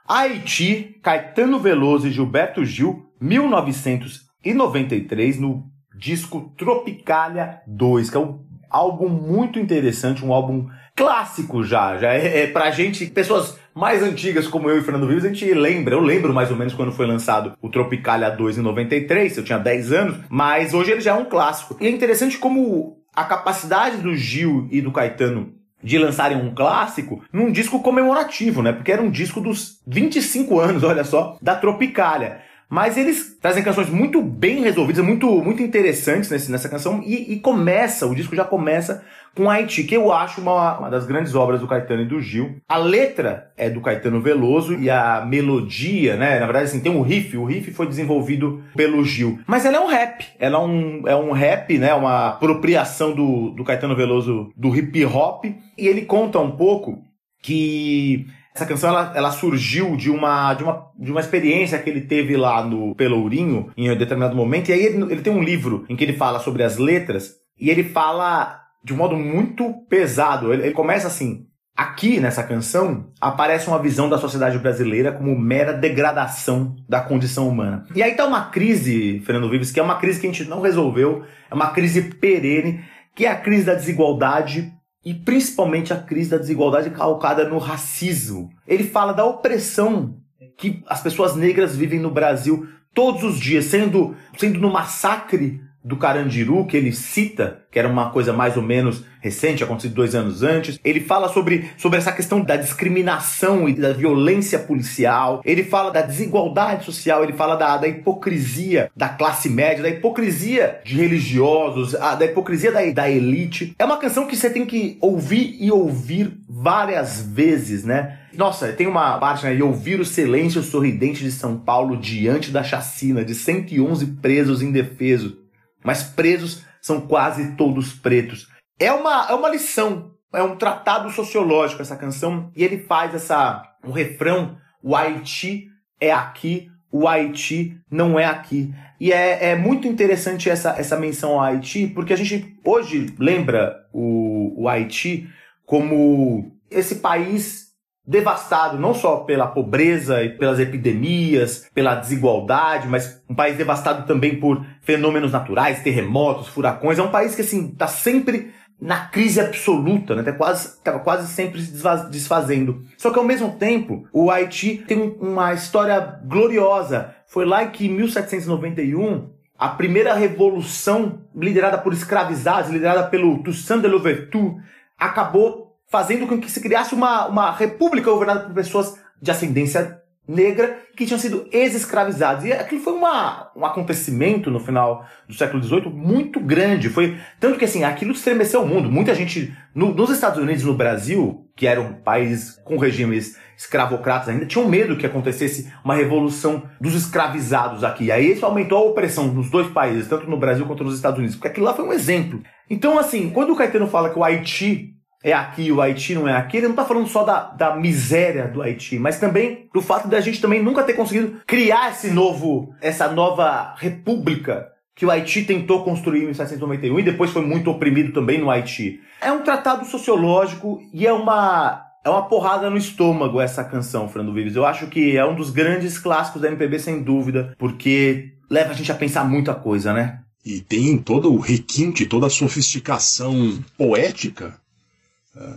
Haiti, 0.07 1.01
Caetano 1.03 1.59
Veloso 1.59 2.07
e 2.07 2.13
Gilberto 2.13 2.65
Gil, 2.65 3.11
1993, 3.21 5.41
no 5.41 5.65
disco 5.93 6.55
Tropicália 6.57 7.63
2, 7.67 8.11
que 8.11 8.17
é 8.17 8.21
um 8.21 8.39
álbum 8.71 9.09
muito 9.09 9.59
interessante, 9.59 10.25
um 10.25 10.33
álbum 10.33 10.69
clássico 10.95 11.65
já. 11.65 11.99
Já 11.99 12.15
é, 12.15 12.43
é 12.43 12.47
pra 12.47 12.71
gente, 12.71 13.07
pessoas 13.07 13.59
mais 13.75 14.05
antigas 14.05 14.47
como 14.47 14.71
eu 14.71 14.79
e 14.79 14.83
Fernando 14.83 15.09
Vives, 15.09 15.25
a 15.25 15.29
gente 15.29 15.53
lembra. 15.53 15.97
Eu 15.97 16.01
lembro 16.01 16.33
mais 16.33 16.53
ou 16.53 16.57
menos 16.57 16.75
quando 16.75 16.93
foi 16.93 17.07
lançado 17.07 17.55
o 17.61 17.69
Tropicália 17.69 18.31
2 18.31 18.59
em 18.59 18.63
93, 18.63 19.37
eu 19.37 19.45
tinha 19.45 19.59
10 19.59 19.93
anos, 19.93 20.17
mas 20.29 20.75
hoje 20.75 20.93
ele 20.93 21.01
já 21.01 21.11
é 21.11 21.15
um 21.15 21.25
clássico. 21.25 21.77
E 21.81 21.89
é 21.89 21.91
interessante 21.91 22.39
como 22.39 23.00
a 23.21 23.25
capacidade 23.25 23.99
do 23.99 24.17
Gil 24.17 24.67
e 24.71 24.81
do 24.81 24.93
Caetano 24.93 25.55
de 25.83 25.99
lançarem 25.99 26.37
um 26.37 26.55
clássico 26.55 27.23
num 27.33 27.51
disco 27.51 27.81
comemorativo, 27.81 28.63
né? 28.63 28.73
Porque 28.73 28.93
era 28.93 29.03
um 29.03 29.11
disco 29.11 29.41
dos 29.41 29.81
25 29.87 30.61
anos, 30.61 30.83
olha 30.85 31.05
só, 31.05 31.39
da 31.41 31.55
Tropicália. 31.55 32.41
Mas 32.71 32.97
eles 32.97 33.37
trazem 33.41 33.65
canções 33.65 33.91
muito 33.91 34.23
bem 34.23 34.63
resolvidas, 34.63 35.05
muito, 35.05 35.27
muito 35.43 35.61
interessantes 35.61 36.31
nesse, 36.31 36.53
nessa 36.53 36.69
canção. 36.69 37.03
E, 37.05 37.33
e 37.33 37.41
começa, 37.41 38.07
o 38.07 38.15
disco 38.15 38.37
já 38.37 38.45
começa 38.45 39.03
com 39.35 39.51
Haiti, 39.51 39.83
que 39.83 39.97
eu 39.97 40.13
acho 40.13 40.41
uma, 40.41 40.79
uma 40.79 40.89
das 40.89 41.05
grandes 41.05 41.35
obras 41.35 41.61
do 41.61 41.67
Caetano 41.67 42.03
e 42.03 42.07
do 42.07 42.21
Gil. 42.21 42.61
A 42.69 42.77
letra 42.77 43.51
é 43.57 43.69
do 43.69 43.81
Caetano 43.81 44.21
Veloso 44.21 44.75
e 44.75 44.89
a 44.89 45.25
melodia, 45.27 46.17
né? 46.17 46.39
Na 46.39 46.47
verdade, 46.47 46.67
assim, 46.67 46.81
tem 46.81 46.93
um 46.93 47.03
riff. 47.03 47.37
O 47.37 47.45
riff 47.45 47.73
foi 47.73 47.89
desenvolvido 47.89 48.63
pelo 48.77 49.05
Gil. 49.05 49.41
Mas 49.49 49.65
ela 49.65 49.79
é 49.79 49.81
um 49.81 49.89
rap. 49.89 50.25
Ela 50.39 50.57
é 50.57 50.61
um, 50.61 51.09
é 51.09 51.17
um 51.17 51.33
rap, 51.33 51.77
né? 51.77 51.93
Uma 51.93 52.29
apropriação 52.29 53.13
do, 53.13 53.51
do 53.51 53.65
Caetano 53.65 53.97
Veloso 53.97 54.53
do 54.57 54.75
hip 54.77 55.05
hop. 55.07 55.45
E 55.45 55.89
ele 55.89 56.03
conta 56.03 56.39
um 56.39 56.53
pouco 56.53 57.03
que 57.43 58.27
essa 58.55 58.67
canção 58.67 58.91
ela, 58.91 59.13
ela 59.15 59.31
surgiu 59.31 59.97
de 59.97 60.11
uma, 60.11 60.55
de, 60.55 60.65
uma, 60.65 60.87
de 60.99 61.11
uma 61.11 61.21
experiência 61.21 61.79
que 61.79 61.89
ele 61.89 62.01
teve 62.03 62.37
lá 62.37 62.63
no 62.65 62.95
Pelourinho 62.95 63.71
em 63.77 63.91
um 63.91 63.97
determinado 63.97 64.35
momento. 64.35 64.69
E 64.69 64.73
aí 64.73 64.85
ele, 64.85 65.03
ele 65.13 65.23
tem 65.23 65.33
um 65.33 65.43
livro 65.43 65.85
em 65.89 65.97
que 65.97 66.05
ele 66.05 66.15
fala 66.15 66.41
sobre 66.41 66.63
as 66.63 66.77
letras 66.77 67.35
e 67.59 67.71
ele 67.71 67.85
fala 67.85 68.61
de 68.83 68.93
um 68.93 68.97
modo 68.97 69.17
muito 69.17 69.73
pesado. 69.89 70.53
Ele, 70.53 70.65
ele 70.65 70.75
começa 70.75 71.07
assim: 71.07 71.47
Aqui 71.81 72.21
nessa 72.21 72.43
canção 72.43 73.07
aparece 73.19 73.67
uma 73.67 73.81
visão 73.81 74.07
da 74.07 74.19
sociedade 74.19 74.59
brasileira 74.59 75.13
como 75.13 75.39
mera 75.39 75.73
degradação 75.73 76.77
da 76.87 77.01
condição 77.01 77.49
humana. 77.49 77.87
E 77.95 78.03
aí 78.03 78.15
tá 78.15 78.27
uma 78.27 78.51
crise, 78.51 79.21
Fernando 79.25 79.49
Vives, 79.49 79.71
que 79.71 79.81
é 79.81 79.83
uma 79.83 79.99
crise 79.99 80.21
que 80.21 80.27
a 80.27 80.31
gente 80.31 80.45
não 80.45 80.61
resolveu, 80.61 81.25
é 81.51 81.55
uma 81.55 81.71
crise 81.71 82.03
perene, 82.03 82.85
que 83.15 83.25
é 83.25 83.31
a 83.31 83.37
crise 83.37 83.65
da 83.65 83.75
desigualdade 83.75 84.71
e 85.05 85.15
principalmente 85.15 85.93
a 85.93 85.97
crise 85.97 86.31
da 86.31 86.39
desigualdade 86.39 86.91
calcada 86.91 87.49
no 87.49 87.59
racismo. 87.59 88.51
Ele 88.67 88.85
fala 88.85 89.13
da 89.13 89.25
opressão 89.25 90.17
que 90.57 90.83
as 90.87 91.03
pessoas 91.03 91.35
negras 91.35 91.75
vivem 91.75 91.99
no 91.99 92.11
Brasil 92.11 92.69
todos 92.93 93.23
os 93.23 93.41
dias, 93.41 93.67
sendo, 93.67 94.15
sendo 94.37 94.61
no 94.61 94.71
massacre 94.71 95.63
do 95.83 95.97
Carandiru, 95.97 96.67
que 96.67 96.77
ele 96.77 96.93
cita, 96.93 97.63
que 97.71 97.79
era 97.79 97.89
uma 97.89 98.11
coisa 98.11 98.33
mais 98.33 98.57
ou 98.57 98.63
menos 98.63 99.03
recente, 99.21 99.65
acontecido 99.65 99.95
dois 99.95 100.15
anos 100.15 100.43
antes. 100.43 100.79
Ele 100.85 101.01
fala 101.01 101.29
sobre, 101.29 101.71
sobre 101.79 101.99
essa 101.99 102.13
questão 102.13 102.41
da 102.41 102.57
discriminação 102.57 103.69
e 103.69 103.75
da 103.75 103.93
violência 103.93 104.59
policial. 104.59 105.41
Ele 105.45 105.63
fala 105.65 105.91
da 105.91 106.03
desigualdade 106.03 106.85
social, 106.85 107.25
ele 107.25 107.33
fala 107.33 107.57
da, 107.57 107.77
da 107.79 107.89
hipocrisia 107.89 108.91
da 108.95 109.09
classe 109.09 109.49
média, 109.49 109.83
da 109.83 109.89
hipocrisia 109.89 110.81
de 110.85 110.97
religiosos, 110.97 111.95
a, 111.95 112.15
da 112.15 112.27
hipocrisia 112.27 112.73
da, 112.73 112.85
da 112.91 113.11
elite. 113.11 113.75
É 113.79 113.85
uma 113.85 113.99
canção 113.99 114.27
que 114.27 114.37
você 114.37 114.51
tem 114.51 114.67
que 114.67 114.99
ouvir 115.01 115.57
e 115.59 115.71
ouvir 115.71 116.33
várias 116.49 117.23
vezes, 117.23 117.85
né? 117.85 118.19
Nossa, 118.37 118.73
tem 118.73 118.87
uma 118.87 119.19
parte, 119.19 119.45
né? 119.45 119.63
Ouvir 119.63 119.99
o 119.99 120.05
silêncio 120.05 120.63
sorridente 120.63 121.23
de 121.23 121.33
São 121.33 121.57
Paulo 121.57 121.97
diante 121.97 122.51
da 122.51 122.63
chacina 122.63 123.25
de 123.25 123.35
111 123.35 124.07
presos 124.21 124.63
indefesos 124.63 125.41
mas 125.83 126.03
presos 126.03 126.65
são 126.81 127.01
quase 127.01 127.53
todos 127.57 127.93
pretos. 127.93 128.49
É 128.79 128.93
uma, 128.93 129.29
é 129.29 129.35
uma 129.35 129.49
lição, 129.49 130.13
é 130.33 130.43
um 130.43 130.57
tratado 130.57 131.11
sociológico 131.11 131.83
essa 131.83 131.97
canção, 131.97 132.51
e 132.57 132.65
ele 132.65 132.79
faz 132.79 133.15
essa 133.15 133.63
um 133.85 133.93
refrão, 133.93 134.57
o 134.83 134.95
Haiti 134.95 135.69
é 136.01 136.13
aqui, 136.13 136.71
o 136.91 137.07
Haiti 137.07 137.79
não 137.91 138.19
é 138.19 138.25
aqui. 138.25 138.75
E 138.99 139.13
é, 139.13 139.51
é 139.51 139.57
muito 139.57 139.87
interessante 139.87 140.51
essa, 140.51 140.71
essa 140.71 140.97
menção 140.97 141.33
ao 141.33 141.41
Haiti, 141.41 141.87
porque 141.87 142.13
a 142.13 142.17
gente 142.17 142.57
hoje 142.65 143.15
lembra 143.19 143.87
o, 143.93 144.63
o 144.63 144.69
Haiti 144.69 145.29
como 145.65 146.53
esse 146.71 146.97
país 146.97 147.70
devastado 148.11 148.77
não 148.77 148.93
só 148.93 149.19
pela 149.19 149.47
pobreza 149.47 150.23
e 150.25 150.31
pelas 150.31 150.59
epidemias, 150.59 151.71
pela 151.73 151.95
desigualdade, 151.95 152.89
mas 152.89 153.23
um 153.31 153.35
país 153.35 153.57
devastado 153.57 154.05
também 154.05 154.41
por 154.41 154.67
fenômenos 154.83 155.31
naturais, 155.31 155.81
terremotos, 155.81 156.49
furacões. 156.49 156.99
É 156.99 157.03
um 157.03 157.11
país 157.11 157.37
que 157.37 157.43
assim 157.43 157.69
está 157.69 157.87
sempre 157.87 158.53
na 158.81 159.07
crise 159.07 159.41
absoluta, 159.41 160.17
né? 160.17 160.25
Tá 160.25 160.33
quase, 160.33 160.83
tá 160.83 160.99
quase 160.99 161.33
sempre 161.33 161.61
se 161.63 161.73
desfazendo. 162.11 162.83
Só 162.99 163.13
que 163.13 163.19
ao 163.19 163.25
mesmo 163.25 163.53
tempo, 163.53 164.05
o 164.13 164.29
Haiti 164.29 164.79
tem 164.79 165.17
uma 165.21 165.55
história 165.55 166.01
gloriosa. 166.25 167.15
Foi 167.29 167.45
lá 167.45 167.65
que 167.67 167.87
em 167.87 167.91
1791 167.91 169.29
a 169.57 169.69
primeira 169.69 170.15
revolução 170.15 171.21
liderada 171.37 171.79
por 171.79 171.93
escravizados, 171.93 172.73
liderada 172.73 173.07
pelo 173.07 173.41
Toussaint 173.43 173.83
de 173.83 173.87
Louverture, 173.87 174.57
acabou 174.99 175.70
fazendo 175.91 176.27
com 176.27 176.41
que 176.41 176.51
se 176.51 176.61
criasse 176.61 176.95
uma, 176.95 177.27
uma 177.27 177.51
república 177.51 178.11
governada 178.11 178.45
por 178.45 178.55
pessoas 178.55 178.95
de 179.21 179.31
ascendência 179.31 180.01
negra 180.27 180.79
que 180.97 181.05
tinham 181.05 181.19
sido 181.19 181.49
ex-escravizados. 181.51 182.45
E 182.45 182.53
aquilo 182.53 182.81
foi 182.81 182.93
uma, 182.93 183.51
um 183.57 183.65
acontecimento 183.65 184.51
no 184.51 184.61
final 184.61 185.05
do 185.27 185.35
século 185.35 185.63
XVIII 185.63 185.91
muito 185.91 186.39
grande. 186.39 186.89
Foi 186.89 187.19
tanto 187.41 187.59
que 187.59 187.65
assim 187.65 187.83
aquilo 187.83 188.13
estremeceu 188.13 188.63
o 188.63 188.67
mundo. 188.67 188.91
Muita 188.91 189.15
gente 189.15 189.53
no, 189.75 189.93
nos 189.93 190.11
Estados 190.11 190.39
Unidos 190.39 190.63
e 190.63 190.67
no 190.67 190.75
Brasil, 190.75 191.49
que 191.57 191.67
eram 191.67 191.95
países 192.05 192.57
com 192.65 192.79
regimes 192.79 193.37
escravocratas 193.57 194.29
ainda, 194.29 194.47
tinham 194.47 194.69
medo 194.69 194.97
que 194.97 195.05
acontecesse 195.05 195.71
uma 195.85 195.95
revolução 195.95 196.63
dos 196.81 196.95
escravizados 196.95 197.83
aqui. 197.83 198.05
E 198.05 198.13
aí 198.13 198.33
isso 198.33 198.47
aumentou 198.47 198.79
a 198.79 198.91
opressão 198.91 199.27
nos 199.27 199.51
dois 199.51 199.67
países, 199.69 200.09
tanto 200.09 200.31
no 200.31 200.39
Brasil 200.39 200.65
quanto 200.65 200.85
nos 200.85 200.95
Estados 200.95 201.19
Unidos, 201.19 201.37
porque 201.37 201.49
aquilo 201.49 201.67
lá 201.67 201.75
foi 201.75 201.85
um 201.85 201.93
exemplo. 201.93 202.41
Então 202.71 202.99
assim, 202.99 203.29
quando 203.31 203.53
o 203.53 203.57
Caetano 203.57 203.87
fala 203.87 204.09
que 204.09 204.19
o 204.19 204.25
Haiti 204.25 204.95
é 205.23 205.33
aqui, 205.33 205.71
o 205.71 205.81
Haiti 205.81 206.15
não 206.15 206.27
é 206.27 206.35
aqui, 206.35 206.57
ele 206.57 206.67
não 206.67 206.73
está 206.73 206.85
falando 206.85 207.07
só 207.07 207.23
da, 207.23 207.51
da 207.51 207.77
miséria 207.77 208.49
do 208.49 208.63
Haiti, 208.63 208.99
mas 208.99 209.19
também 209.19 209.69
do 209.73 209.83
fato 209.83 210.09
da 210.09 210.21
gente 210.21 210.41
também 210.41 210.63
nunca 210.63 210.83
ter 210.83 210.95
conseguido 210.95 211.41
criar 211.47 211.91
esse 211.91 212.11
novo, 212.11 212.75
essa 212.81 213.11
nova 213.13 213.75
república 213.77 214.69
que 214.95 215.07
o 215.07 215.11
Haiti 215.11 215.45
tentou 215.45 215.85
construir 215.85 216.21
em 216.21 216.27
1791 216.27 217.01
e 217.01 217.03
depois 217.03 217.31
foi 217.31 217.43
muito 217.43 217.71
oprimido 217.71 218.13
também 218.13 218.39
no 218.39 218.51
Haiti. 218.51 219.01
É 219.21 219.31
um 219.31 219.43
tratado 219.43 219.85
sociológico 219.87 220.81
e 220.93 221.07
é 221.07 221.13
uma 221.13 221.87
é 222.03 222.09
uma 222.09 222.23
porrada 222.23 222.71
no 222.71 222.79
estômago 222.79 223.41
essa 223.41 223.63
canção, 223.63 224.09
Fernando 224.09 224.33
Vives. 224.33 224.57
Eu 224.57 224.65
acho 224.65 224.87
que 224.87 225.17
é 225.19 225.25
um 225.25 225.35
dos 225.35 225.51
grandes 225.51 225.99
clássicos 225.99 226.41
da 226.41 226.49
MPB 226.49 226.79
sem 226.79 227.03
dúvida, 227.03 227.55
porque 227.59 228.33
leva 228.51 228.71
a 228.71 228.75
gente 228.75 228.91
a 228.91 228.95
pensar 228.95 229.25
muita 229.25 229.55
coisa, 229.55 229.93
né? 229.93 230.21
E 230.45 230.61
tem 230.61 230.97
todo 230.97 231.31
o 231.31 231.39
requinte, 231.39 232.07
toda 232.07 232.27
a 232.27 232.31
sofisticação 232.31 233.59
poética 233.77 234.60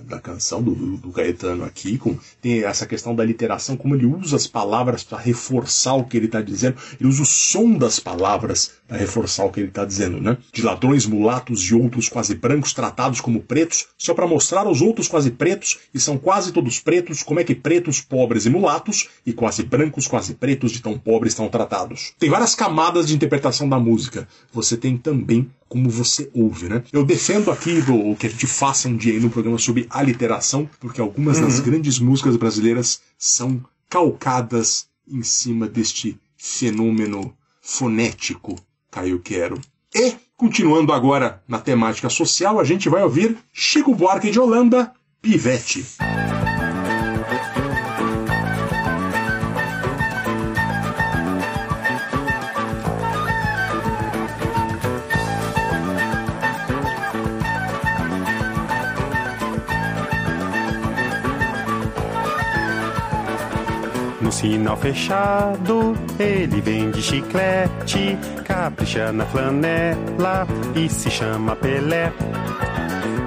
da 0.05 0.19
canção 0.19 0.61
do, 0.61 0.73
do 0.97 1.11
Caetano 1.11 1.63
aqui, 1.63 1.97
com, 1.97 2.17
tem 2.41 2.63
essa 2.63 2.85
questão 2.85 3.13
da 3.15 3.23
literação, 3.23 3.75
como 3.75 3.95
ele 3.95 4.05
usa 4.05 4.35
as 4.35 4.47
palavras 4.47 5.03
para 5.03 5.17
reforçar 5.17 5.95
o 5.95 6.05
que 6.05 6.17
ele 6.17 6.27
está 6.27 6.41
dizendo, 6.41 6.77
ele 6.99 7.09
usa 7.09 7.23
o 7.23 7.25
som 7.25 7.73
das 7.73 7.99
palavras 7.99 8.71
para 8.87 8.97
reforçar 8.97 9.45
o 9.45 9.51
que 9.51 9.59
ele 9.59 9.69
está 9.69 9.83
dizendo, 9.83 10.21
né? 10.21 10.37
De 10.51 10.61
ladrões, 10.61 11.05
mulatos 11.05 11.61
e 11.63 11.75
outros 11.75 12.07
quase 12.07 12.35
brancos 12.35 12.73
tratados 12.73 13.19
como 13.19 13.41
pretos, 13.41 13.87
só 13.97 14.13
para 14.13 14.27
mostrar 14.27 14.65
aos 14.67 14.81
outros 14.81 15.07
quase 15.07 15.31
pretos, 15.31 15.79
e 15.93 15.99
são 15.99 16.17
quase 16.17 16.51
todos 16.51 16.79
pretos, 16.79 17.23
como 17.23 17.39
é 17.39 17.43
que 17.43 17.55
pretos, 17.55 18.01
pobres 18.01 18.45
e 18.45 18.49
mulatos, 18.49 19.09
e 19.25 19.33
quase 19.33 19.63
brancos, 19.63 20.07
quase 20.07 20.33
pretos 20.33 20.71
de 20.71 20.81
tão 20.81 20.97
pobres 20.97 21.33
estão 21.33 21.49
tratados. 21.49 22.13
Tem 22.17 22.29
várias 22.29 22.55
camadas 22.55 23.07
de 23.07 23.15
interpretação 23.15 23.67
da 23.67 23.79
música. 23.79 24.27
Você 24.53 24.77
tem 24.77 24.97
também 24.97 25.49
como 25.73 25.89
você 25.89 26.29
ouve, 26.35 26.69
né? 26.69 26.83
Eu 26.93 27.03
defendo 27.03 27.49
aqui 27.49 27.81
do, 27.81 28.15
que 28.15 28.27
a 28.27 28.29
gente 28.29 28.45
faça 28.45 28.87
um 28.87 28.95
dia 28.95 29.11
aí 29.11 29.19
no 29.19 29.31
programa 29.31 29.57
sobre 29.57 29.87
aliteração, 29.89 30.69
porque 30.79 31.01
algumas 31.01 31.39
uhum. 31.39 31.45
das 31.45 31.59
grandes 31.59 31.97
músicas 31.97 32.35
brasileiras 32.35 33.01
são 33.17 33.59
calcadas 33.89 34.85
em 35.07 35.23
cima 35.23 35.67
deste 35.67 36.15
fenômeno 36.37 37.35
fonético, 37.59 38.55
Caio 38.91 39.17
Quero. 39.17 39.59
E, 39.95 40.13
continuando 40.37 40.93
agora 40.93 41.41
na 41.47 41.57
temática 41.57 42.07
social, 42.07 42.59
a 42.59 42.63
gente 42.63 42.87
vai 42.87 43.01
ouvir 43.01 43.35
Chico 43.51 43.95
Buarque 43.95 44.29
de 44.29 44.39
Holanda, 44.39 44.91
Pivete. 45.23 45.83
Sinal 64.33 64.75
fechado, 64.75 65.95
ele 66.19 66.59
vende 66.59 67.01
chiclete, 67.01 68.17
capricha 68.43 69.11
na 69.11 69.25
flanela 69.25 70.47
e 70.75 70.89
se 70.89 71.09
chama 71.11 71.55
Pelé. 71.55 72.11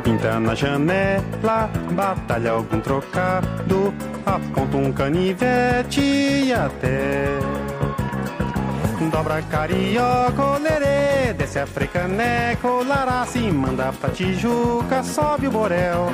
Pinta 0.02 0.40
na 0.40 0.54
janela, 0.54 1.70
batalha 1.92 2.50
algum 2.50 2.80
trocado, 2.80 3.94
aponta 4.26 4.76
um 4.76 4.92
canivete 4.92 6.00
e 6.00 6.52
até 6.52 7.38
dobra 9.10 9.40
carioca, 9.42 10.58
lerê, 10.58 11.32
desce 11.32 11.60
a 11.60 11.66
frecané, 11.66 12.56
colará, 12.60 13.24
se 13.26 13.38
manda 13.50 13.92
pra 13.92 14.10
Tijuca, 14.10 15.02
sobe 15.02 15.46
o 15.46 15.50
borel. 15.50 16.10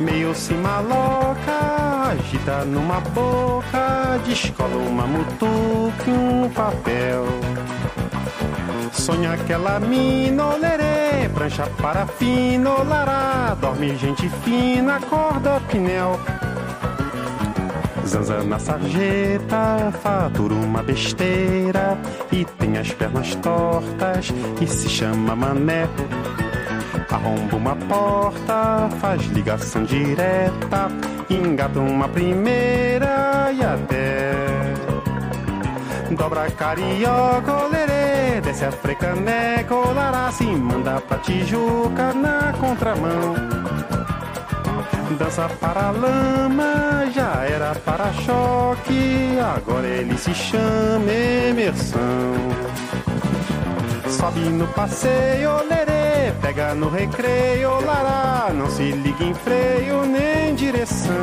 Meio 0.00 0.34
se 0.34 0.52
maloca, 0.52 2.10
agita 2.10 2.64
numa 2.66 3.00
boca, 3.00 4.20
descola 4.26 4.76
uma 4.76 5.06
mutuca 5.06 6.04
e 6.06 6.10
um 6.10 6.50
papel. 6.50 7.24
Sonha 8.92 9.32
aquela 9.32 9.80
mina, 9.80 10.46
olerê, 10.46 11.28
prancha 11.34 11.66
parafina, 11.80 12.70
olará, 12.70 13.56
dorme 13.58 13.96
gente 13.96 14.28
fina, 14.44 14.96
acorda 14.96 15.60
pinel. 15.68 16.20
Zanza 18.06 18.42
na 18.44 18.58
sarjeta, 18.58 19.92
fatura 20.02 20.54
uma 20.54 20.82
besteira 20.82 21.98
e 22.30 22.44
tem 22.44 22.76
as 22.76 22.92
pernas 22.92 23.34
tortas 23.36 24.32
e 24.60 24.66
se 24.66 24.88
chama 24.88 25.34
mané. 25.34 25.88
Arromba 27.10 27.56
uma 27.56 27.76
porta, 27.76 28.88
faz 29.00 29.22
ligação 29.26 29.84
direta, 29.84 30.88
engata 31.30 31.78
uma 31.80 32.08
primeira 32.08 33.52
e 33.52 33.62
até 33.62 34.36
dobra 36.16 36.50
carioca, 36.50 37.52
olerê, 37.64 38.40
desce 38.40 38.64
a 38.64 38.72
frecané, 38.72 39.64
colará, 39.64 40.30
se 40.32 40.44
manda 40.44 41.00
pra 41.00 41.18
Tijuca 41.18 42.12
na 42.14 42.52
contramão. 42.58 43.34
Dança 45.18 45.48
para 45.60 45.88
a 45.88 45.90
lama, 45.90 47.06
já 47.14 47.44
era 47.44 47.74
para-choque, 47.74 49.38
agora 49.54 49.86
ele 49.86 50.16
se 50.18 50.34
chama 50.34 51.10
Emerson. 51.10 52.34
Sobe 54.08 54.40
no 54.40 54.66
passeio, 54.68 55.50
pega 56.32 56.74
no 56.74 56.88
recreio, 56.88 57.80
lará, 57.84 58.50
não 58.52 58.68
se 58.70 58.90
liga 58.90 59.24
em 59.24 59.34
freio 59.34 60.04
nem 60.04 60.54
direção. 60.54 61.14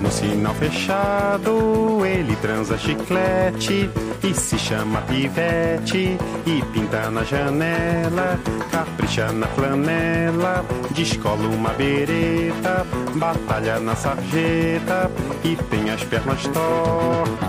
No 0.00 0.10
sinal 0.10 0.54
fechado, 0.54 2.04
ele 2.04 2.34
transa 2.36 2.78
chiclete 2.78 3.90
e 4.22 4.34
se 4.34 4.58
chama 4.58 5.02
pivete 5.02 6.16
e 6.46 6.62
pinta 6.72 7.10
na 7.10 7.22
janela, 7.22 8.38
capricha 8.70 9.30
na 9.32 9.46
flanela, 9.48 10.64
descola 10.90 11.46
uma 11.48 11.70
bereta, 11.70 12.86
batalha 13.14 13.78
na 13.78 13.94
sarjeta 13.94 15.10
e 15.44 15.54
tem 15.56 15.90
as 15.90 16.02
pernas 16.04 16.42
tortas. 16.48 17.40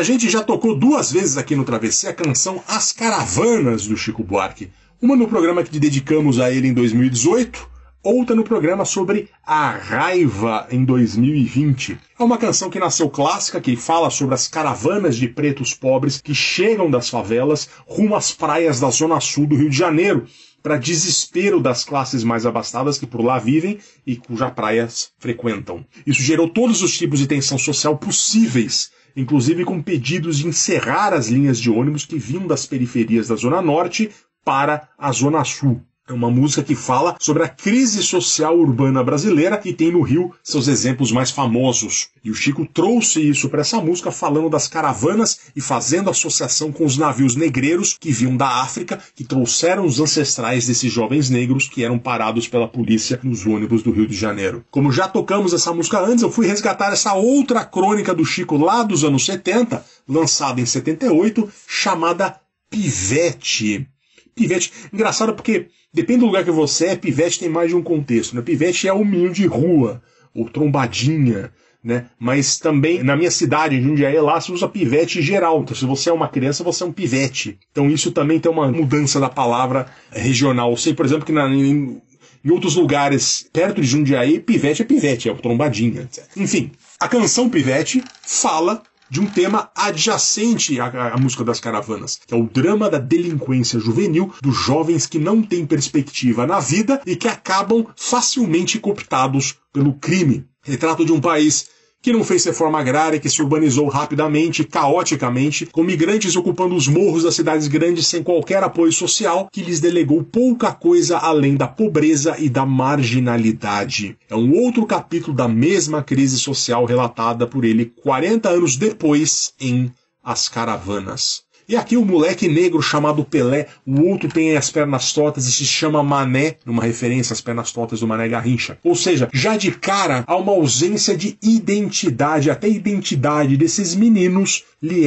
A 0.00 0.02
gente 0.02 0.30
já 0.30 0.42
tocou 0.42 0.74
duas 0.74 1.12
vezes 1.12 1.36
aqui 1.36 1.54
no 1.54 1.62
Travessia 1.62 2.08
a 2.08 2.14
canção 2.14 2.64
As 2.66 2.90
Caravanas 2.90 3.86
do 3.86 3.98
Chico 3.98 4.24
Buarque. 4.24 4.70
Uma 5.02 5.14
no 5.14 5.28
programa 5.28 5.62
que 5.62 5.78
dedicamos 5.78 6.40
a 6.40 6.50
ele 6.50 6.68
em 6.68 6.72
2018, 6.72 7.68
outra 8.02 8.34
no 8.34 8.42
programa 8.42 8.86
sobre 8.86 9.28
a 9.44 9.72
raiva 9.72 10.66
em 10.70 10.86
2020. 10.86 11.98
É 12.18 12.24
uma 12.24 12.38
canção 12.38 12.70
que 12.70 12.78
nasceu 12.78 13.10
clássica, 13.10 13.60
que 13.60 13.76
fala 13.76 14.08
sobre 14.08 14.34
as 14.34 14.48
caravanas 14.48 15.16
de 15.16 15.28
pretos 15.28 15.74
pobres 15.74 16.18
que 16.18 16.34
chegam 16.34 16.90
das 16.90 17.10
favelas 17.10 17.68
rumo 17.86 18.16
às 18.16 18.32
praias 18.32 18.80
da 18.80 18.88
zona 18.88 19.20
sul 19.20 19.46
do 19.46 19.54
Rio 19.54 19.68
de 19.68 19.76
Janeiro, 19.76 20.26
para 20.62 20.78
desespero 20.78 21.60
das 21.60 21.84
classes 21.84 22.24
mais 22.24 22.46
abastadas 22.46 22.96
que 22.96 23.06
por 23.06 23.22
lá 23.22 23.38
vivem 23.38 23.78
e 24.06 24.16
cujas 24.16 24.52
praias 24.54 25.10
frequentam. 25.18 25.84
Isso 26.06 26.22
gerou 26.22 26.48
todos 26.48 26.80
os 26.80 26.96
tipos 26.96 27.18
de 27.18 27.26
tensão 27.26 27.58
social 27.58 27.98
possíveis 27.98 28.90
inclusive 29.16 29.64
com 29.64 29.82
pedidos 29.82 30.38
de 30.38 30.46
encerrar 30.46 31.12
as 31.12 31.28
linhas 31.28 31.58
de 31.58 31.70
ônibus 31.70 32.04
que 32.04 32.18
vinham 32.18 32.46
das 32.46 32.66
periferias 32.66 33.28
da 33.28 33.36
Zona 33.36 33.60
Norte 33.60 34.10
para 34.44 34.88
a 34.98 35.12
Zona 35.12 35.44
Sul. 35.44 35.82
É 36.10 36.12
uma 36.12 36.28
música 36.28 36.64
que 36.64 36.74
fala 36.74 37.14
sobre 37.20 37.44
a 37.44 37.48
crise 37.48 38.02
social 38.02 38.58
urbana 38.58 39.00
brasileira 39.04 39.60
e 39.64 39.72
tem 39.72 39.92
no 39.92 40.02
Rio 40.02 40.34
seus 40.42 40.66
exemplos 40.66 41.12
mais 41.12 41.30
famosos. 41.30 42.08
E 42.24 42.32
o 42.32 42.34
Chico 42.34 42.66
trouxe 42.66 43.20
isso 43.20 43.48
para 43.48 43.60
essa 43.60 43.80
música 43.80 44.10
falando 44.10 44.50
das 44.50 44.66
caravanas 44.66 45.38
e 45.54 45.60
fazendo 45.60 46.10
associação 46.10 46.72
com 46.72 46.84
os 46.84 46.98
navios 46.98 47.36
negreiros 47.36 47.96
que 47.96 48.10
vinham 48.10 48.36
da 48.36 48.60
África, 48.60 48.98
que 49.14 49.22
trouxeram 49.22 49.86
os 49.86 50.00
ancestrais 50.00 50.66
desses 50.66 50.92
jovens 50.92 51.30
negros 51.30 51.68
que 51.68 51.84
eram 51.84 51.96
parados 51.96 52.48
pela 52.48 52.66
polícia 52.66 53.20
nos 53.22 53.46
ônibus 53.46 53.80
do 53.84 53.92
Rio 53.92 54.08
de 54.08 54.16
Janeiro. 54.16 54.64
Como 54.68 54.90
já 54.90 55.06
tocamos 55.06 55.52
essa 55.52 55.72
música 55.72 56.00
antes, 56.00 56.24
eu 56.24 56.30
fui 56.32 56.44
resgatar 56.44 56.92
essa 56.92 57.14
outra 57.14 57.64
crônica 57.64 58.12
do 58.12 58.24
Chico 58.24 58.56
lá 58.56 58.82
dos 58.82 59.04
anos 59.04 59.24
70, 59.24 59.84
lançada 60.08 60.60
em 60.60 60.66
78, 60.66 61.48
chamada 61.68 62.34
Pivete. 62.68 63.86
Pivete, 64.34 64.72
engraçado 64.92 65.34
porque 65.34 65.68
Depende 65.92 66.20
do 66.20 66.26
lugar 66.26 66.44
que 66.44 66.52
você 66.52 66.86
é, 66.86 66.96
pivete 66.96 67.40
tem 67.40 67.48
mais 67.48 67.68
de 67.68 67.74
um 67.74 67.82
contexto. 67.82 68.36
Né? 68.36 68.42
Pivete 68.42 68.86
é 68.86 68.92
o 68.92 69.04
menino 69.04 69.32
de 69.32 69.44
rua, 69.46 70.00
ou 70.32 70.48
trombadinha, 70.48 71.52
né? 71.82 72.06
Mas 72.18 72.58
também 72.58 73.02
na 73.02 73.16
minha 73.16 73.30
cidade, 73.30 73.74
em 73.74 73.82
Jundiaí, 73.82 74.20
lá 74.20 74.40
se 74.40 74.52
usa 74.52 74.68
pivete 74.68 75.20
geral. 75.20 75.62
Então, 75.62 75.74
se 75.74 75.84
você 75.84 76.10
é 76.10 76.12
uma 76.12 76.28
criança, 76.28 76.62
você 76.62 76.84
é 76.84 76.86
um 76.86 76.92
pivete. 76.92 77.58
Então, 77.72 77.90
isso 77.90 78.12
também 78.12 78.38
tem 78.38 78.52
uma 78.52 78.70
mudança 78.70 79.18
da 79.18 79.28
palavra 79.28 79.86
regional. 80.12 80.70
Eu 80.70 80.76
sei, 80.76 80.94
por 80.94 81.04
exemplo, 81.04 81.24
que 81.24 81.32
na, 81.32 81.48
em, 81.48 82.00
em 82.44 82.50
outros 82.50 82.76
lugares 82.76 83.48
perto 83.52 83.80
de 83.80 83.86
Jundiaí, 83.88 84.38
pivete 84.38 84.82
é 84.82 84.84
pivete, 84.84 85.28
é 85.28 85.32
o 85.32 85.38
trombadinha. 85.38 86.02
Etc. 86.02 86.24
Enfim, 86.36 86.70
a 87.00 87.08
canção 87.08 87.48
Pivete 87.48 88.04
fala 88.22 88.82
de 89.10 89.20
um 89.20 89.26
tema 89.26 89.70
adjacente 89.74 90.80
à, 90.80 91.14
à, 91.14 91.18
música 91.18 91.42
das 91.44 91.58
caravanas, 91.60 92.20
que 92.26 92.32
é 92.32 92.36
o 92.36 92.46
drama 92.46 92.88
da 92.88 92.98
delinquência 92.98 93.80
juvenil 93.80 94.32
dos 94.40 94.56
jovens 94.56 95.06
que 95.06 95.18
não 95.18 95.42
têm 95.42 95.66
perspectiva 95.66 96.46
na 96.46 96.60
vida 96.60 97.02
e 97.04 97.16
que 97.16 97.28
acabam 97.28 97.86
facilmente 97.96 98.78
cooptados 98.78 99.56
pelo 99.72 99.94
crime. 99.94 100.46
Retrato 100.62 101.04
de 101.04 101.12
um 101.12 101.20
país 101.20 101.68
que 102.02 102.12
não 102.12 102.24
fez 102.24 102.44
reforma 102.44 102.80
agrária, 102.80 103.20
que 103.20 103.28
se 103.28 103.42
urbanizou 103.42 103.88
rapidamente, 103.88 104.64
caoticamente, 104.64 105.66
com 105.66 105.82
migrantes 105.82 106.34
ocupando 106.34 106.74
os 106.74 106.88
morros 106.88 107.24
das 107.24 107.34
cidades 107.34 107.68
grandes 107.68 108.06
sem 108.06 108.22
qualquer 108.22 108.62
apoio 108.62 108.92
social, 108.92 109.48
que 109.52 109.62
lhes 109.62 109.80
delegou 109.80 110.24
pouca 110.24 110.72
coisa 110.72 111.18
além 111.18 111.56
da 111.56 111.68
pobreza 111.68 112.36
e 112.38 112.48
da 112.48 112.64
marginalidade. 112.64 114.16
É 114.28 114.34
um 114.34 114.54
outro 114.54 114.86
capítulo 114.86 115.36
da 115.36 115.46
mesma 115.46 116.02
crise 116.02 116.38
social 116.38 116.84
relatada 116.84 117.46
por 117.46 117.64
ele 117.64 117.92
40 118.02 118.48
anos 118.48 118.76
depois 118.76 119.52
em 119.60 119.92
As 120.24 120.48
Caravanas. 120.48 121.49
E 121.70 121.76
aqui 121.76 121.96
o 121.96 122.04
moleque 122.04 122.48
negro 122.48 122.82
chamado 122.82 123.24
Pelé, 123.24 123.68
o 123.86 124.00
outro 124.00 124.28
tem 124.28 124.56
as 124.56 124.72
pernas 124.72 125.12
tortas 125.12 125.46
e 125.46 125.52
se 125.52 125.64
chama 125.64 126.02
Mané, 126.02 126.56
numa 126.66 126.82
referência 126.82 127.32
às 127.32 127.40
pernas 127.40 127.70
tortas 127.70 128.00
do 128.00 128.08
Mané 128.08 128.28
Garrincha. 128.28 128.76
Ou 128.82 128.96
seja, 128.96 129.28
já 129.32 129.56
de 129.56 129.70
cara 129.70 130.24
há 130.26 130.34
uma 130.34 130.50
ausência 130.50 131.16
de 131.16 131.38
identidade, 131.40 132.50
até 132.50 132.68
identidade 132.68 133.56
desses 133.56 133.94
meninos 133.94 134.64
lhe 134.82 135.06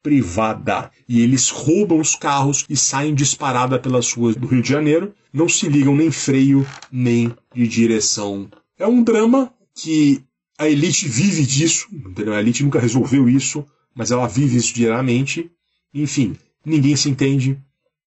privada. 0.00 0.92
E 1.08 1.20
eles 1.20 1.50
roubam 1.50 1.98
os 1.98 2.14
carros 2.14 2.64
e 2.70 2.76
saem 2.76 3.12
disparada 3.12 3.76
pelas 3.76 4.12
ruas 4.12 4.36
do 4.36 4.46
Rio 4.46 4.62
de 4.62 4.68
Janeiro, 4.68 5.12
não 5.32 5.48
se 5.48 5.68
ligam 5.68 5.96
nem 5.96 6.12
freio, 6.12 6.64
nem 6.92 7.34
de 7.52 7.66
direção. 7.66 8.48
É 8.78 8.86
um 8.86 9.02
drama 9.02 9.52
que 9.74 10.22
a 10.56 10.68
elite 10.68 11.08
vive 11.08 11.44
disso, 11.44 11.88
entendeu? 11.92 12.32
A 12.32 12.38
elite 12.38 12.62
nunca 12.62 12.78
resolveu 12.78 13.28
isso, 13.28 13.66
mas 13.92 14.12
ela 14.12 14.28
vive 14.28 14.56
isso 14.56 14.72
diariamente. 14.72 15.50
Enfim, 15.92 16.36
ninguém 16.64 16.96
se 16.96 17.08
entende. 17.08 17.60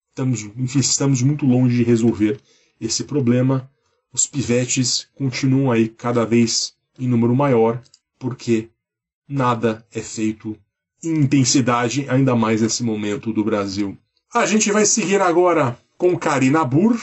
Estamos, 0.09 0.41
enfim, 0.57 0.79
estamos 0.79 1.21
muito 1.21 1.45
longe 1.45 1.77
de 1.77 1.83
resolver 1.83 2.39
esse 2.79 3.03
problema. 3.03 3.69
Os 4.11 4.25
pivetes 4.25 5.07
continuam 5.15 5.71
aí 5.71 5.87
cada 5.87 6.25
vez 6.25 6.75
em 6.97 7.07
número 7.07 7.35
maior, 7.35 7.81
porque 8.17 8.69
nada 9.27 9.85
é 9.93 10.01
feito 10.01 10.57
em 11.03 11.21
intensidade, 11.21 12.05
ainda 12.09 12.35
mais 12.35 12.61
nesse 12.61 12.83
momento 12.83 13.31
do 13.31 13.43
Brasil. 13.43 13.97
A 14.33 14.45
gente 14.45 14.71
vai 14.71 14.85
seguir 14.85 15.21
agora 15.21 15.79
com 15.97 16.17
Karina 16.17 16.65
Burr 16.65 16.99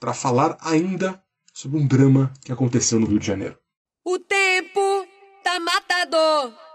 para 0.00 0.12
falar 0.12 0.56
ainda 0.60 1.22
sobre 1.52 1.78
um 1.78 1.86
drama 1.86 2.32
que 2.44 2.52
aconteceu 2.52 2.98
no 2.98 3.06
Rio 3.06 3.18
de 3.18 3.26
Janeiro. 3.26 3.56
O 4.04 4.18
tempo 4.18 5.06
tá 5.42 5.58
matador. 5.60 6.67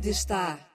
de 0.00 0.10
está. 0.10 0.69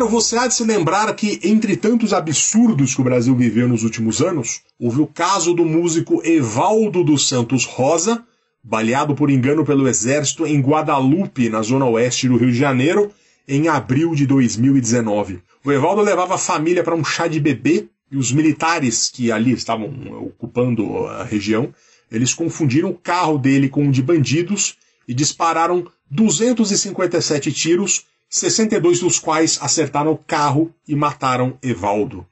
Quero 0.00 0.08
você 0.08 0.38
há 0.38 0.46
de 0.46 0.54
se 0.54 0.64
lembrar 0.64 1.14
que, 1.14 1.38
entre 1.44 1.76
tantos 1.76 2.14
absurdos 2.14 2.94
que 2.94 3.02
o 3.02 3.04
Brasil 3.04 3.36
viveu 3.36 3.68
nos 3.68 3.82
últimos 3.82 4.22
anos, 4.22 4.62
houve 4.78 5.02
o 5.02 5.06
caso 5.06 5.52
do 5.52 5.62
músico 5.62 6.22
Evaldo 6.24 7.04
dos 7.04 7.28
Santos 7.28 7.66
Rosa, 7.66 8.24
baleado 8.64 9.14
por 9.14 9.28
engano 9.28 9.62
pelo 9.62 9.86
exército 9.86 10.46
em 10.46 10.58
Guadalupe, 10.58 11.50
na 11.50 11.60
zona 11.60 11.84
oeste 11.84 12.28
do 12.28 12.38
Rio 12.38 12.50
de 12.50 12.56
Janeiro, 12.56 13.10
em 13.46 13.68
abril 13.68 14.14
de 14.14 14.26
2019. 14.26 15.42
O 15.62 15.70
Evaldo 15.70 16.00
levava 16.00 16.36
a 16.36 16.38
família 16.38 16.82
para 16.82 16.94
um 16.94 17.04
chá 17.04 17.28
de 17.28 17.38
bebê 17.38 17.86
e 18.10 18.16
os 18.16 18.32
militares 18.32 19.10
que 19.10 19.30
ali 19.30 19.52
estavam 19.52 19.92
ocupando 20.22 21.08
a 21.08 21.24
região, 21.24 21.74
eles 22.10 22.32
confundiram 22.32 22.88
o 22.88 22.94
carro 22.94 23.36
dele 23.36 23.68
com 23.68 23.82
um 23.82 23.90
de 23.90 24.00
bandidos 24.00 24.78
e 25.06 25.12
dispararam 25.12 25.86
257 26.10 27.52
tiros, 27.52 28.06
62 28.30 29.00
dos 29.00 29.18
quais 29.18 29.58
acertaram 29.60 30.12
o 30.12 30.16
carro 30.16 30.72
e 30.86 30.94
mataram 30.94 31.58
Evaldo. 31.60 32.24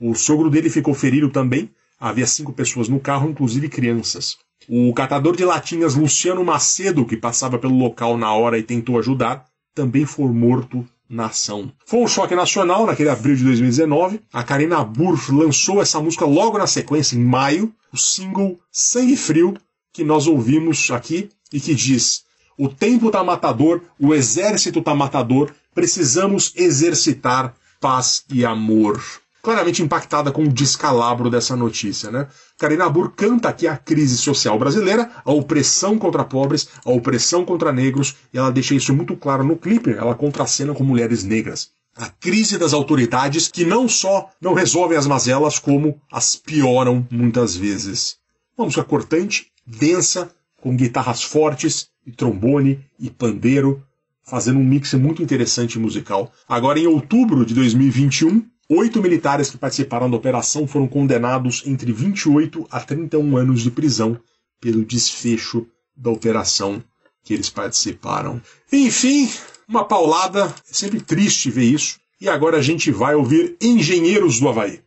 O 0.00 0.12
sogro 0.12 0.50
dele 0.50 0.68
ficou 0.68 0.92
ferido 0.92 1.30
também. 1.30 1.70
Havia 2.00 2.26
cinco 2.26 2.52
pessoas 2.52 2.88
no 2.88 2.98
carro, 2.98 3.30
inclusive 3.30 3.68
crianças. 3.68 4.36
O 4.68 4.92
catador 4.92 5.36
de 5.36 5.44
latinhas 5.44 5.94
Luciano 5.94 6.44
Macedo, 6.44 7.06
que 7.06 7.16
passava 7.16 7.58
pelo 7.58 7.78
local 7.78 8.18
na 8.18 8.32
hora 8.34 8.58
e 8.58 8.62
tentou 8.64 8.98
ajudar, 8.98 9.44
também 9.72 10.04
foi 10.04 10.26
morto 10.26 10.84
na 11.08 11.26
ação. 11.26 11.70
Foi 11.86 12.00
um 12.00 12.08
choque 12.08 12.34
nacional 12.34 12.84
naquele 12.84 13.08
abril 13.08 13.36
de 13.36 13.44
2019. 13.44 14.20
A 14.32 14.42
Karina 14.42 14.82
Burr 14.82 15.32
lançou 15.32 15.80
essa 15.80 16.00
música 16.00 16.26
logo 16.26 16.58
na 16.58 16.66
sequência, 16.66 17.14
em 17.14 17.24
maio, 17.24 17.72
o 17.92 17.96
single 17.96 18.58
Sangue 18.72 19.16
Frio, 19.16 19.56
que 19.92 20.02
nós 20.02 20.26
ouvimos 20.26 20.90
aqui 20.90 21.30
e 21.52 21.60
que 21.60 21.72
diz: 21.72 22.25
O 22.58 22.68
tempo 22.68 23.10
tá 23.10 23.22
matador, 23.22 23.82
o 24.00 24.14
exército 24.14 24.80
tá 24.80 24.94
matador, 24.94 25.52
precisamos 25.74 26.52
exercitar 26.56 27.54
paz 27.78 28.24
e 28.32 28.46
amor. 28.46 29.02
Claramente 29.42 29.82
impactada 29.82 30.32
com 30.32 30.42
o 30.42 30.48
descalabro 30.48 31.28
dessa 31.28 31.54
notícia, 31.54 32.10
né? 32.10 32.26
Karina 32.58 32.88
Burr 32.88 33.12
canta 33.14 33.50
aqui 33.50 33.68
a 33.68 33.76
crise 33.76 34.16
social 34.16 34.58
brasileira, 34.58 35.10
a 35.24 35.30
opressão 35.30 35.98
contra 35.98 36.24
pobres, 36.24 36.68
a 36.84 36.90
opressão 36.90 37.44
contra 37.44 37.72
negros, 37.72 38.16
e 38.32 38.38
ela 38.38 38.50
deixa 38.50 38.74
isso 38.74 38.94
muito 38.94 39.14
claro 39.16 39.44
no 39.44 39.56
clipe, 39.56 39.92
ela 39.92 40.14
contracena 40.14 40.74
com 40.74 40.82
mulheres 40.82 41.22
negras. 41.22 41.70
A 41.94 42.08
crise 42.08 42.58
das 42.58 42.72
autoridades 42.72 43.48
que 43.48 43.64
não 43.64 43.88
só 43.88 44.30
não 44.40 44.54
resolvem 44.54 44.98
as 44.98 45.06
mazelas, 45.06 45.58
como 45.58 46.00
as 46.10 46.36
pioram 46.36 47.06
muitas 47.10 47.54
vezes. 47.54 48.16
Uma 48.56 48.64
música 48.64 48.82
cortante, 48.82 49.46
densa, 49.66 50.30
com 50.60 50.74
guitarras 50.74 51.22
fortes, 51.22 51.88
e 52.06 52.12
trombone 52.12 52.80
e 52.98 53.10
pandeiro, 53.10 53.82
fazendo 54.22 54.58
um 54.58 54.64
mix 54.64 54.94
muito 54.94 55.22
interessante 55.22 55.78
musical. 55.78 56.32
Agora, 56.48 56.78
em 56.78 56.86
outubro 56.86 57.44
de 57.44 57.54
2021, 57.54 58.44
oito 58.68 59.02
militares 59.02 59.50
que 59.50 59.58
participaram 59.58 60.10
da 60.10 60.16
operação 60.16 60.66
foram 60.66 60.86
condenados 60.86 61.62
entre 61.66 61.92
28 61.92 62.66
a 62.70 62.80
31 62.80 63.36
anos 63.36 63.62
de 63.62 63.70
prisão 63.70 64.18
pelo 64.60 64.84
desfecho 64.84 65.66
da 65.96 66.10
operação 66.10 66.82
que 67.22 67.34
eles 67.34 67.50
participaram. 67.50 68.40
Enfim, 68.72 69.28
uma 69.68 69.84
paulada, 69.84 70.54
é 70.70 70.72
sempre 70.72 71.00
triste 71.00 71.50
ver 71.50 71.64
isso. 71.64 71.98
E 72.20 72.28
agora 72.28 72.58
a 72.58 72.62
gente 72.62 72.90
vai 72.90 73.14
ouvir 73.14 73.56
Engenheiros 73.60 74.40
do 74.40 74.48
Havaí. 74.48 74.80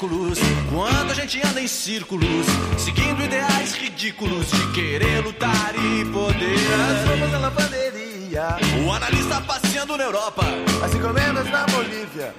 Séculos 0.00 0.38
quando 0.72 1.10
a 1.10 1.14
gente 1.14 1.46
anda 1.46 1.60
em 1.60 1.68
círculos, 1.68 2.46
seguindo 2.78 3.22
ideais 3.22 3.74
ridículos 3.74 4.50
de 4.50 4.72
querer 4.72 5.22
lutar 5.22 5.74
e 5.74 6.04
poder. 6.06 6.58
Nós 6.78 7.06
fomos 7.06 7.30
na 7.30 7.38
lavanderia, 7.38 8.56
O 8.86 8.92
analista 8.92 9.42
passeando 9.42 9.98
na 9.98 10.04
Europa, 10.04 10.42
as 10.82 10.94
encomendas 10.94 11.44
na 11.50 11.66
Bolívia. 11.66 12.34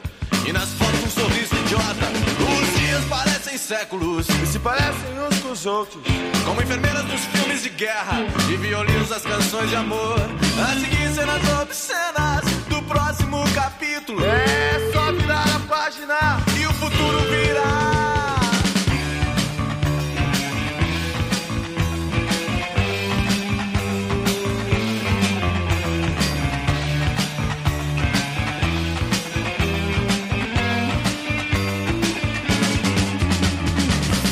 e 0.47 0.51
nas 0.51 0.69
fotos 0.69 1.03
um 1.03 1.09
sorriso 1.09 1.55
idiota. 1.55 2.07
Os 2.49 2.79
dias 2.79 3.05
parecem 3.05 3.57
séculos. 3.59 4.27
E 4.27 4.47
se 4.47 4.57
parecem 4.57 5.19
uns 5.19 5.39
com 5.39 5.51
os 5.51 5.65
outros. 5.67 6.01
Como 6.43 6.59
enfermeiras 6.63 7.03
dos 7.05 7.21
filmes 7.25 7.61
de 7.61 7.69
guerra 7.69 8.25
e 8.51 8.57
violinos 8.57 9.09
das 9.09 9.21
canções 9.21 9.69
de 9.69 9.75
amor. 9.75 10.17
A 10.59 10.79
seguir 10.79 11.13
cenas 11.13 11.61
obscenas 11.61 12.41
do 12.67 12.81
próximo 12.83 13.43
capítulo. 13.53 14.25
É 14.25 14.91
só 14.91 15.11
virar 15.11 15.45
a 15.55 15.59
página 15.69 16.50
futuro 16.81 17.19
virá. 17.29 18.39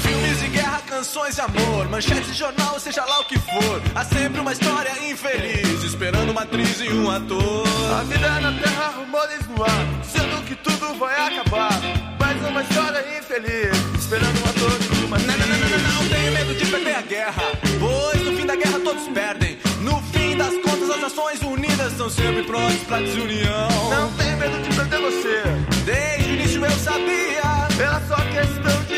Filmes 0.01 0.39
de 0.39 0.47
guerra, 0.47 0.81
canções 0.87 1.35
de 1.35 1.41
amor, 1.41 1.87
manchetes 1.89 2.25
de 2.25 2.33
jornal, 2.33 2.79
seja 2.79 3.05
lá 3.05 3.19
o 3.19 3.25
que 3.25 3.37
for. 3.37 3.79
Há 3.93 4.03
sempre 4.03 4.41
uma 4.41 4.53
história 4.53 4.91
infeliz, 5.07 5.83
esperando 5.83 6.31
uma 6.31 6.41
atriz 6.41 6.81
e 6.81 6.91
um 6.91 7.11
ator. 7.11 7.67
A 7.99 8.03
vida 8.05 8.41
na 8.41 8.59
terra, 8.59 8.93
rumores 8.97 9.47
no 9.49 9.63
ar, 9.63 9.85
dizendo 10.01 10.43
que 10.45 10.55
tudo 10.55 10.95
vai 10.97 11.13
acabar. 11.27 12.08
Mais 12.39 12.51
uma 12.51 12.61
história 12.61 13.05
infeliz, 13.17 13.99
esperando 13.99 14.39
um 14.39 14.49
ator 14.49 14.71
e 15.01 15.03
uma 15.03 15.17
Não, 15.19 15.27
não, 15.27 15.47
não, 15.47 15.57
não, 15.57 15.69
não, 15.69 15.93
não 15.93 16.09
tenho 16.09 16.31
medo 16.31 16.55
de 16.55 16.65
perder 16.67 16.95
a 16.95 17.01
guerra, 17.01 17.43
pois 17.79 18.21
no 18.23 18.37
fim 18.37 18.45
da 18.45 18.55
guerra 18.55 18.79
todos 18.79 19.07
perdem. 19.09 19.57
No 19.81 20.01
fim 20.13 20.37
das 20.37 20.53
contas, 20.63 20.89
as 20.89 21.01
nações 21.01 21.41
unidas 21.41 21.91
estão 21.91 22.09
sempre 22.09 22.43
prontas 22.43 22.79
pra 22.87 22.99
desunião. 23.01 23.67
Não 23.89 24.11
tenho 24.13 24.37
medo 24.37 24.57
de 24.61 24.73
perder 24.73 25.01
você, 25.01 25.43
Desde 25.83 26.29
o 26.29 26.33
início 26.33 26.65
eu 26.65 26.71
sabia, 26.71 27.67
era 27.77 28.01
só 28.07 28.15
questão 28.15 28.83
de 28.83 28.88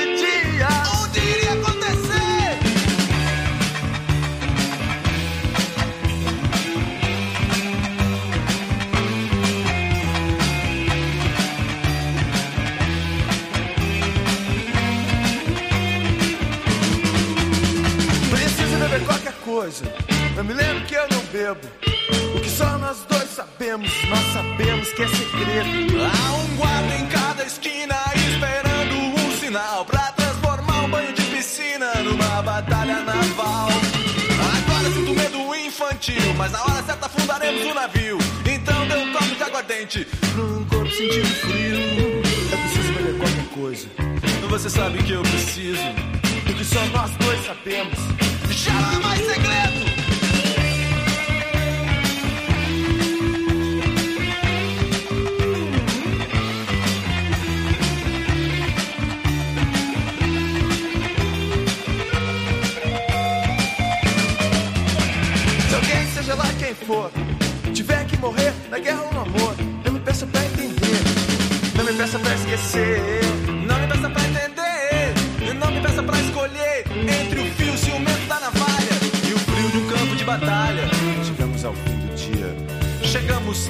coisa. 19.51 19.83
Eu 20.37 20.43
me 20.45 20.53
lembro 20.53 20.85
que 20.85 20.95
eu 20.95 21.07
não 21.11 21.21
bebo. 21.25 21.67
O 22.35 22.39
que 22.39 22.49
só 22.49 22.77
nós 22.77 23.05
dois 23.09 23.29
sabemos, 23.31 23.91
nós 24.09 24.25
sabemos 24.33 24.87
que 24.93 25.03
é 25.03 25.07
segredo. 25.07 25.97
Há 26.05 26.33
um 26.35 26.55
guarda 26.55 26.95
em 26.95 27.05
cada 27.07 27.43
esquina 27.43 27.95
esperando 28.15 28.95
um 28.95 29.31
sinal 29.39 29.83
pra 29.83 30.13
transformar 30.13 30.85
um 30.85 30.89
banho 30.89 31.13
de 31.13 31.21
piscina 31.23 31.93
numa 31.95 32.41
batalha 32.41 33.01
naval. 33.01 33.67
Agora 34.55 34.89
sinto 34.93 35.13
medo 35.13 35.55
infantil, 35.55 36.33
mas 36.37 36.51
na 36.53 36.63
hora 36.63 36.83
certa 36.83 37.07
afundaremos 37.07 37.65
o 37.65 37.73
navio. 37.73 38.17
Então 38.45 38.87
dê 38.87 38.95
um 38.95 39.11
copo 39.11 39.35
de 39.35 39.43
aguardente 39.43 40.07
Num 40.35 40.63
corpo 40.65 40.89
sentindo 40.91 41.35
frio, 41.41 41.75
eu 42.51 42.57
preciso 42.57 42.93
beber 42.93 43.17
qualquer 43.17 43.47
coisa. 43.53 43.87
Você 44.49 44.69
sabe 44.69 45.03
que 45.03 45.11
eu 45.11 45.21
preciso. 45.21 45.81
O 46.49 46.53
que 46.53 46.65
só 46.65 46.85
nós 46.87 47.11
dois 47.17 47.45
sabemos. 47.45 48.40
Não 73.65 73.79
me 73.79 73.87
peça 73.87 74.09
pra 74.09 74.23
entender, 74.23 75.13
não 75.59 75.71
me 75.71 75.81
peça 75.81 76.03
pra 76.03 76.19
esquecer. 76.19 76.61
Não 77.05 77.30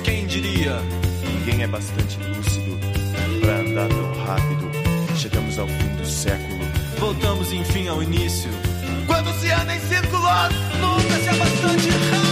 Quem 0.03 0.27
diria? 0.27 0.79
ninguém 1.23 1.63
é 1.63 1.67
bastante 1.67 2.17
lúcido 2.19 2.77
pra 3.39 3.57
andar 3.57 3.87
tão 3.89 4.25
rápido. 4.25 4.69
Chegamos 5.17 5.57
ao 5.57 5.67
fim 5.67 5.95
do 5.95 6.05
século. 6.05 6.59
Voltamos 6.99 7.51
enfim 7.51 7.87
ao 7.87 8.03
início. 8.03 8.51
Quando 9.07 9.33
se 9.39 9.49
anda 9.51 9.75
em 9.75 9.79
círculos, 9.79 10.21
Nunca 10.79 11.15
se 11.19 11.29
é 11.29 11.33
bastante 11.33 11.89
rápido. 11.89 12.30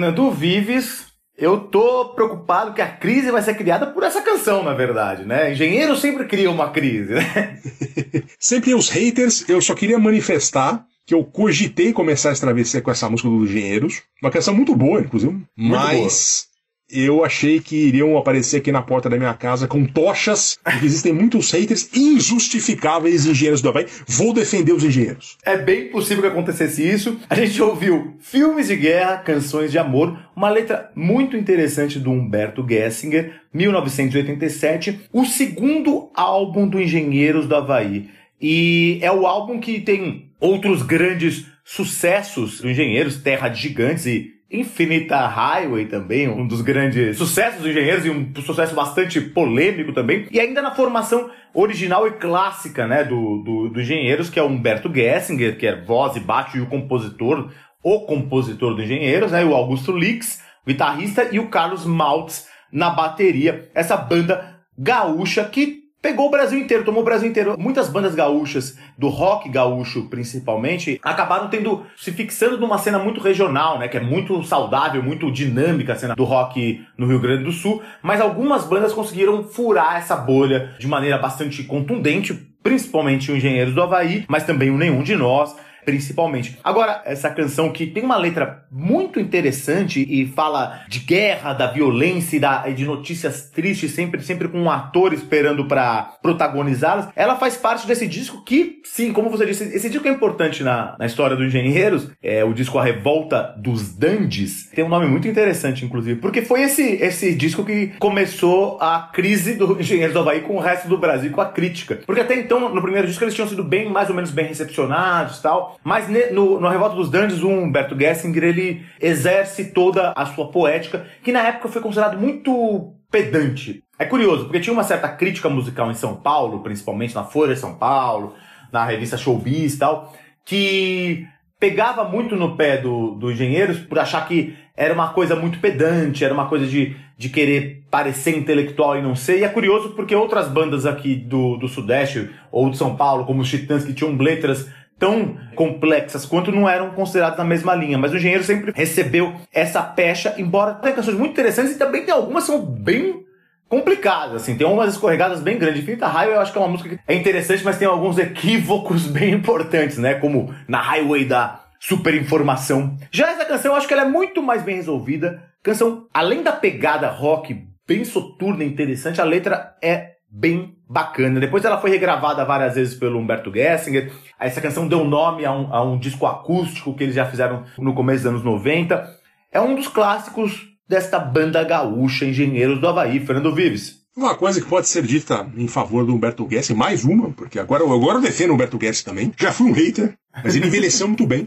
Fernando 0.00 0.30
Vives, 0.30 1.08
eu 1.36 1.58
tô 1.58 2.14
preocupado 2.14 2.72
que 2.72 2.80
a 2.80 2.88
crise 2.88 3.30
vai 3.30 3.42
ser 3.42 3.52
criada 3.52 3.86
por 3.86 4.02
essa 4.02 4.22
canção, 4.22 4.62
na 4.62 4.72
verdade, 4.72 5.26
né? 5.26 5.52
Engenheiro 5.52 5.94
sempre 5.94 6.24
cria 6.24 6.50
uma 6.50 6.70
crise, 6.70 7.12
né? 7.12 7.60
Sempre 8.40 8.74
os 8.74 8.88
haters, 8.88 9.46
eu 9.46 9.60
só 9.60 9.74
queria 9.74 9.98
manifestar 9.98 10.86
que 11.04 11.12
eu 11.12 11.22
cogitei 11.22 11.92
começar 11.92 12.30
essa 12.30 12.40
travessia 12.40 12.80
com 12.80 12.90
essa 12.90 13.10
música 13.10 13.28
dos 13.28 13.50
Engenheiros. 13.50 14.00
Uma 14.22 14.30
canção 14.30 14.54
muito 14.54 14.74
boa, 14.74 15.02
inclusive. 15.02 15.38
mas 15.54 16.46
eu 16.92 17.24
achei 17.24 17.60
que 17.60 17.76
iriam 17.76 18.16
aparecer 18.16 18.58
aqui 18.58 18.72
na 18.72 18.82
porta 18.82 19.08
da 19.08 19.16
minha 19.16 19.34
casa 19.34 19.68
com 19.68 19.84
tochas, 19.84 20.58
porque 20.62 20.86
existem 20.86 21.12
muitos 21.12 21.50
haters 21.50 21.88
injustificáveis 21.94 23.26
engenheiros 23.26 23.62
do 23.62 23.68
Havaí. 23.68 23.86
Vou 24.06 24.32
defender 24.32 24.72
os 24.72 24.84
engenheiros. 24.84 25.36
É 25.44 25.56
bem 25.56 25.88
possível 25.88 26.22
que 26.22 26.28
acontecesse 26.28 26.86
isso. 26.86 27.18
A 27.28 27.34
gente 27.34 27.60
ouviu 27.62 28.16
filmes 28.18 28.68
de 28.68 28.76
guerra, 28.76 29.18
canções 29.18 29.70
de 29.70 29.78
amor, 29.78 30.18
uma 30.34 30.50
letra 30.50 30.90
muito 30.94 31.36
interessante 31.36 31.98
do 31.98 32.10
Humberto 32.10 32.66
Gessinger, 32.68 33.40
1987, 33.52 35.00
o 35.12 35.24
segundo 35.24 36.10
álbum 36.14 36.68
do 36.68 36.80
Engenheiros 36.80 37.46
do 37.46 37.54
Havaí. 37.54 38.08
E 38.40 38.98
é 39.02 39.12
o 39.12 39.26
álbum 39.26 39.60
que 39.60 39.80
tem 39.80 40.30
outros 40.40 40.82
grandes 40.82 41.46
sucessos 41.64 42.60
do 42.60 42.70
Engenheiros, 42.70 43.18
Terra 43.18 43.48
de 43.48 43.60
Gigantes 43.60 44.06
e 44.06 44.39
Infinita 44.50 45.26
Highway 45.26 45.86
também, 45.86 46.28
um 46.28 46.46
dos 46.46 46.60
grandes 46.60 47.16
sucessos 47.16 47.60
dos 47.60 47.70
Engenheiros 47.70 48.04
e 48.04 48.10
um 48.10 48.32
sucesso 48.42 48.74
bastante 48.74 49.20
polêmico 49.20 49.92
também. 49.92 50.26
E 50.30 50.40
ainda 50.40 50.60
na 50.60 50.74
formação 50.74 51.30
original 51.54 52.06
e 52.08 52.12
clássica, 52.12 52.86
né, 52.86 53.04
do, 53.04 53.42
do, 53.44 53.68
do 53.68 53.80
Engenheiros, 53.80 54.28
que 54.28 54.40
é 54.40 54.42
o 54.42 54.46
Humberto 54.46 54.92
Gessinger, 54.92 55.56
que 55.56 55.66
é 55.66 55.80
voz 55.80 56.16
e 56.16 56.20
baixo 56.20 56.56
e 56.56 56.60
o 56.60 56.66
compositor, 56.66 57.50
o 57.82 58.00
compositor 58.00 58.74
do 58.74 58.82
Engenheiros, 58.82 59.30
né, 59.30 59.44
o 59.44 59.54
Augusto 59.54 59.92
Lix, 59.92 60.42
guitarrista, 60.66 61.28
e 61.30 61.38
o 61.38 61.48
Carlos 61.48 61.86
Maltz 61.86 62.48
na 62.72 62.90
bateria. 62.90 63.70
Essa 63.72 63.96
banda 63.96 64.58
gaúcha 64.76 65.44
que 65.44 65.79
pegou 66.02 66.28
o 66.28 66.30
Brasil 66.30 66.58
inteiro, 66.58 66.84
tomou 66.84 67.02
o 67.02 67.04
Brasil 67.04 67.28
inteiro. 67.28 67.56
Muitas 67.58 67.88
bandas 67.88 68.14
gaúchas, 68.14 68.78
do 68.96 69.08
rock 69.08 69.48
gaúcho 69.48 70.08
principalmente, 70.08 71.00
acabaram 71.02 71.48
tendo, 71.48 71.84
se 71.96 72.12
fixando 72.12 72.58
numa 72.58 72.78
cena 72.78 72.98
muito 72.98 73.20
regional, 73.20 73.78
né? 73.78 73.88
Que 73.88 73.98
é 73.98 74.00
muito 74.00 74.42
saudável, 74.42 75.02
muito 75.02 75.30
dinâmica 75.30 75.92
a 75.92 75.96
cena 75.96 76.14
do 76.14 76.24
rock 76.24 76.84
no 76.96 77.06
Rio 77.06 77.20
Grande 77.20 77.44
do 77.44 77.52
Sul. 77.52 77.82
Mas 78.02 78.20
algumas 78.20 78.64
bandas 78.64 78.92
conseguiram 78.92 79.44
furar 79.44 79.96
essa 79.96 80.16
bolha 80.16 80.74
de 80.78 80.86
maneira 80.86 81.18
bastante 81.18 81.62
contundente, 81.64 82.34
principalmente 82.62 83.30
o 83.30 83.36
Engenheiros 83.36 83.74
do 83.74 83.82
Havaí, 83.82 84.24
mas 84.28 84.44
também 84.44 84.70
o 84.70 84.78
Nenhum 84.78 85.02
de 85.02 85.16
Nós. 85.16 85.54
Principalmente. 85.84 86.58
Agora, 86.62 87.02
essa 87.04 87.30
canção 87.30 87.70
que 87.70 87.86
tem 87.86 88.02
uma 88.02 88.16
letra 88.16 88.64
muito 88.70 89.18
interessante 89.18 90.06
e 90.08 90.26
fala 90.26 90.82
de 90.88 91.00
guerra, 91.00 91.52
da 91.52 91.66
violência 91.66 92.36
e, 92.36 92.40
da, 92.40 92.64
e 92.68 92.74
de 92.74 92.84
notícias 92.84 93.50
tristes, 93.50 93.92
sempre, 93.92 94.22
sempre 94.22 94.48
com 94.48 94.58
um 94.58 94.70
ator 94.70 95.12
esperando 95.12 95.66
para 95.66 96.14
protagonizá-las, 96.22 97.08
ela 97.16 97.36
faz 97.36 97.56
parte 97.56 97.86
desse 97.86 98.06
disco 98.06 98.44
que, 98.44 98.80
sim, 98.84 99.12
como 99.12 99.30
você 99.30 99.46
disse, 99.46 99.64
esse 99.64 99.90
disco 99.90 100.06
é 100.06 100.10
importante 100.10 100.62
na, 100.62 100.96
na 100.98 101.06
história 101.06 101.36
dos 101.36 101.46
engenheiros, 101.46 102.08
é 102.22 102.44
o 102.44 102.52
disco 102.52 102.78
A 102.78 102.84
Revolta 102.84 103.54
dos 103.58 103.94
Dandes, 103.94 104.70
tem 104.74 104.84
um 104.84 104.88
nome 104.88 105.06
muito 105.06 105.28
interessante, 105.28 105.84
inclusive, 105.84 106.20
porque 106.20 106.42
foi 106.42 106.62
esse, 106.62 106.82
esse 106.82 107.34
disco 107.34 107.64
que 107.64 107.92
começou 107.98 108.78
a 108.80 109.10
crise 109.12 109.54
do 109.54 109.78
Engenheiros 109.80 110.14
do 110.14 110.20
Havaí 110.20 110.40
com 110.40 110.56
o 110.56 110.60
resto 110.60 110.88
do 110.88 110.98
Brasil, 110.98 111.30
com 111.30 111.40
a 111.40 111.46
crítica. 111.46 112.00
Porque 112.06 112.20
até 112.20 112.34
então, 112.38 112.72
no 112.72 112.82
primeiro 112.82 113.06
disco, 113.06 113.24
eles 113.24 113.34
tinham 113.34 113.48
sido 113.48 113.64
bem, 113.64 113.90
mais 113.90 114.08
ou 114.08 114.14
menos 114.14 114.30
bem 114.30 114.46
recepcionados 114.46 115.38
e 115.38 115.42
mas 115.84 116.08
ne- 116.08 116.30
no, 116.30 116.60
no 116.60 116.68
Revolta 116.68 116.96
dos 116.96 117.10
Dandes, 117.10 117.42
o 117.42 117.48
Humberto 117.48 117.98
Gessinger, 117.98 118.44
ele 118.44 118.86
exerce 119.00 119.72
toda 119.72 120.12
a 120.16 120.26
sua 120.26 120.48
poética, 120.50 121.06
que 121.22 121.32
na 121.32 121.46
época 121.46 121.68
foi 121.68 121.82
considerado 121.82 122.18
muito 122.18 122.92
pedante. 123.10 123.82
É 123.98 124.04
curioso, 124.04 124.44
porque 124.44 124.60
tinha 124.60 124.72
uma 124.72 124.84
certa 124.84 125.08
crítica 125.08 125.48
musical 125.48 125.90
em 125.90 125.94
São 125.94 126.14
Paulo, 126.16 126.60
principalmente 126.60 127.14
na 127.14 127.24
Folha 127.24 127.54
de 127.54 127.60
São 127.60 127.74
Paulo, 127.74 128.34
na 128.72 128.84
revista 128.84 129.16
Showbiz 129.16 129.74
e 129.74 129.78
tal, 129.78 130.14
que 130.44 131.26
pegava 131.58 132.04
muito 132.04 132.36
no 132.36 132.56
pé 132.56 132.78
do, 132.78 133.10
do 133.12 133.30
Engenheiros 133.30 133.78
por 133.78 133.98
achar 133.98 134.26
que 134.26 134.54
era 134.74 134.94
uma 134.94 135.12
coisa 135.12 135.36
muito 135.36 135.58
pedante, 135.58 136.24
era 136.24 136.32
uma 136.32 136.48
coisa 136.48 136.66
de, 136.66 136.96
de 137.18 137.28
querer 137.28 137.82
parecer 137.90 138.38
intelectual 138.38 138.96
e 138.96 139.02
não 139.02 139.14
ser. 139.14 139.40
E 139.40 139.44
é 139.44 139.48
curioso 139.48 139.90
porque 139.90 140.14
outras 140.14 140.48
bandas 140.48 140.86
aqui 140.86 141.14
do, 141.14 141.56
do 141.58 141.68
Sudeste 141.68 142.30
ou 142.50 142.70
de 142.70 142.78
São 142.78 142.96
Paulo, 142.96 143.26
como 143.26 143.42
os 143.42 143.50
Titãs, 143.50 143.84
que 143.84 143.92
tinham 143.92 144.16
letras 144.16 144.70
tão 145.00 145.38
complexas 145.56 146.26
quanto 146.26 146.52
não 146.52 146.68
eram 146.68 146.90
consideradas 146.90 147.38
na 147.38 147.44
mesma 147.44 147.74
linha. 147.74 147.98
Mas 147.98 148.12
o 148.12 148.16
Engenheiro 148.16 148.44
sempre 148.44 148.70
recebeu 148.72 149.34
essa 149.52 149.82
pecha, 149.82 150.34
embora 150.38 150.74
tenha 150.74 150.94
canções 150.94 151.16
muito 151.16 151.32
interessantes 151.32 151.74
e 151.74 151.78
também 151.78 152.04
tem 152.04 152.14
algumas 152.14 152.44
que 152.44 152.52
são 152.52 152.64
bem 152.64 153.24
complicadas, 153.66 154.42
assim, 154.42 154.56
tem 154.56 154.66
umas 154.66 154.94
escorregadas 154.94 155.40
bem 155.40 155.56
grandes. 155.56 155.82
Infinita 155.82 156.08
Highway 156.08 156.36
eu 156.36 156.40
acho 156.40 156.52
que 156.52 156.58
é 156.58 156.60
uma 156.60 156.68
música 156.68 156.90
que 156.90 157.00
é 157.06 157.14
interessante, 157.14 157.64
mas 157.64 157.78
tem 157.78 157.86
alguns 157.86 158.18
equívocos 158.18 159.06
bem 159.08 159.32
importantes, 159.32 159.96
né? 159.96 160.14
Como 160.14 160.54
na 160.68 160.80
Highway 160.80 161.24
da 161.24 161.60
superinformação. 161.78 162.96
Já 163.10 163.30
essa 163.30 163.44
canção 163.44 163.72
eu 163.72 163.76
acho 163.76 163.88
que 163.88 163.94
ela 163.94 164.02
é 164.02 164.08
muito 164.08 164.42
mais 164.42 164.62
bem 164.62 164.76
resolvida. 164.76 165.42
Canção, 165.62 166.06
além 166.12 166.42
da 166.42 166.52
pegada 166.52 167.08
rock 167.08 167.64
bem 167.86 168.04
soturna 168.04 168.64
e 168.64 168.66
interessante, 168.66 169.20
a 169.20 169.24
letra 169.24 169.76
é 169.82 170.14
bem 170.28 170.74
bacana. 170.90 171.38
Depois 171.38 171.64
ela 171.64 171.80
foi 171.80 171.90
regravada 171.90 172.44
várias 172.44 172.74
vezes 172.74 172.94
pelo 172.96 173.18
Humberto 173.18 173.52
Gessinger. 173.52 174.12
Essa 174.38 174.60
canção 174.60 174.88
deu 174.88 175.04
nome 175.04 175.44
a 175.44 175.52
um, 175.52 175.72
a 175.72 175.82
um 175.84 175.96
disco 175.96 176.26
acústico 176.26 176.94
que 176.94 177.04
eles 177.04 177.14
já 177.14 177.24
fizeram 177.24 177.64
no 177.78 177.94
começo 177.94 178.24
dos 178.24 178.32
anos 178.32 178.44
90. 178.44 179.08
É 179.52 179.60
um 179.60 179.76
dos 179.76 179.86
clássicos 179.86 180.68
desta 180.88 181.20
banda 181.20 181.62
gaúcha 181.62 182.24
Engenheiros 182.24 182.80
do 182.80 182.88
Havaí, 182.88 183.24
Fernando 183.24 183.54
Vives. 183.54 184.00
Uma 184.16 184.34
coisa 184.34 184.60
que 184.60 184.66
pode 184.66 184.88
ser 184.88 185.04
dita 185.04 185.48
em 185.56 185.68
favor 185.68 186.04
do 186.04 186.12
Humberto 186.12 186.44
Guess, 186.44 186.70
mais 186.70 187.04
uma, 187.04 187.30
porque 187.30 187.60
agora, 187.60 187.84
agora 187.84 188.18
eu 188.18 188.22
defendo 188.22 188.50
o 188.50 188.54
Humberto 188.54 188.76
Guess 188.76 189.04
também. 189.04 189.32
Já 189.38 189.52
fui 189.52 189.70
um 189.70 189.72
hater, 189.72 190.18
mas 190.42 190.56
ele 190.56 190.66
envelheceu 190.66 191.06
muito 191.06 191.24
bem. 191.24 191.46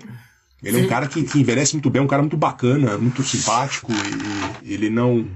Ele 0.64 0.80
é 0.80 0.84
um 0.86 0.88
cara 0.88 1.08
que, 1.08 1.22
que 1.22 1.42
envelhece 1.42 1.74
muito 1.74 1.90
bem, 1.90 2.02
um 2.02 2.08
cara 2.08 2.22
muito 2.22 2.38
bacana, 2.38 2.98
muito 2.98 3.22
simpático, 3.22 3.92
e, 3.92 4.70
e 4.70 4.74
ele 4.74 4.90
não, 4.90 5.28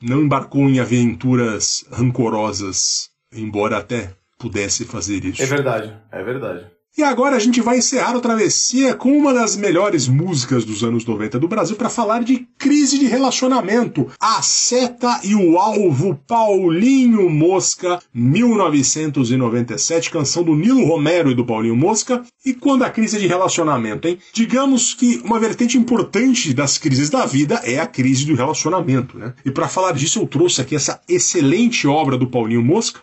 não 0.00 0.22
embarcou 0.22 0.68
em 0.68 0.78
aventuras 0.78 1.84
rancorosas, 1.90 3.09
embora 3.32 3.78
até 3.78 4.14
pudesse 4.38 4.84
fazer 4.84 5.24
isso. 5.24 5.42
É 5.42 5.46
verdade, 5.46 5.96
é 6.10 6.22
verdade. 6.22 6.66
E 6.98 7.04
agora 7.04 7.36
a 7.36 7.38
gente 7.38 7.60
vai 7.60 7.78
encerrar 7.78 8.16
a 8.16 8.20
travessia 8.20 8.96
com 8.96 9.16
uma 9.16 9.32
das 9.32 9.54
melhores 9.56 10.08
músicas 10.08 10.64
dos 10.64 10.82
anos 10.82 11.04
90 11.04 11.38
do 11.38 11.46
Brasil 11.46 11.76
para 11.76 11.88
falar 11.88 12.24
de 12.24 12.48
crise 12.58 12.98
de 12.98 13.06
relacionamento. 13.06 14.08
A 14.18 14.42
Seta 14.42 15.20
e 15.22 15.36
o 15.36 15.56
Alvo, 15.56 16.20
Paulinho 16.26 17.30
Mosca, 17.30 18.00
1997, 18.12 20.10
canção 20.10 20.42
do 20.42 20.56
Nilo 20.56 20.84
Romero 20.84 21.30
e 21.30 21.34
do 21.34 21.46
Paulinho 21.46 21.76
Mosca. 21.76 22.24
E 22.44 22.52
quando 22.52 22.82
a 22.82 22.90
crise 22.90 23.20
de 23.20 23.28
relacionamento, 23.28 24.08
hein? 24.08 24.18
Digamos 24.32 24.92
que 24.92 25.20
uma 25.24 25.38
vertente 25.38 25.78
importante 25.78 26.52
das 26.52 26.76
crises 26.76 27.08
da 27.08 27.24
vida 27.24 27.60
é 27.62 27.78
a 27.78 27.86
crise 27.86 28.26
do 28.26 28.34
relacionamento, 28.34 29.16
né? 29.16 29.32
E 29.44 29.50
para 29.52 29.68
falar 29.68 29.92
disso 29.92 30.18
eu 30.18 30.26
trouxe 30.26 30.60
aqui 30.60 30.74
essa 30.74 31.00
excelente 31.08 31.86
obra 31.86 32.18
do 32.18 32.26
Paulinho 32.26 32.64
Mosca 32.64 33.00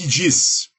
que 0.00 0.06
diz 0.06 0.70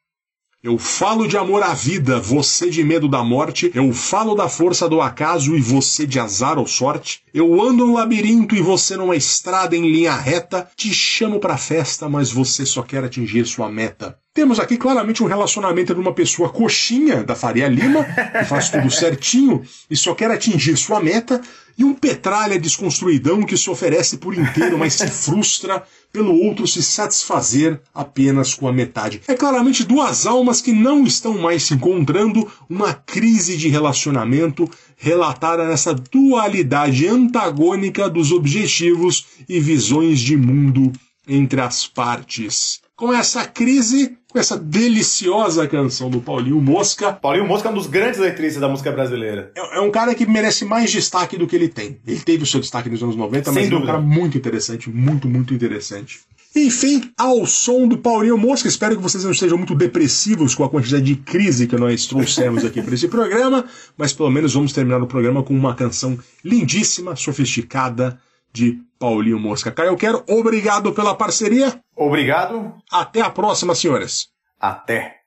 eu 0.63 0.77
falo 0.77 1.27
de 1.27 1.35
amor 1.35 1.63
à 1.63 1.73
vida, 1.73 2.19
você 2.19 2.69
de 2.69 2.83
medo 2.83 3.09
da 3.09 3.23
morte. 3.23 3.71
Eu 3.73 3.91
falo 3.91 4.35
da 4.35 4.47
força 4.47 4.87
do 4.87 5.01
acaso 5.01 5.55
e 5.55 5.59
você 5.59 6.05
de 6.05 6.19
azar 6.19 6.59
ou 6.59 6.67
sorte. 6.67 7.23
Eu 7.33 7.59
ando 7.59 7.87
no 7.87 7.93
labirinto 7.93 8.55
e 8.55 8.61
você 8.61 8.95
numa 8.95 9.15
estrada 9.15 9.75
em 9.75 9.91
linha 9.91 10.13
reta. 10.13 10.69
Te 10.75 10.93
chamo 10.93 11.39
pra 11.39 11.57
festa, 11.57 12.07
mas 12.07 12.31
você 12.31 12.63
só 12.63 12.83
quer 12.83 13.03
atingir 13.03 13.47
sua 13.47 13.71
meta. 13.71 14.19
Temos 14.35 14.59
aqui 14.59 14.77
claramente 14.77 15.23
um 15.23 15.25
relacionamento 15.25 15.95
de 15.95 15.99
uma 15.99 16.13
pessoa 16.13 16.49
coxinha 16.49 17.23
da 17.23 17.35
Faria 17.35 17.67
Lima, 17.67 18.03
que 18.03 18.45
faz 18.45 18.69
tudo 18.69 18.89
certinho 18.91 19.63
e 19.89 19.97
só 19.97 20.13
quer 20.13 20.29
atingir 20.29 20.77
sua 20.77 21.01
meta, 21.01 21.41
e 21.77 21.83
um 21.83 21.93
petralha 21.93 22.59
desconstruidão 22.59 23.43
que 23.43 23.57
se 23.57 23.69
oferece 23.69 24.17
por 24.17 24.37
inteiro, 24.37 24.77
mas 24.77 24.93
se 24.93 25.07
frustra 25.07 25.83
pelo 26.11 26.35
outro 26.35 26.67
se 26.67 26.83
satisfazer 26.83 27.81
apenas 27.93 28.53
com 28.53 28.67
a 28.67 28.73
metade. 28.73 29.21
É 29.27 29.33
claramente 29.33 29.83
duas 29.83 30.25
almas 30.25 30.61
que 30.61 30.71
não 30.71 31.03
estão 31.03 31.37
mais 31.37 31.63
se 31.63 31.73
encontrando, 31.73 32.49
uma 32.69 32.93
crise 32.93 33.55
de 33.55 33.69
relacionamento 33.69 34.69
relatada 34.97 35.67
nessa 35.67 35.93
dualidade 35.93 37.07
antagônica 37.07 38.09
dos 38.09 38.31
objetivos 38.31 39.25
e 39.47 39.59
visões 39.59 40.19
de 40.19 40.35
mundo 40.35 40.91
entre 41.27 41.61
as 41.61 41.87
partes. 41.87 42.81
Com 42.95 43.11
essa 43.13 43.45
crise, 43.47 44.17
com 44.31 44.39
essa 44.39 44.57
deliciosa 44.57 45.67
canção 45.67 46.09
do 46.09 46.21
Paulinho 46.21 46.61
Mosca. 46.61 47.11
Paulinho 47.13 47.45
Mosca 47.45 47.67
é 47.67 47.71
um 47.71 47.75
dos 47.75 47.87
grandes 47.87 48.19
letristas 48.19 48.61
da 48.61 48.69
música 48.69 48.91
brasileira. 48.91 49.51
É, 49.55 49.77
é 49.77 49.81
um 49.81 49.91
cara 49.91 50.15
que 50.15 50.25
merece 50.25 50.63
mais 50.63 50.89
destaque 50.89 51.37
do 51.37 51.45
que 51.45 51.55
ele 51.55 51.67
tem. 51.67 51.99
Ele 52.07 52.19
teve 52.19 52.43
o 52.43 52.47
seu 52.47 52.59
destaque 52.59 52.89
nos 52.89 53.03
anos 53.03 53.15
90, 53.15 53.45
Sem 53.45 53.53
mas 53.53 53.63
ele 53.65 53.73
é 53.73 53.77
um 53.77 53.81
dúvida. 53.81 53.93
cara 53.97 54.01
muito 54.03 54.37
interessante, 54.37 54.89
muito, 54.89 55.27
muito 55.27 55.53
interessante. 55.53 56.21
Enfim, 56.55 57.11
ao 57.17 57.45
som 57.45 57.87
do 57.87 57.97
Paulinho 57.97 58.37
Mosca, 58.37 58.67
espero 58.67 58.95
que 58.95 59.01
vocês 59.01 59.23
não 59.23 59.31
estejam 59.31 59.57
muito 59.57 59.75
depressivos 59.75 60.53
com 60.53 60.63
a 60.63 60.69
quantidade 60.69 61.03
de 61.03 61.15
crise 61.15 61.67
que 61.67 61.77
nós 61.77 62.05
trouxemos 62.07 62.65
aqui 62.65 62.81
para 62.81 62.93
esse 62.93 63.07
programa, 63.07 63.65
mas 63.97 64.11
pelo 64.11 64.29
menos 64.29 64.53
vamos 64.53 64.73
terminar 64.73 65.01
o 65.01 65.07
programa 65.07 65.43
com 65.43 65.53
uma 65.53 65.73
canção 65.75 66.17
lindíssima, 66.43 67.15
sofisticada 67.15 68.19
de 68.51 68.79
Paulinho 68.99 69.39
Mosca. 69.39 69.71
Caio, 69.71 69.89
eu 69.89 69.97
quero 69.97 70.23
obrigado 70.27 70.93
pela 70.93 71.15
parceria. 71.15 71.79
Obrigado. 71.95 72.73
Até 72.91 73.21
a 73.21 73.29
próxima, 73.29 73.73
senhores. 73.75 74.27
Até. 74.59 75.21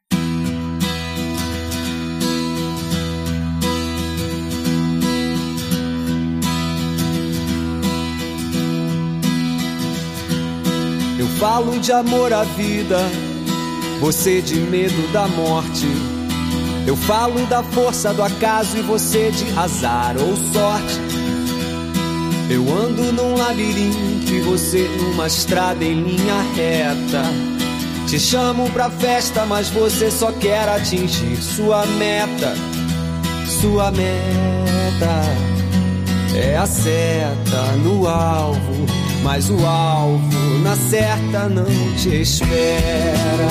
Eu 11.19 11.27
falo 11.39 11.79
de 11.81 11.93
amor 11.93 12.33
à 12.33 12.45
vida, 12.45 12.99
você 14.01 14.41
de 14.41 14.57
medo 14.61 15.13
da 15.13 15.27
morte. 15.27 15.87
Eu 16.87 16.97
falo 16.97 17.47
da 17.47 17.63
força 17.63 18.13
do 18.13 18.23
acaso 18.23 18.77
e 18.77 18.83
você 18.83 19.31
de 19.31 19.59
azar 19.59 20.17
ou 20.19 20.37
sorte. 20.37 21.14
Eu 22.51 22.63
ando 22.73 23.13
num 23.13 23.37
labirinto 23.37 24.33
e 24.33 24.41
você 24.41 24.89
numa 25.01 25.27
estrada 25.27 25.85
em 25.85 26.03
linha 26.03 26.43
reta. 26.55 27.23
Te 28.07 28.19
chamo 28.21 28.71
pra 28.71 28.91
festa, 28.91 29.47
mas 29.47 29.69
você 29.71 30.11
só 30.11 30.31
quer 30.33 30.69
atingir 30.69 31.37
sua 31.37 31.87
meta. 31.87 32.55
Sua 33.61 33.91
meta 33.91 35.23
é 36.37 36.57
a 36.57 36.67
seta 36.67 37.63
no 37.83 38.07
alvo, 38.07 38.87
mas 39.23 39.49
o 39.49 39.65
alvo 39.65 40.59
na 40.63 40.77
certa 40.77 41.49
não 41.49 41.65
te 41.97 42.21
espera. 42.21 43.49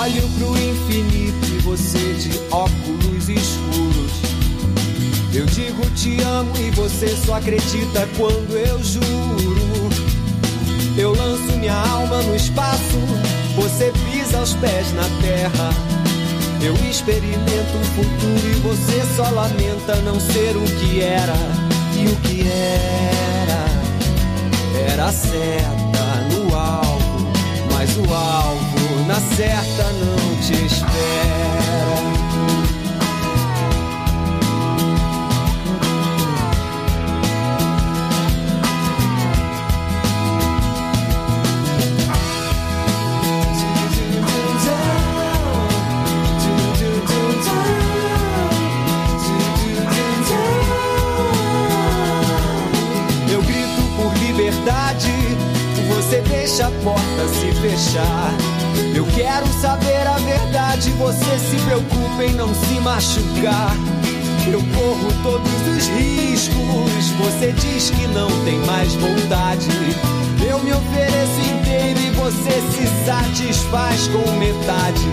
Olho 0.00 0.26
pro 0.38 0.56
infinito 0.56 1.46
e 1.46 1.58
você 1.58 2.14
de 2.14 2.30
óculos 2.50 3.28
escuros. 3.28 4.12
Eu 5.32 5.44
digo 5.46 5.84
te 5.90 6.22
amo 6.22 6.56
e 6.56 6.70
você 6.70 7.08
só 7.08 7.34
acredita 7.34 8.08
quando 8.16 8.56
eu 8.56 8.82
juro. 8.82 9.90
Eu 10.96 11.14
lanço 11.14 11.56
minha 11.58 11.74
alma 11.74 12.22
no 12.22 12.34
espaço, 12.34 12.98
você 13.54 13.92
pisa 14.10 14.40
os 14.40 14.54
pés 14.54 14.90
na 14.94 15.04
terra. 15.20 15.70
Eu 16.62 16.74
experimento 16.88 17.76
o 17.76 17.84
futuro 17.94 18.48
e 18.48 18.54
você 18.60 19.02
só 19.16 19.28
lamenta 19.30 19.96
não 19.96 20.18
ser 20.18 20.56
o 20.56 20.64
que 20.78 21.02
era. 21.02 21.34
E 21.96 22.06
o 22.06 22.16
que 22.16 22.48
era 22.48 23.66
Era 24.90 25.06
a 25.06 25.12
seta 25.12 26.26
no 26.32 26.56
alvo, 26.56 27.30
mas 27.70 27.94
o 27.98 28.14
alvo 28.14 28.69
certa 29.36 29.92
não 29.92 30.36
te 30.40 30.64
espera. 30.66 31.60
Eu 53.30 53.42
grito 53.42 53.82
por 53.96 54.12
liberdade, 54.18 55.12
você 55.88 56.20
deixa 56.22 56.66
a 56.66 56.70
porta 56.82 57.28
se 57.28 57.52
fechar. 57.60 58.59
Quero 59.14 59.46
saber 59.60 60.06
a 60.06 60.16
verdade, 60.18 60.90
você 60.92 61.38
se 61.38 61.56
preocupa 61.64 62.24
em 62.24 62.32
não 62.34 62.54
se 62.54 62.80
machucar. 62.80 63.74
Eu 64.46 64.60
corro 64.74 65.12
todos 65.22 65.76
os 65.76 65.88
riscos, 65.88 67.10
você 67.18 67.52
diz 67.52 67.90
que 67.90 68.06
não 68.08 68.28
tem 68.44 68.58
mais 68.60 68.94
vontade. 68.94 69.68
Eu 70.48 70.58
me 70.60 70.72
ofereço 70.72 71.40
inteiro 71.40 72.00
e 72.00 72.10
você 72.10 72.62
se 72.72 72.86
satisfaz 73.04 74.08
com 74.08 74.30
metade. 74.32 75.06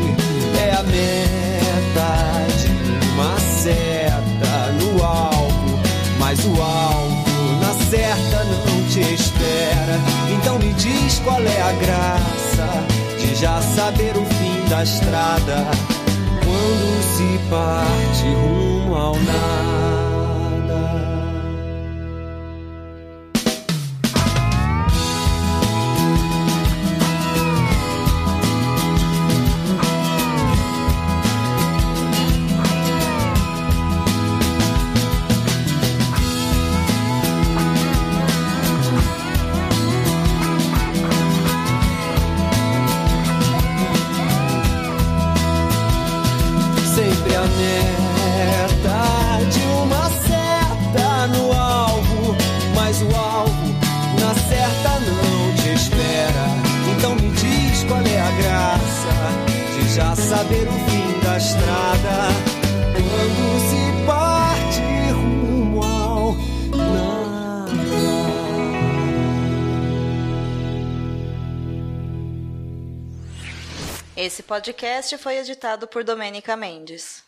É 0.62 0.72
a 0.76 0.84
meta 0.84 2.48
de 2.58 3.08
uma 3.12 3.40
seta 3.40 4.72
no 4.80 5.04
alvo, 5.04 5.80
mas 6.20 6.40
o 6.46 6.62
alvo 6.62 7.26
na 7.60 7.74
certa 7.90 8.44
não 8.46 8.88
te 8.90 9.02
espera. 9.02 10.00
Então 10.32 10.58
me 10.60 10.74
diz 10.74 11.20
qual 11.20 11.42
é 11.42 11.62
a 11.62 11.74
graça 11.74 12.47
de 13.18 13.36
já 13.36 13.62
saber 13.62 14.16
o 14.18 14.26
fim 14.26 14.70
da 14.70 14.84
estrada 14.84 15.66
quando 16.44 17.04
se 17.04 17.50
parte 17.50 18.24
rumo 18.34 18.96
ao 18.96 19.16
nada. 19.16 20.07
Podcast 74.58 75.16
foi 75.20 75.38
editado 75.38 75.88
por 75.88 76.04
Domênica 76.04 76.58
Mendes. 76.58 77.27